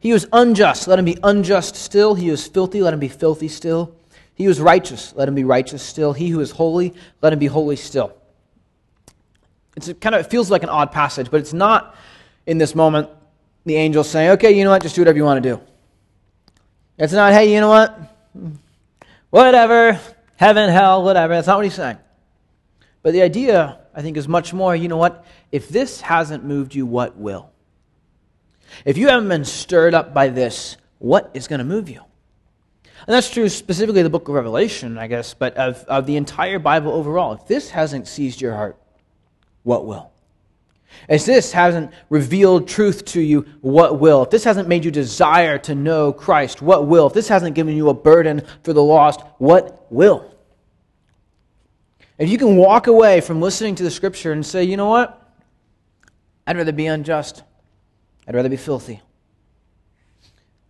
He 0.00 0.12
was 0.12 0.26
unjust, 0.32 0.86
let 0.88 0.98
him 0.98 1.04
be 1.06 1.16
unjust 1.22 1.76
still. 1.76 2.14
He 2.14 2.30
was 2.30 2.46
filthy, 2.46 2.82
let 2.82 2.92
him 2.92 3.00
be 3.00 3.08
filthy 3.08 3.48
still. 3.48 3.94
He 4.34 4.48
was 4.48 4.60
righteous, 4.60 5.14
let 5.16 5.28
him 5.28 5.34
be 5.34 5.44
righteous 5.44 5.82
still. 5.82 6.12
He 6.12 6.28
who 6.28 6.40
is 6.40 6.50
holy, 6.50 6.92
let 7.22 7.32
him 7.32 7.38
be 7.38 7.46
holy 7.46 7.76
still. 7.76 8.12
It's 9.76 9.92
kind 10.00 10.14
of, 10.14 10.26
it 10.26 10.30
feels 10.30 10.50
like 10.50 10.64
an 10.64 10.68
odd 10.68 10.92
passage, 10.92 11.30
but 11.30 11.40
it's 11.40 11.52
not 11.52 11.96
in 12.46 12.58
this 12.58 12.74
moment 12.74 13.08
the 13.64 13.76
angel 13.76 14.04
saying, 14.04 14.30
okay, 14.32 14.52
you 14.52 14.64
know 14.64 14.70
what, 14.70 14.82
just 14.82 14.94
do 14.94 15.00
whatever 15.00 15.16
you 15.16 15.24
want 15.24 15.42
to 15.42 15.56
do. 15.56 15.60
It's 16.98 17.12
not, 17.12 17.32
hey, 17.32 17.52
you 17.52 17.60
know 17.60 17.68
what, 17.68 17.98
whatever, 19.30 19.98
heaven, 20.36 20.68
hell, 20.68 21.02
whatever. 21.02 21.34
That's 21.34 21.46
not 21.46 21.56
what 21.56 21.64
he's 21.64 21.74
saying. 21.74 21.98
But 23.02 23.12
the 23.12 23.22
idea, 23.22 23.78
I 23.94 24.02
think, 24.02 24.16
is 24.16 24.28
much 24.28 24.52
more, 24.52 24.76
you 24.76 24.88
know 24.88 24.96
what, 24.96 25.24
if 25.50 25.68
this 25.68 26.00
hasn't 26.00 26.44
moved 26.44 26.74
you, 26.74 26.86
what 26.86 27.16
will? 27.16 27.50
If 28.84 28.96
you 28.96 29.08
haven't 29.08 29.28
been 29.28 29.44
stirred 29.44 29.94
up 29.94 30.14
by 30.14 30.28
this, 30.28 30.76
what 30.98 31.30
is 31.34 31.48
going 31.48 31.58
to 31.58 31.64
move 31.64 31.88
you? 31.88 32.00
And 33.06 33.14
that's 33.14 33.30
true 33.30 33.48
specifically 33.48 34.02
the 34.02 34.10
book 34.10 34.28
of 34.28 34.34
Revelation, 34.34 34.96
I 34.96 35.06
guess, 35.08 35.34
but 35.34 35.56
of, 35.56 35.84
of 35.84 36.06
the 36.06 36.16
entire 36.16 36.58
Bible 36.58 36.92
overall. 36.92 37.34
If 37.34 37.46
this 37.46 37.70
hasn't 37.70 38.08
seized 38.08 38.40
your 38.40 38.54
heart, 38.54 38.78
what 39.62 39.84
will? 39.84 40.10
If 41.08 41.26
this 41.26 41.52
hasn't 41.52 41.92
revealed 42.08 42.68
truth 42.68 43.04
to 43.06 43.20
you, 43.20 43.46
what 43.60 43.98
will? 44.00 44.22
If 44.22 44.30
this 44.30 44.44
hasn't 44.44 44.68
made 44.68 44.84
you 44.84 44.90
desire 44.90 45.58
to 45.58 45.74
know 45.74 46.12
Christ, 46.12 46.62
what 46.62 46.86
will? 46.86 47.08
If 47.08 47.12
this 47.12 47.28
hasn't 47.28 47.54
given 47.54 47.76
you 47.76 47.88
a 47.90 47.94
burden 47.94 48.42
for 48.62 48.72
the 48.72 48.82
lost, 48.82 49.20
what 49.38 49.86
will? 49.90 50.34
If 52.16 52.28
you 52.28 52.38
can 52.38 52.56
walk 52.56 52.86
away 52.86 53.20
from 53.20 53.40
listening 53.40 53.74
to 53.74 53.82
the 53.82 53.90
scripture 53.90 54.32
and 54.32 54.46
say, 54.46 54.64
you 54.64 54.76
know 54.76 54.88
what? 54.88 55.20
I'd 56.46 56.56
rather 56.56 56.72
be 56.72 56.86
unjust. 56.86 57.42
I'd 58.26 58.34
rather 58.34 58.48
be 58.48 58.56
filthy. 58.56 59.00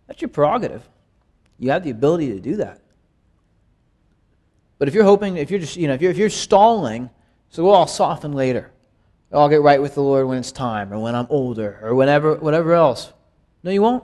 That's 0.07 0.21
your 0.21 0.29
prerogative. 0.29 0.87
You 1.57 1.71
have 1.71 1.83
the 1.83 1.89
ability 1.89 2.33
to 2.33 2.39
do 2.39 2.57
that. 2.57 2.81
But 4.77 4.87
if 4.87 4.93
you're 4.93 5.05
hoping, 5.05 5.37
if 5.37 5.49
you're 5.49 5.59
just, 5.59 5.77
you 5.77 5.87
know, 5.87 5.93
if 5.93 6.01
you're, 6.01 6.11
if 6.11 6.17
you're 6.17 6.29
stalling, 6.29 7.09
so 7.49 7.63
well, 7.63 7.75
I'll 7.75 7.87
soften 7.87 8.33
later. 8.33 8.71
I'll 9.31 9.49
get 9.49 9.61
right 9.61 9.81
with 9.81 9.95
the 9.95 10.01
Lord 10.01 10.27
when 10.27 10.37
it's 10.37 10.51
time, 10.51 10.93
or 10.93 10.99
when 10.99 11.15
I'm 11.15 11.27
older, 11.29 11.79
or 11.81 11.95
whenever, 11.95 12.35
whatever 12.35 12.73
else. 12.73 13.11
No, 13.63 13.71
you 13.71 13.81
won't. 13.81 14.03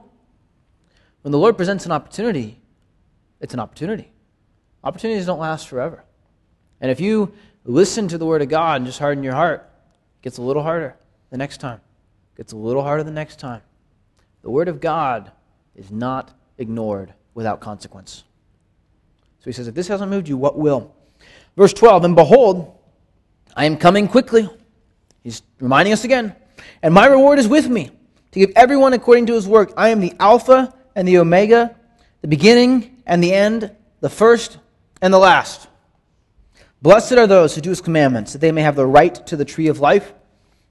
When 1.22 1.32
the 1.32 1.38
Lord 1.38 1.56
presents 1.56 1.86
an 1.86 1.92
opportunity, 1.92 2.60
it's 3.40 3.54
an 3.54 3.60
opportunity. 3.60 4.12
Opportunities 4.84 5.26
don't 5.26 5.40
last 5.40 5.68
forever. 5.68 6.04
And 6.80 6.90
if 6.90 7.00
you 7.00 7.34
listen 7.64 8.08
to 8.08 8.18
the 8.18 8.26
Word 8.26 8.42
of 8.42 8.50
God 8.50 8.78
and 8.78 8.86
just 8.86 9.00
harden 9.00 9.24
your 9.24 9.36
heart, 9.36 9.70
it 10.20 10.24
gets 10.24 10.38
a 10.38 10.42
little 10.42 10.64
harder 10.64 10.96
the 11.30 11.38
next 11.38 11.58
time. 11.60 11.82
Gets 12.42 12.54
a 12.54 12.58
little 12.58 12.82
harder 12.82 13.04
the 13.04 13.12
next 13.12 13.38
time. 13.38 13.62
The 14.42 14.50
Word 14.50 14.68
of 14.68 14.82
God 14.82 15.32
is 15.76 15.92
not 15.92 16.36
ignored 16.58 17.14
without 17.36 17.60
consequence. 17.60 18.24
So 19.42 19.46
he 19.46 19.52
says, 19.52 19.68
If 19.68 19.76
this 19.76 19.88
hasn't 19.88 20.10
moved 20.10 20.28
you, 20.28 20.38
what 20.38 20.58
will? 20.58 20.92
Verse 21.56 21.72
12, 21.72 22.04
and 22.04 22.16
behold, 22.16 22.80
I 23.56 23.66
am 23.66 23.78
coming 23.78 24.08
quickly. 24.08 24.50
He's 25.24 25.44
reminding 25.60 25.94
us 25.94 26.04
again. 26.04 26.36
And 26.82 26.96
my 26.96 27.06
reward 27.06 27.38
is 27.38 27.48
with 27.48 27.68
me 27.68 27.92
to 28.32 28.40
give 28.40 28.52
everyone 28.56 28.94
according 28.94 29.28
to 29.28 29.34
his 29.34 29.48
work. 29.48 29.72
I 29.78 29.90
am 29.90 30.00
the 30.00 30.16
Alpha 30.20 30.74
and 30.96 31.08
the 31.08 31.20
Omega, 31.20 31.76
the 32.22 32.28
beginning 32.28 33.04
and 33.06 33.24
the 33.24 33.36
end, 33.36 33.70
the 34.00 34.10
first 34.10 34.58
and 35.00 35.14
the 35.14 35.20
last. 35.20 35.68
Blessed 36.82 37.12
are 37.12 37.28
those 37.28 37.54
who 37.54 37.62
do 37.62 37.70
his 37.70 37.82
commandments, 37.82 38.34
that 38.34 38.40
they 38.40 38.52
may 38.52 38.64
have 38.64 38.76
the 38.76 38.88
right 38.88 39.14
to 39.28 39.38
the 39.38 39.46
tree 39.46 39.68
of 39.68 39.80
life 39.80 40.12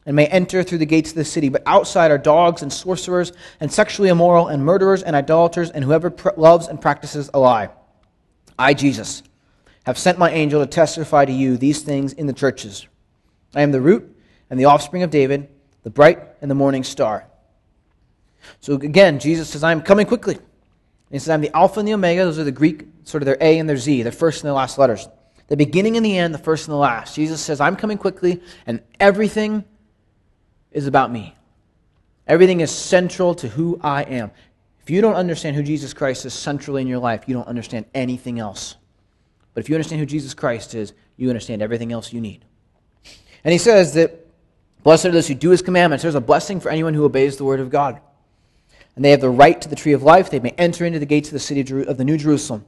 and 0.06 0.16
may 0.16 0.26
enter 0.26 0.62
through 0.62 0.78
the 0.78 0.86
gates 0.86 1.10
of 1.10 1.16
the 1.16 1.24
city. 1.24 1.48
But 1.48 1.62
outside 1.66 2.10
are 2.10 2.18
dogs 2.18 2.62
and 2.62 2.72
sorcerers 2.72 3.32
and 3.60 3.70
sexually 3.70 4.08
immoral 4.08 4.48
and 4.48 4.64
murderers 4.64 5.02
and 5.02 5.14
idolaters 5.14 5.70
and 5.70 5.84
whoever 5.84 6.10
pr- 6.10 6.30
loves 6.36 6.68
and 6.68 6.80
practices 6.80 7.30
a 7.34 7.38
lie. 7.38 7.70
I, 8.58 8.74
Jesus, 8.74 9.22
have 9.84 9.98
sent 9.98 10.18
my 10.18 10.30
angel 10.30 10.60
to 10.60 10.66
testify 10.66 11.24
to 11.24 11.32
you 11.32 11.56
these 11.56 11.82
things 11.82 12.12
in 12.12 12.26
the 12.26 12.32
churches. 12.32 12.86
I 13.54 13.62
am 13.62 13.72
the 13.72 13.80
root 13.80 14.16
and 14.48 14.58
the 14.58 14.66
offspring 14.66 15.02
of 15.02 15.10
David, 15.10 15.48
the 15.82 15.90
bright 15.90 16.20
and 16.40 16.50
the 16.50 16.54
morning 16.54 16.84
star. 16.84 17.26
So 18.60 18.74
again, 18.74 19.18
Jesus 19.18 19.48
says, 19.50 19.62
I 19.62 19.72
am 19.72 19.82
coming 19.82 20.06
quickly. 20.06 20.38
He 21.10 21.18
says, 21.18 21.30
I'm 21.30 21.40
the 21.40 21.54
Alpha 21.56 21.80
and 21.80 21.88
the 21.88 21.94
Omega. 21.94 22.24
Those 22.24 22.38
are 22.38 22.44
the 22.44 22.52
Greek, 22.52 22.86
sort 23.04 23.22
of 23.22 23.26
their 23.26 23.38
A 23.40 23.58
and 23.58 23.68
their 23.68 23.76
Z, 23.76 24.02
their 24.02 24.12
first 24.12 24.42
and 24.42 24.46
their 24.46 24.54
last 24.54 24.78
letters. 24.78 25.08
The 25.48 25.56
beginning 25.56 25.96
and 25.96 26.06
the 26.06 26.16
end, 26.16 26.32
the 26.32 26.38
first 26.38 26.68
and 26.68 26.72
the 26.72 26.78
last. 26.78 27.16
Jesus 27.16 27.40
says, 27.40 27.60
I'm 27.60 27.74
coming 27.74 27.98
quickly, 27.98 28.40
and 28.66 28.80
everything 29.00 29.64
is 30.72 30.86
about 30.86 31.10
me. 31.10 31.34
Everything 32.26 32.60
is 32.60 32.70
central 32.70 33.34
to 33.36 33.48
who 33.48 33.80
I 33.82 34.02
am. 34.02 34.30
If 34.82 34.90
you 34.90 35.00
don't 35.00 35.14
understand 35.14 35.56
who 35.56 35.62
Jesus 35.62 35.92
Christ 35.92 36.24
is 36.24 36.34
centrally 36.34 36.82
in 36.82 36.88
your 36.88 36.98
life, 36.98 37.24
you 37.26 37.34
don't 37.34 37.48
understand 37.48 37.86
anything 37.94 38.38
else. 38.38 38.76
But 39.54 39.64
if 39.64 39.68
you 39.68 39.74
understand 39.74 40.00
who 40.00 40.06
Jesus 40.06 40.34
Christ 40.34 40.74
is, 40.74 40.92
you 41.16 41.28
understand 41.28 41.60
everything 41.60 41.92
else 41.92 42.12
you 42.12 42.20
need. 42.20 42.44
And 43.44 43.52
he 43.52 43.58
says 43.58 43.94
that, 43.94 44.26
Blessed 44.82 45.06
are 45.06 45.10
those 45.10 45.28
who 45.28 45.34
do 45.34 45.50
his 45.50 45.60
commandments. 45.60 46.02
There's 46.02 46.14
a 46.14 46.20
blessing 46.20 46.58
for 46.58 46.70
anyone 46.70 46.94
who 46.94 47.04
obeys 47.04 47.36
the 47.36 47.44
word 47.44 47.60
of 47.60 47.68
God. 47.68 48.00
And 48.96 49.04
they 49.04 49.10
have 49.10 49.20
the 49.20 49.28
right 49.28 49.60
to 49.60 49.68
the 49.68 49.76
tree 49.76 49.92
of 49.92 50.02
life. 50.02 50.30
They 50.30 50.40
may 50.40 50.54
enter 50.56 50.86
into 50.86 50.98
the 50.98 51.06
gates 51.06 51.28
of 51.28 51.34
the 51.34 51.38
city 51.38 51.60
of 51.84 51.96
the 51.96 52.04
New 52.04 52.16
Jerusalem. 52.16 52.64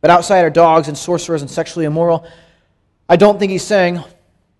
But 0.00 0.10
outside 0.10 0.44
are 0.44 0.50
dogs 0.50 0.88
and 0.88 0.96
sorcerers 0.96 1.42
and 1.42 1.50
sexually 1.50 1.84
immoral. 1.84 2.26
I 3.08 3.16
don't 3.16 3.38
think 3.38 3.52
he's 3.52 3.64
saying 3.64 4.02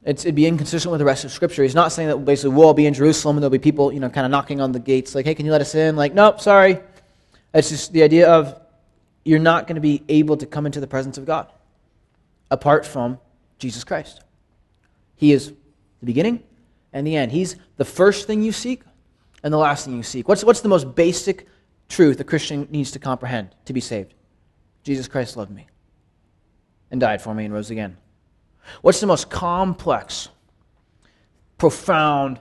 it's, 0.05 0.25
it'd 0.25 0.35
be 0.35 0.47
inconsistent 0.47 0.91
with 0.91 0.99
the 0.99 1.05
rest 1.05 1.25
of 1.25 1.31
Scripture. 1.31 1.63
He's 1.63 1.75
not 1.75 1.93
saying 1.93 2.09
that 2.09 2.19
basically 2.19 2.57
we'll 2.57 2.67
all 2.67 2.75
be 2.75 2.87
in 2.87 2.95
Jerusalem 2.95 3.37
and 3.37 3.43
there'll 3.43 3.51
be 3.51 3.59
people, 3.59 3.93
you 3.93 4.01
know, 4.01 4.09
kind 4.09 4.25
of 4.25 4.31
knocking 4.31 4.61
on 4.61 4.73
the 4.73 4.79
gates, 4.79 5.15
like, 5.15 5.27
hey, 5.27 5.35
can 5.35 5.45
you 5.45 5.53
let 5.53 5.61
us 5.61 5.75
in? 5.75 5.97
Like, 5.97 6.15
nope, 6.15 6.41
sorry. 6.41 6.81
It's 7.53 7.69
just 7.69 7.93
the 7.93 8.03
idea 8.03 8.31
of 8.31 8.59
you're 9.25 9.39
not 9.39 9.67
going 9.67 9.75
to 9.75 9.81
be 9.81 10.03
able 10.09 10.37
to 10.39 10.47
come 10.47 10.65
into 10.65 10.81
the 10.81 10.87
presence 10.87 11.19
of 11.19 11.27
God 11.27 11.53
apart 12.51 12.87
from 12.87 13.19
Jesus 13.59 13.85
Christ. 13.85 14.23
He 15.17 15.33
is 15.33 15.53
the 16.01 16.07
beginning 16.07 16.43
and 16.93 17.07
the 17.07 17.17
end. 17.17 17.33
He's 17.33 17.57
the 17.77 17.85
first 17.85 18.27
thing 18.27 18.43
you 18.43 18.53
seek 18.53 18.83
and 19.43 19.53
the 19.53 19.59
last 19.59 19.85
thing 19.85 19.97
you 19.97 20.03
seek. 20.03 20.29
What's, 20.29 20.43
what's 20.45 20.63
the 20.63 20.69
most 20.69 20.95
basic 20.95 21.47
truth 21.89 22.21
a 22.21 22.25
Christian 22.25 22.67
needs 22.71 22.91
to 22.93 22.99
comprehend 22.99 23.55
to 23.67 23.75
be 23.75 23.81
saved? 23.81 24.15
Jesus 24.83 25.09
Christ 25.09 25.37
loved 25.37 25.51
me 25.51 25.67
and 26.91 27.01
died 27.01 27.21
for 27.21 27.35
me 27.35 27.45
and 27.45 27.53
rose 27.53 27.71
again. 27.71 27.99
What's 28.83 29.01
the 29.01 29.07
most 29.07 29.31
complex, 29.31 30.29
profound 31.59 32.41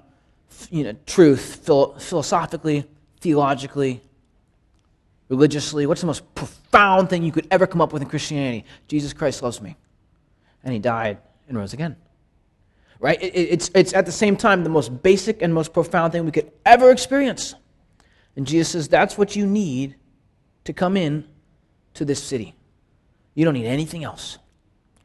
you 0.70 0.84
know, 0.84 0.96
truth 1.06 1.62
philosophically, 1.66 2.86
theologically, 3.20 4.02
religiously? 5.30 5.86
What's 5.86 6.02
the 6.02 6.08
most 6.08 6.34
profound 6.36 7.10
thing 7.10 7.24
you 7.24 7.32
could 7.32 7.48
ever 7.52 7.68
come 7.68 7.82
up 7.82 7.94
with 7.94 8.02
in 8.02 8.10
Christianity? 8.10 8.66
Jesus 8.88 9.14
Christ 9.14 9.42
loves 9.42 9.62
me. 9.62 9.76
And 10.64 10.74
he 10.74 10.80
died 10.80 11.20
and 11.48 11.58
rose 11.58 11.74
again. 11.74 11.96
Right? 13.00 13.18
it's, 13.22 13.72
it's 13.74 13.94
at 13.94 14.06
the 14.06 14.12
same 14.12 14.36
time 14.36 14.64
the 14.64 14.70
most 14.70 15.02
basic 15.02 15.42
and 15.42 15.54
most 15.54 15.72
profound 15.72 16.12
thing 16.12 16.26
we 16.26 16.32
could 16.32 16.52
ever 16.66 16.92
experience. 16.92 17.56
And 18.36 18.46
Jesus 18.46 18.70
says 18.74 18.88
that's 18.90 19.18
what 19.18 19.36
you 19.36 19.46
need 19.46 19.96
to 20.66 20.74
come 20.74 20.98
in 20.98 21.26
to 21.94 22.06
this 22.06 22.22
city. 22.22 22.56
You 23.36 23.46
don't 23.46 23.54
need 23.54 23.68
anything 23.68 24.04
else. 24.04 24.38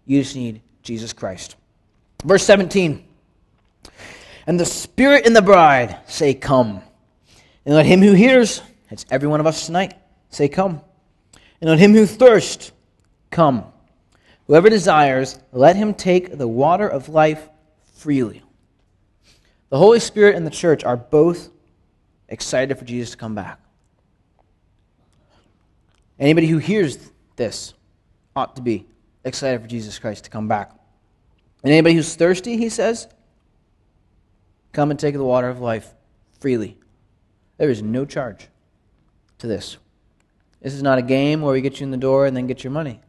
You 0.06 0.22
just 0.22 0.34
need 0.34 0.60
Jesus 0.84 1.12
Christ. 1.12 1.56
Verse 2.22 2.44
17 2.44 3.04
And 4.46 4.60
the 4.60 4.64
Spirit 4.64 5.26
and 5.26 5.34
the 5.34 5.42
bride 5.42 5.98
say, 6.06 6.34
Come. 6.34 6.82
And 7.66 7.74
let 7.74 7.86
him 7.86 8.02
who 8.02 8.12
hears, 8.12 8.60
it's 8.90 9.06
every 9.10 9.26
one 9.26 9.40
of 9.40 9.46
us 9.46 9.66
tonight, 9.66 9.94
say, 10.28 10.48
Come. 10.48 10.82
And 11.60 11.70
let 11.70 11.78
him 11.78 11.94
who 11.94 12.06
thirsts, 12.06 12.70
come. 13.30 13.64
Whoever 14.46 14.68
desires, 14.68 15.38
let 15.50 15.76
him 15.76 15.94
take 15.94 16.36
the 16.36 16.46
water 16.46 16.86
of 16.86 17.08
life 17.08 17.48
freely. 17.94 18.42
The 19.70 19.78
Holy 19.78 19.98
Spirit 19.98 20.36
and 20.36 20.46
the 20.46 20.50
church 20.50 20.84
are 20.84 20.96
both 20.96 21.48
excited 22.28 22.78
for 22.78 22.84
Jesus 22.84 23.12
to 23.12 23.16
come 23.16 23.34
back. 23.34 23.58
Anybody 26.18 26.46
who 26.46 26.58
hears 26.58 26.98
this 27.36 27.72
ought 28.36 28.56
to 28.56 28.62
be 28.62 28.86
excited 29.24 29.60
for 29.60 29.66
Jesus 29.66 29.98
Christ 29.98 30.24
to 30.24 30.30
come 30.30 30.48
back. 30.48 30.70
And 31.62 31.72
anybody 31.72 31.94
who's 31.94 32.14
thirsty, 32.14 32.56
he 32.56 32.68
says, 32.68 33.08
come 34.72 34.90
and 34.90 35.00
take 35.00 35.14
the 35.14 35.24
water 35.24 35.48
of 35.48 35.60
life 35.60 35.94
freely. 36.40 36.76
There 37.56 37.70
is 37.70 37.82
no 37.82 38.04
charge 38.04 38.48
to 39.38 39.46
this. 39.46 39.78
This 40.60 40.74
is 40.74 40.82
not 40.82 40.98
a 40.98 41.02
game 41.02 41.40
where 41.40 41.52
we 41.52 41.60
get 41.60 41.80
you 41.80 41.84
in 41.84 41.90
the 41.90 41.96
door 41.96 42.26
and 42.26 42.36
then 42.36 42.46
get 42.46 42.64
your 42.64 42.70
money. 42.70 43.00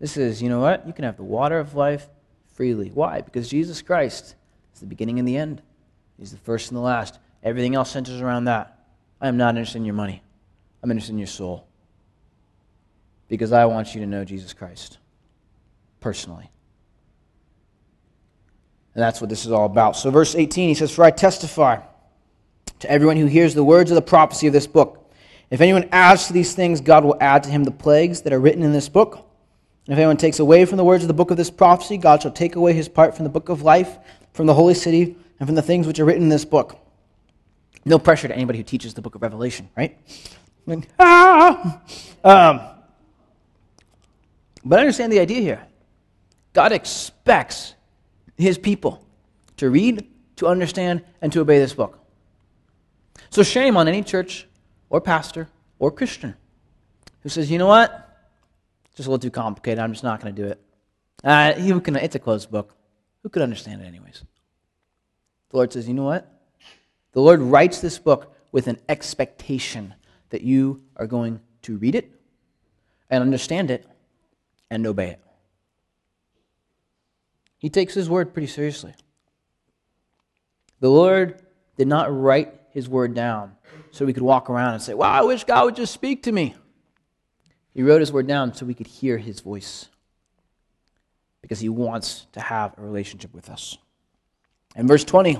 This 0.00 0.16
is, 0.16 0.42
you 0.42 0.48
know 0.48 0.60
what? 0.60 0.86
You 0.86 0.92
can 0.92 1.04
have 1.04 1.16
the 1.16 1.22
water 1.22 1.58
of 1.58 1.74
life 1.74 2.08
freely. 2.54 2.90
Why? 2.92 3.20
Because 3.20 3.48
Jesus 3.48 3.82
Christ 3.82 4.34
is 4.74 4.80
the 4.80 4.86
beginning 4.86 5.18
and 5.18 5.26
the 5.26 5.36
end. 5.36 5.62
He's 6.18 6.32
the 6.32 6.38
first 6.38 6.70
and 6.70 6.76
the 6.76 6.82
last. 6.82 7.18
Everything 7.42 7.74
else 7.74 7.90
centers 7.90 8.20
around 8.20 8.44
that. 8.44 8.78
I 9.20 9.28
am 9.28 9.36
not 9.36 9.50
interested 9.50 9.78
in 9.78 9.84
your 9.84 9.94
money. 9.94 10.22
I'm 10.82 10.90
interested 10.90 11.12
in 11.12 11.18
your 11.18 11.26
soul. 11.26 11.66
Because 13.28 13.52
I 13.52 13.64
want 13.64 13.94
you 13.94 14.00
to 14.00 14.06
know 14.06 14.24
Jesus 14.24 14.52
Christ 14.52 14.98
personally. 16.00 16.50
And 18.94 19.02
that's 19.02 19.20
what 19.20 19.28
this 19.28 19.44
is 19.44 19.52
all 19.52 19.66
about. 19.66 19.96
So, 19.96 20.10
verse 20.10 20.34
18, 20.34 20.68
he 20.68 20.74
says, 20.74 20.90
For 20.90 21.04
I 21.04 21.10
testify 21.10 21.80
to 22.78 22.90
everyone 22.90 23.16
who 23.16 23.26
hears 23.26 23.54
the 23.54 23.64
words 23.64 23.90
of 23.90 23.94
the 23.94 24.02
prophecy 24.02 24.46
of 24.46 24.52
this 24.52 24.66
book. 24.66 25.12
If 25.50 25.60
anyone 25.60 25.88
adds 25.92 26.26
to 26.26 26.32
these 26.32 26.54
things, 26.54 26.80
God 26.80 27.04
will 27.04 27.16
add 27.20 27.42
to 27.44 27.50
him 27.50 27.64
the 27.64 27.70
plagues 27.70 28.22
that 28.22 28.32
are 28.32 28.40
written 28.40 28.62
in 28.62 28.72
this 28.72 28.88
book. 28.88 29.16
And 29.86 29.92
if 29.92 29.98
anyone 29.98 30.16
takes 30.16 30.40
away 30.40 30.64
from 30.64 30.78
the 30.78 30.84
words 30.84 31.04
of 31.04 31.08
the 31.08 31.14
book 31.14 31.30
of 31.30 31.36
this 31.36 31.50
prophecy, 31.50 31.96
God 31.96 32.22
shall 32.22 32.32
take 32.32 32.56
away 32.56 32.72
his 32.72 32.88
part 32.88 33.14
from 33.14 33.24
the 33.24 33.30
book 33.30 33.48
of 33.48 33.62
life, 33.62 33.98
from 34.32 34.46
the 34.46 34.54
holy 34.54 34.74
city, 34.74 35.16
and 35.38 35.46
from 35.46 35.54
the 35.54 35.62
things 35.62 35.86
which 35.86 36.00
are 36.00 36.04
written 36.04 36.24
in 36.24 36.28
this 36.28 36.44
book. 36.44 36.78
No 37.84 37.98
pressure 37.98 38.26
to 38.26 38.34
anybody 38.34 38.58
who 38.58 38.64
teaches 38.64 38.94
the 38.94 39.02
book 39.02 39.14
of 39.14 39.22
Revelation, 39.22 39.68
right? 39.76 39.96
ah! 40.98 41.82
um, 42.24 42.60
but 44.64 44.80
I 44.80 44.82
understand 44.82 45.12
the 45.12 45.20
idea 45.20 45.40
here. 45.40 45.66
God 46.56 46.72
expects 46.72 47.74
his 48.38 48.56
people 48.56 49.06
to 49.58 49.68
read, 49.68 50.08
to 50.36 50.46
understand, 50.46 51.04
and 51.20 51.30
to 51.34 51.40
obey 51.40 51.58
this 51.58 51.74
book. 51.74 51.98
So, 53.28 53.42
shame 53.42 53.76
on 53.76 53.88
any 53.88 54.02
church 54.02 54.48
or 54.88 55.02
pastor 55.02 55.48
or 55.78 55.90
Christian 55.90 56.34
who 57.20 57.28
says, 57.28 57.50
you 57.50 57.58
know 57.58 57.66
what? 57.66 57.90
It's 58.86 58.94
just 58.94 59.06
a 59.06 59.10
little 59.10 59.20
too 59.20 59.30
complicated. 59.30 59.78
I'm 59.78 59.92
just 59.92 60.02
not 60.02 60.22
going 60.22 60.34
to 60.34 60.42
do 60.42 60.48
it. 60.48 60.60
Uh, 61.22 61.52
who 61.52 61.78
can, 61.78 61.94
it's 61.96 62.14
a 62.14 62.18
closed 62.18 62.50
book. 62.50 62.74
Who 63.22 63.28
could 63.28 63.42
understand 63.42 63.82
it, 63.82 63.84
anyways? 63.84 64.24
The 65.50 65.56
Lord 65.58 65.74
says, 65.74 65.86
you 65.86 65.92
know 65.92 66.04
what? 66.04 66.40
The 67.12 67.20
Lord 67.20 67.42
writes 67.42 67.82
this 67.82 67.98
book 67.98 68.34
with 68.50 68.66
an 68.66 68.80
expectation 68.88 69.94
that 70.30 70.40
you 70.40 70.80
are 70.96 71.06
going 71.06 71.38
to 71.62 71.76
read 71.76 71.94
it 71.94 72.10
and 73.10 73.20
understand 73.20 73.70
it 73.70 73.86
and 74.70 74.86
obey 74.86 75.10
it. 75.10 75.25
He 77.58 77.70
takes 77.70 77.94
his 77.94 78.08
word 78.08 78.32
pretty 78.32 78.48
seriously. 78.48 78.94
The 80.80 80.90
Lord 80.90 81.40
did 81.76 81.88
not 81.88 82.14
write 82.14 82.54
his 82.70 82.88
word 82.88 83.14
down 83.14 83.52
so 83.90 84.04
we 84.04 84.12
could 84.12 84.22
walk 84.22 84.50
around 84.50 84.74
and 84.74 84.82
say, 84.82 84.94
Wow, 84.94 85.12
I 85.12 85.22
wish 85.22 85.44
God 85.44 85.64
would 85.64 85.76
just 85.76 85.92
speak 85.94 86.22
to 86.24 86.32
me. 86.32 86.54
He 87.72 87.82
wrote 87.82 88.00
his 88.00 88.12
word 88.12 88.26
down 88.26 88.54
so 88.54 88.66
we 88.66 88.74
could 88.74 88.86
hear 88.86 89.18
his 89.18 89.40
voice 89.40 89.88
because 91.42 91.60
he 91.60 91.68
wants 91.68 92.26
to 92.32 92.40
have 92.40 92.74
a 92.76 92.82
relationship 92.82 93.32
with 93.34 93.48
us. 93.48 93.78
In 94.74 94.86
verse 94.86 95.04
20, 95.04 95.38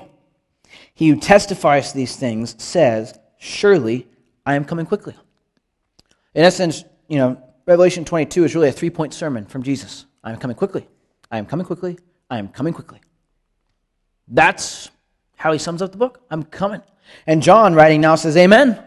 he 0.94 1.08
who 1.08 1.20
testifies 1.20 1.90
to 1.90 1.96
these 1.96 2.16
things 2.16 2.54
says, 2.62 3.18
Surely 3.38 4.06
I 4.44 4.54
am 4.54 4.64
coming 4.64 4.86
quickly. 4.86 5.14
In 6.34 6.44
essence, 6.44 6.84
you 7.08 7.18
know, 7.18 7.42
Revelation 7.66 8.04
22 8.04 8.44
is 8.44 8.54
really 8.54 8.68
a 8.68 8.72
three 8.72 8.90
point 8.90 9.12
sermon 9.12 9.46
from 9.46 9.62
Jesus. 9.62 10.06
I 10.22 10.32
am 10.32 10.38
coming 10.38 10.56
quickly. 10.56 10.88
I 11.31 11.39
am 11.39 11.47
coming 11.47 11.66
quickly. 11.66 11.99
I 12.31 12.39
am 12.39 12.49
coming 12.49 12.72
quickly. 12.72 13.01
That's 14.29 14.91
how 15.37 15.53
he 15.53 15.59
sums 15.59 15.83
up 15.83 15.93
the 15.93 15.99
book. 15.99 16.22
I'm 16.31 16.43
coming. 16.43 16.83
And 17.27 17.43
John, 17.43 17.74
writing 17.74 18.01
now, 18.01 18.16
says, 18.16 18.37
Amen. 18.37 18.83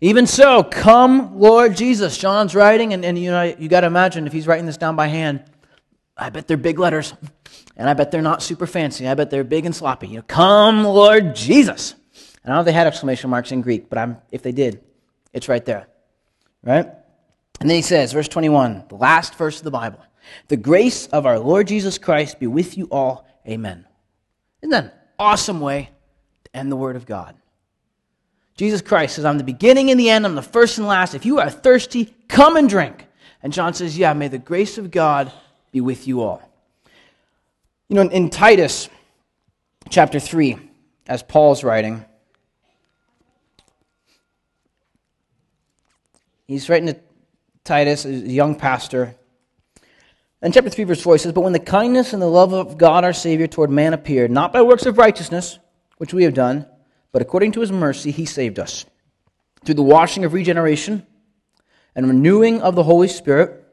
Even 0.00 0.26
so, 0.26 0.62
come, 0.62 1.38
Lord 1.40 1.76
Jesus. 1.76 2.16
John's 2.16 2.54
writing, 2.54 2.92
and, 2.92 3.04
and 3.04 3.18
you 3.18 3.30
know, 3.30 3.42
you 3.42 3.68
got 3.68 3.80
to 3.80 3.88
imagine 3.88 4.26
if 4.26 4.32
he's 4.32 4.46
writing 4.46 4.64
this 4.64 4.76
down 4.76 4.94
by 4.94 5.08
hand, 5.08 5.42
I 6.16 6.30
bet 6.30 6.46
they're 6.46 6.56
big 6.56 6.78
letters, 6.78 7.14
and 7.76 7.88
I 7.88 7.94
bet 7.94 8.10
they're 8.10 8.22
not 8.22 8.42
super 8.42 8.66
fancy. 8.66 9.08
I 9.08 9.14
bet 9.14 9.30
they're 9.30 9.44
big 9.44 9.66
and 9.66 9.74
sloppy. 9.74 10.08
You 10.08 10.16
know, 10.16 10.22
come, 10.22 10.84
Lord 10.84 11.34
Jesus. 11.34 11.94
And 12.44 12.44
I 12.44 12.48
don't 12.48 12.56
know 12.56 12.60
if 12.60 12.66
they 12.66 12.72
had 12.72 12.86
exclamation 12.86 13.28
marks 13.28 13.50
in 13.50 13.60
Greek, 13.60 13.88
but 13.88 13.98
I'm, 13.98 14.18
if 14.30 14.42
they 14.42 14.52
did, 14.52 14.80
it's 15.32 15.48
right 15.48 15.64
there. 15.64 15.88
Right? 16.62 16.86
And 17.60 17.68
then 17.68 17.76
he 17.76 17.82
says, 17.82 18.12
verse 18.12 18.28
21, 18.28 18.84
the 18.88 18.94
last 18.94 19.34
verse 19.34 19.58
of 19.58 19.64
the 19.64 19.70
Bible 19.70 20.00
The 20.48 20.56
grace 20.56 21.06
of 21.08 21.26
our 21.26 21.38
Lord 21.38 21.66
Jesus 21.66 21.98
Christ 21.98 22.40
be 22.40 22.46
with 22.46 22.76
you 22.76 22.86
all. 22.90 23.26
Amen. 23.46 23.86
Isn't 24.62 24.70
that 24.70 24.84
an 24.84 24.92
awesome 25.18 25.60
way 25.60 25.90
to 26.44 26.56
end 26.56 26.70
the 26.70 26.76
Word 26.76 26.96
of 26.96 27.06
God? 27.06 27.36
Jesus 28.56 28.82
Christ 28.82 29.14
says, 29.14 29.24
I'm 29.24 29.38
the 29.38 29.44
beginning 29.44 29.90
and 29.90 30.00
the 30.00 30.10
end, 30.10 30.26
I'm 30.26 30.34
the 30.34 30.42
first 30.42 30.78
and 30.78 30.86
last. 30.86 31.14
If 31.14 31.24
you 31.24 31.38
are 31.38 31.48
thirsty, 31.48 32.12
come 32.26 32.56
and 32.56 32.68
drink. 32.68 33.06
And 33.42 33.52
John 33.52 33.72
says, 33.72 33.96
Yeah, 33.96 34.12
may 34.14 34.28
the 34.28 34.38
grace 34.38 34.78
of 34.78 34.90
God 34.90 35.32
be 35.70 35.80
with 35.80 36.08
you 36.08 36.22
all. 36.22 36.42
You 37.88 37.96
know, 37.96 38.02
in 38.02 38.30
Titus 38.30 38.88
chapter 39.88 40.18
3, 40.18 40.58
as 41.06 41.22
Paul's 41.22 41.62
writing, 41.62 42.04
he's 46.46 46.68
writing 46.68 46.88
to 46.88 46.98
Titus, 47.64 48.04
a 48.04 48.10
young 48.10 48.56
pastor. 48.56 49.14
In 50.40 50.52
chapter 50.52 50.70
3, 50.70 50.84
verse 50.84 51.02
4, 51.02 51.18
says, 51.18 51.32
But 51.32 51.40
when 51.40 51.52
the 51.52 51.58
kindness 51.58 52.12
and 52.12 52.22
the 52.22 52.26
love 52.26 52.52
of 52.52 52.78
God 52.78 53.04
our 53.04 53.12
Savior 53.12 53.48
toward 53.48 53.70
man 53.70 53.92
appeared, 53.92 54.30
not 54.30 54.52
by 54.52 54.62
works 54.62 54.86
of 54.86 54.96
righteousness, 54.96 55.58
which 55.96 56.14
we 56.14 56.22
have 56.22 56.34
done, 56.34 56.66
but 57.10 57.22
according 57.22 57.52
to 57.52 57.60
his 57.60 57.72
mercy, 57.72 58.12
he 58.12 58.24
saved 58.24 58.58
us. 58.58 58.86
Through 59.64 59.74
the 59.74 59.82
washing 59.82 60.24
of 60.24 60.32
regeneration 60.32 61.04
and 61.96 62.06
renewing 62.06 62.62
of 62.62 62.76
the 62.76 62.84
Holy 62.84 63.08
Spirit, 63.08 63.64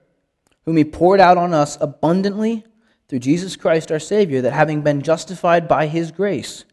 whom 0.66 0.78
he 0.78 0.84
poured 0.84 1.20
out 1.20 1.38
on 1.38 1.54
us 1.54 1.78
abundantly 1.80 2.66
through 3.08 3.20
Jesus 3.20 3.56
Christ 3.56 3.92
our 3.92 4.00
Savior, 4.00 4.42
that 4.42 4.54
having 4.54 4.82
been 4.82 5.04
justified 5.04 5.68
by 5.68 5.86
his 5.86 6.12
grace, 6.12 6.66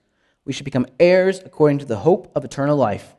we 0.46 0.54
should 0.54 0.64
become 0.64 0.86
heirs 0.98 1.40
according 1.44 1.78
to 1.80 1.84
the 1.84 1.98
hope 1.98 2.32
of 2.34 2.44
eternal 2.44 2.76
life. 2.76 3.14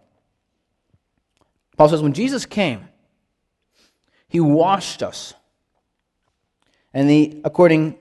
Paul 1.77 1.89
says, 1.89 2.01
When 2.01 2.13
Jesus 2.13 2.47
came, 2.47 2.87
he 4.27 4.39
washed 4.39 5.03
us. 5.03 5.35
And 6.93 7.09
the, 7.09 7.41
according 7.43 7.97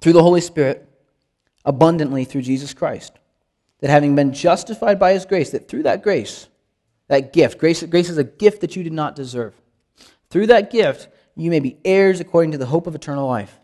through 0.00 0.12
the 0.12 0.22
Holy 0.22 0.40
Spirit, 0.40 0.88
abundantly 1.64 2.24
through 2.24 2.42
Jesus 2.42 2.74
Christ. 2.74 3.12
That 3.80 3.90
having 3.90 4.14
been 4.14 4.32
justified 4.32 4.98
by 4.98 5.12
his 5.12 5.26
grace, 5.26 5.50
that 5.50 5.68
through 5.68 5.84
that 5.84 6.02
grace, 6.02 6.48
that 7.08 7.32
gift, 7.32 7.58
grace, 7.58 7.82
grace 7.82 8.08
is 8.08 8.18
a 8.18 8.24
gift 8.24 8.60
that 8.60 8.76
you 8.76 8.82
did 8.82 8.92
not 8.92 9.16
deserve. 9.16 9.54
Through 10.30 10.48
that 10.48 10.70
gift, 10.70 11.08
you 11.34 11.50
may 11.50 11.60
be 11.60 11.78
heirs 11.84 12.20
according 12.20 12.52
to 12.52 12.58
the 12.58 12.66
hope 12.66 12.86
of 12.86 12.94
eternal 12.94 13.26
life. 13.26 13.58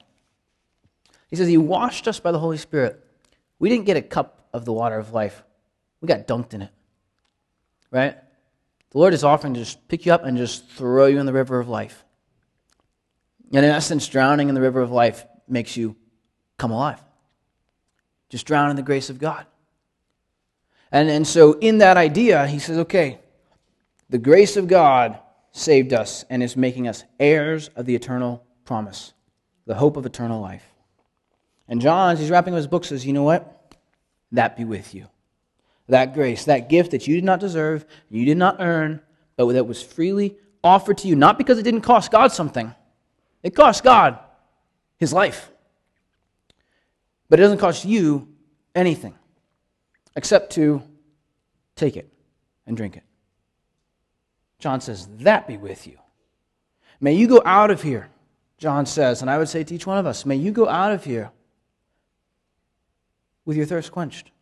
He 1.29 1.37
says, 1.37 1.49
He 1.49 1.57
washed 1.57 2.09
us 2.09 2.21
by 2.21 2.33
the 2.33 2.39
Holy 2.39 2.57
Spirit. 2.57 3.05
We 3.59 3.69
didn't 3.69 3.87
get 3.87 3.97
a 3.97 4.03
cup 4.03 4.49
of 4.53 4.65
the 4.65 4.73
water 4.73 4.99
of 4.99 5.13
life, 5.13 5.43
we 6.01 6.09
got 6.09 6.27
dunked 6.27 6.55
in 6.55 6.63
it. 6.63 6.71
Right? 7.91 8.17
The 8.91 8.99
Lord 8.99 9.15
is 9.15 9.25
offering 9.25 9.55
to 9.55 9.61
just 9.61 9.87
pick 9.89 10.07
you 10.07 10.13
up 10.13 10.25
and 10.25 10.37
just 10.37 10.67
throw 10.69 11.07
you 11.07 11.21
in 11.21 11.27
the 11.27 11.33
river 11.33 11.59
of 11.61 11.69
life. 11.69 12.05
And 13.53 13.65
in 13.65 13.71
essence, 13.71 14.07
drowning 14.09 14.49
in 14.49 14.55
the 14.55 14.61
river 14.61 14.81
of 14.81 14.91
life 14.91 15.27
makes 15.49 15.77
you 15.77 15.97
come 16.57 16.71
alive. 16.71 17.03
Just 18.29 18.47
drown 18.47 18.71
in 18.71 18.77
the 18.77 18.83
grace 18.83 19.11
of 19.11 19.19
God. 19.19 19.47
And, 20.93 21.09
and 21.09 21.27
so, 21.27 21.55
in 21.55 21.79
that 21.79 21.97
idea, 21.97 22.47
he 22.47 22.59
says, 22.59 22.79
okay, 22.79 23.19
the 24.11 24.19
grace 24.19 24.57
of 24.57 24.69
God 24.69 25.19
saved 25.53 25.93
us 25.93 26.25
and 26.31 26.43
is 26.43 26.57
making 26.57 26.89
us 26.89 27.05
heirs 27.19 27.69
of 27.77 27.87
the 27.87 27.95
eternal 27.95 28.45
promise, 28.65 29.13
the 29.67 29.75
hope 29.75 29.97
of 29.97 30.07
eternal 30.07 30.41
life. 30.41 30.65
And 31.69 31.81
John, 31.81 32.13
as 32.13 32.21
he's 32.21 32.31
wrapping 32.31 32.55
up 32.55 32.59
his 32.59 32.67
book, 32.67 32.85
says, 32.85 33.05
you 33.05 33.13
know 33.13 33.23
what? 33.23 33.75
That 34.33 34.57
be 34.57 34.65
with 34.65 34.95
you 34.95 35.09
that 35.89 36.15
grace, 36.15 36.45
that 36.45 36.69
gift 36.69 36.91
that 36.93 37.07
you 37.07 37.15
did 37.15 37.25
not 37.25 37.41
deserve, 37.41 37.85
you 38.11 38.25
did 38.25 38.37
not 38.37 38.57
earn, 38.61 39.01
but 39.37 39.51
that 39.53 39.67
was 39.67 39.83
freely 39.83 40.37
offered 40.63 40.99
to 40.99 41.09
you, 41.09 41.17
not 41.17 41.39
because 41.39 41.59
it 41.59 41.63
didn't 41.63 41.81
cost 41.81 42.11
God 42.11 42.31
something. 42.31 42.75
It 43.43 43.55
cost 43.55 43.85
God 43.85 44.19
his 44.99 45.13
life. 45.13 45.51
But 47.29 47.39
it 47.39 47.43
doesn't 47.43 47.59
cost 47.59 47.85
you 47.85 48.29
anything 48.75 49.15
except 50.17 50.53
to 50.53 50.83
take 51.77 51.97
it 51.97 52.13
and 52.67 52.77
drink 52.77 52.97
it. 52.97 53.05
John 54.59 54.81
says, 54.81 55.07
That 55.19 55.47
be 55.47 55.57
with 55.57 55.87
you. 55.87 55.99
May 57.01 57.15
you 57.15 57.29
go 57.29 57.43
out 57.45 57.71
of 57.71 57.83
here, 57.83 58.09
John 58.59 58.87
says, 58.87 59.23
and 59.23 59.31
I 59.31 59.39
would 59.39 59.49
say 59.49 59.63
to 59.63 59.75
each 59.75 59.87
one 59.87 59.99
of 59.99 60.07
us, 60.07 60.27
may 60.27 60.35
you 60.35 60.51
go 60.51 60.69
out 60.69 60.93
of 60.93 61.05
here 61.05 61.31
with 63.45 63.57
your 63.57 63.67
thirst 63.67 63.93
quenched. 63.93 64.33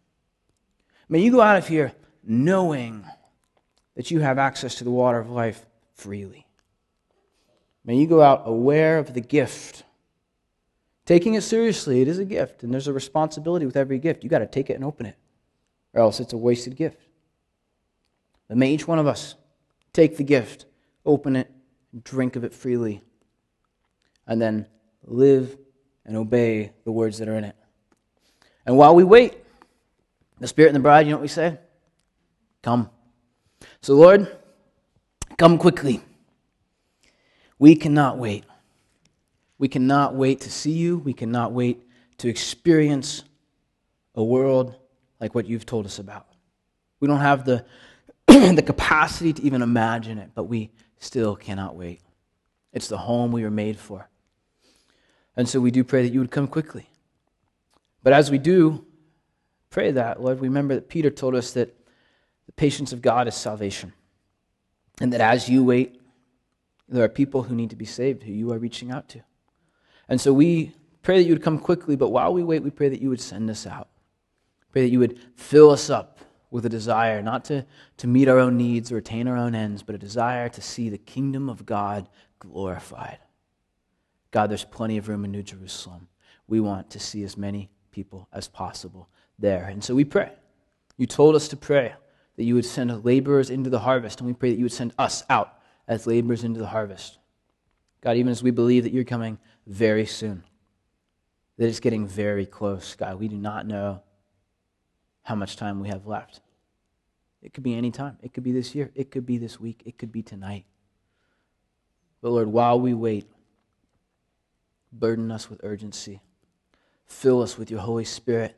May 1.09 1.21
you 1.21 1.31
go 1.31 1.43
out 1.43 1.59
of 1.59 1.69
here 1.69 1.93
knowing 2.25 3.05
that 3.95 4.11
you 4.11 4.21
have 4.21 4.39
access 4.39 4.77
to 4.77 4.85
the 4.85 4.91
water 4.91 5.19
of 5.19 5.31
life 5.31 5.67
freely. 5.95 6.46
May 7.87 7.97
you 7.97 8.09
go 8.09 8.21
out 8.21 8.43
aware 8.45 8.99
of 8.99 9.15
the 9.15 9.21
gift. 9.21 9.85
Taking 11.07 11.35
it 11.35 11.43
seriously, 11.43 12.03
it 12.03 12.09
is 12.09 12.19
a 12.19 12.25
gift, 12.25 12.65
and 12.65 12.73
there's 12.73 12.89
a 12.89 12.93
responsibility 12.93 13.65
with 13.65 13.77
every 13.77 14.01
gift. 14.01 14.25
You've 14.25 14.33
got 14.33 14.41
to 14.41 14.47
take 14.47 14.69
it 14.69 14.75
and 14.75 14.85
open 14.85 15.07
it, 15.07 15.17
or 15.95 16.03
else 16.03 16.19
it's 16.19 16.33
a 16.33 16.37
wasted 16.37 16.75
gift. 16.75 17.01
But 18.49 18.57
may 18.57 18.73
each 18.73 18.89
one 18.89 18.99
of 18.99 19.07
us 19.07 19.37
take 19.93 20.17
the 20.17 20.25
gift, 20.25 20.67
open 21.05 21.37
it, 21.37 21.49
drink 22.03 22.35
of 22.35 22.43
it 22.43 22.53
freely, 22.53 23.03
and 24.27 24.43
then 24.43 24.67
live 25.05 25.57
and 26.05 26.17
obey 26.17 26.73
the 26.85 26.91
words 26.91 27.19
that 27.19 27.29
are 27.29 27.37
in 27.37 27.45
it. 27.45 27.57
And 28.67 28.77
while 28.77 28.97
we 28.97 29.05
wait, 29.05 29.35
the 30.41 30.49
Spirit 30.49 30.69
and 30.69 30.77
the 30.77 30.81
bride, 30.81 31.07
you 31.07 31.13
know 31.13 31.19
what 31.19 31.23
we 31.23 31.29
say? 31.29 31.57
Come. 32.63 32.91
So, 33.81 33.95
Lord, 33.95 34.37
come 35.39 35.57
quickly. 35.57 36.03
We 37.59 37.75
cannot 37.75 38.19
wait. 38.19 38.45
We 39.59 39.69
cannot 39.69 40.15
wait 40.15 40.41
to 40.43 40.51
see 40.51 40.73
you. 40.73 40.99
We 40.99 41.15
cannot 41.15 41.53
wait 41.53 41.83
to 42.19 42.29
experience 42.29 43.25
a 44.15 44.23
world 44.23 44.75
like 45.21 45.35
what 45.35 45.47
you've 45.47 45.67
told 45.67 45.87
us 45.87 45.99
about. 45.99 46.27
We 47.01 47.09
don't 47.09 47.21
have 47.21 47.45
the, 47.45 47.65
the 48.27 48.63
capacity 48.65 49.33
to 49.33 49.43
even 49.43 49.63
imagine 49.63 50.19
it, 50.19 50.31
but 50.35 50.45
we 50.45 50.71
still 50.99 51.37
cannot 51.37 51.77
wait. 51.77 52.01
It's 52.73 52.89
the 52.89 52.99
home 52.99 53.33
we 53.33 53.43
were 53.43 53.51
made 53.51 53.79
for. 53.79 54.09
And 55.37 55.49
so 55.49 55.61
we 55.61 55.71
do 55.71 55.85
pray 55.85 56.03
that 56.03 56.13
you 56.13 56.21
would 56.21 56.31
come 56.31 56.47
quickly. 56.47 56.89
But 58.03 58.13
as 58.13 58.31
we 58.31 58.39
do, 58.39 58.85
pray 59.71 59.91
that, 59.93 60.23
Lord, 60.23 60.41
we 60.41 60.49
remember 60.49 60.75
that 60.75 60.89
Peter 60.89 61.11
told 61.11 61.35
us 61.35 61.53
that 61.53 61.75
the 62.47 62.53
patience 62.53 62.93
of 62.93 63.03
God 63.03 63.29
is 63.29 63.35
salvation. 63.35 63.93
And 65.01 65.13
that 65.13 65.21
as 65.21 65.49
you 65.49 65.65
wait, 65.65 66.01
there 66.89 67.05
are 67.05 67.09
people 67.09 67.45
who 67.45 67.55
need 67.55 67.71
to 67.71 67.77
be 67.77 67.85
saved 67.85 68.23
who 68.23 68.33
you 68.33 68.53
are 68.53 68.59
reaching 68.59 68.91
out 68.91 69.09
to. 69.11 69.21
And 70.09 70.21
so 70.21 70.33
we 70.33 70.73
pray 71.03 71.19
that 71.19 71.25
you 71.25 71.33
would 71.33 71.43
come 71.43 71.59
quickly, 71.59 71.97
but 71.97 72.11
while 72.11 72.33
we 72.33 72.45
wait, 72.45 72.63
we 72.63 72.71
pray 72.71 72.89
that 72.89 73.03
you 73.03 73.09
would 73.09 73.21
send 73.21 73.51
us 73.51 73.67
out. 73.67 73.89
Pray 74.73 74.83
that 74.83 74.93
you 74.93 74.99
would 75.01 75.19
fill 75.35 75.71
us 75.71 75.91
up 75.91 76.21
with 76.51 76.65
a 76.65 76.69
desire 76.69 77.23
not 77.23 77.45
to, 77.47 77.67
to 77.97 78.07
meet 78.07 78.29
our 78.29 78.39
own 78.39 78.57
needs 78.57 78.93
or 78.93 78.99
attain 78.99 79.27
our 79.27 79.37
own 79.37 79.55
ends, 79.55 79.83
but 79.83 79.95
a 79.95 79.99
desire 79.99 80.49
to 80.49 80.63
see 80.63 80.89
the 80.89 80.99
kingdom 80.99 81.49
of 81.49 81.67
God 81.67 82.09
glorified. 82.39 83.19
God, 84.31 84.51
there's 84.51 84.65
plenty 84.65 84.97
of 84.99 85.09
room 85.09 85.25
in 85.25 85.33
New 85.33 85.43
Jerusalem. 85.43 86.09
We 86.47 86.61
want 86.61 86.91
to 86.91 87.01
see 87.01 87.25
as 87.25 87.37
many 87.37 87.71
people 87.91 88.29
as 88.33 88.49
possible 88.49 89.09
there. 89.39 89.65
And 89.65 89.83
so 89.83 89.95
we 89.95 90.05
pray. 90.05 90.31
You 90.97 91.07
told 91.07 91.35
us 91.35 91.49
to 91.49 91.57
pray 91.57 91.95
that 92.37 92.45
you 92.45 92.55
would 92.55 92.65
send 92.65 93.05
laborers 93.05 93.51
into 93.51 93.71
the 93.71 93.81
harvest, 93.81 94.21
and 94.21 94.27
we 94.27 94.35
pray 94.35 94.51
that 94.51 94.59
you 94.59 94.65
would 94.65 94.73
send 94.73 94.93
us 94.99 95.25
out 95.29 95.56
as 95.89 96.07
laborers 96.07 96.45
into 96.45 96.61
the 96.61 96.67
harvest. 96.67 97.19
God, 98.01 98.17
even 98.17 98.31
as 98.31 98.43
we 98.43 98.51
believe 98.51 98.85
that 98.85 98.93
you're 98.93 99.05
coming 99.05 99.39
very 99.67 100.07
soon, 100.07 100.45
that 101.57 101.67
it's 101.67 101.81
getting 101.81 102.07
very 102.07 102.47
close, 102.47 102.95
God, 102.95 103.19
we 103.19 103.29
do 103.29 103.37
not 103.37 103.67
know 103.67 104.03
how 105.23 105.35
much 105.35 105.57
time 105.57 105.81
we 105.81 105.89
have 105.89 106.07
left. 106.07 106.41
It 107.43 107.55
could 107.55 107.63
be 107.63 107.75
any 107.75 107.91
time. 107.91 108.19
It 108.23 108.33
could 108.33 108.43
be 108.43 108.53
this 108.53 108.75
year. 108.75 108.91
It 108.95 109.11
could 109.11 109.27
be 109.27 109.39
this 109.39 109.61
week. 109.61 109.83
It 109.85 109.99
could 109.99 110.13
be 110.13 110.23
tonight. 110.23 110.65
But 112.21 112.31
Lord, 112.31 112.49
while 112.49 112.81
we 112.81 112.95
wait, 112.95 113.29
burden 114.99 115.31
us 115.31 115.51
with 115.51 115.61
urgency. 115.63 116.21
Fill 117.07 117.43
us 117.43 117.57
with 117.57 117.71
your 117.71 117.81
Holy 117.81 118.05
Spirit 118.05 118.57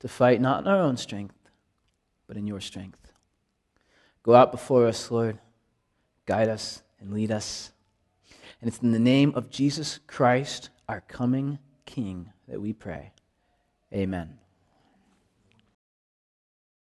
to 0.00 0.08
fight 0.08 0.40
not 0.40 0.62
in 0.62 0.68
our 0.68 0.80
own 0.80 0.96
strength, 0.96 1.36
but 2.26 2.36
in 2.36 2.46
your 2.46 2.60
strength. 2.60 3.12
Go 4.22 4.34
out 4.34 4.50
before 4.50 4.86
us, 4.86 5.10
Lord. 5.10 5.38
Guide 6.26 6.48
us 6.48 6.82
and 7.00 7.12
lead 7.12 7.30
us. 7.30 7.72
And 8.60 8.68
it's 8.68 8.82
in 8.82 8.92
the 8.92 8.98
name 8.98 9.32
of 9.34 9.50
Jesus 9.50 10.00
Christ, 10.06 10.70
our 10.88 11.02
coming 11.02 11.58
King, 11.84 12.32
that 12.48 12.60
we 12.60 12.72
pray. 12.72 13.12
Amen. 13.92 14.38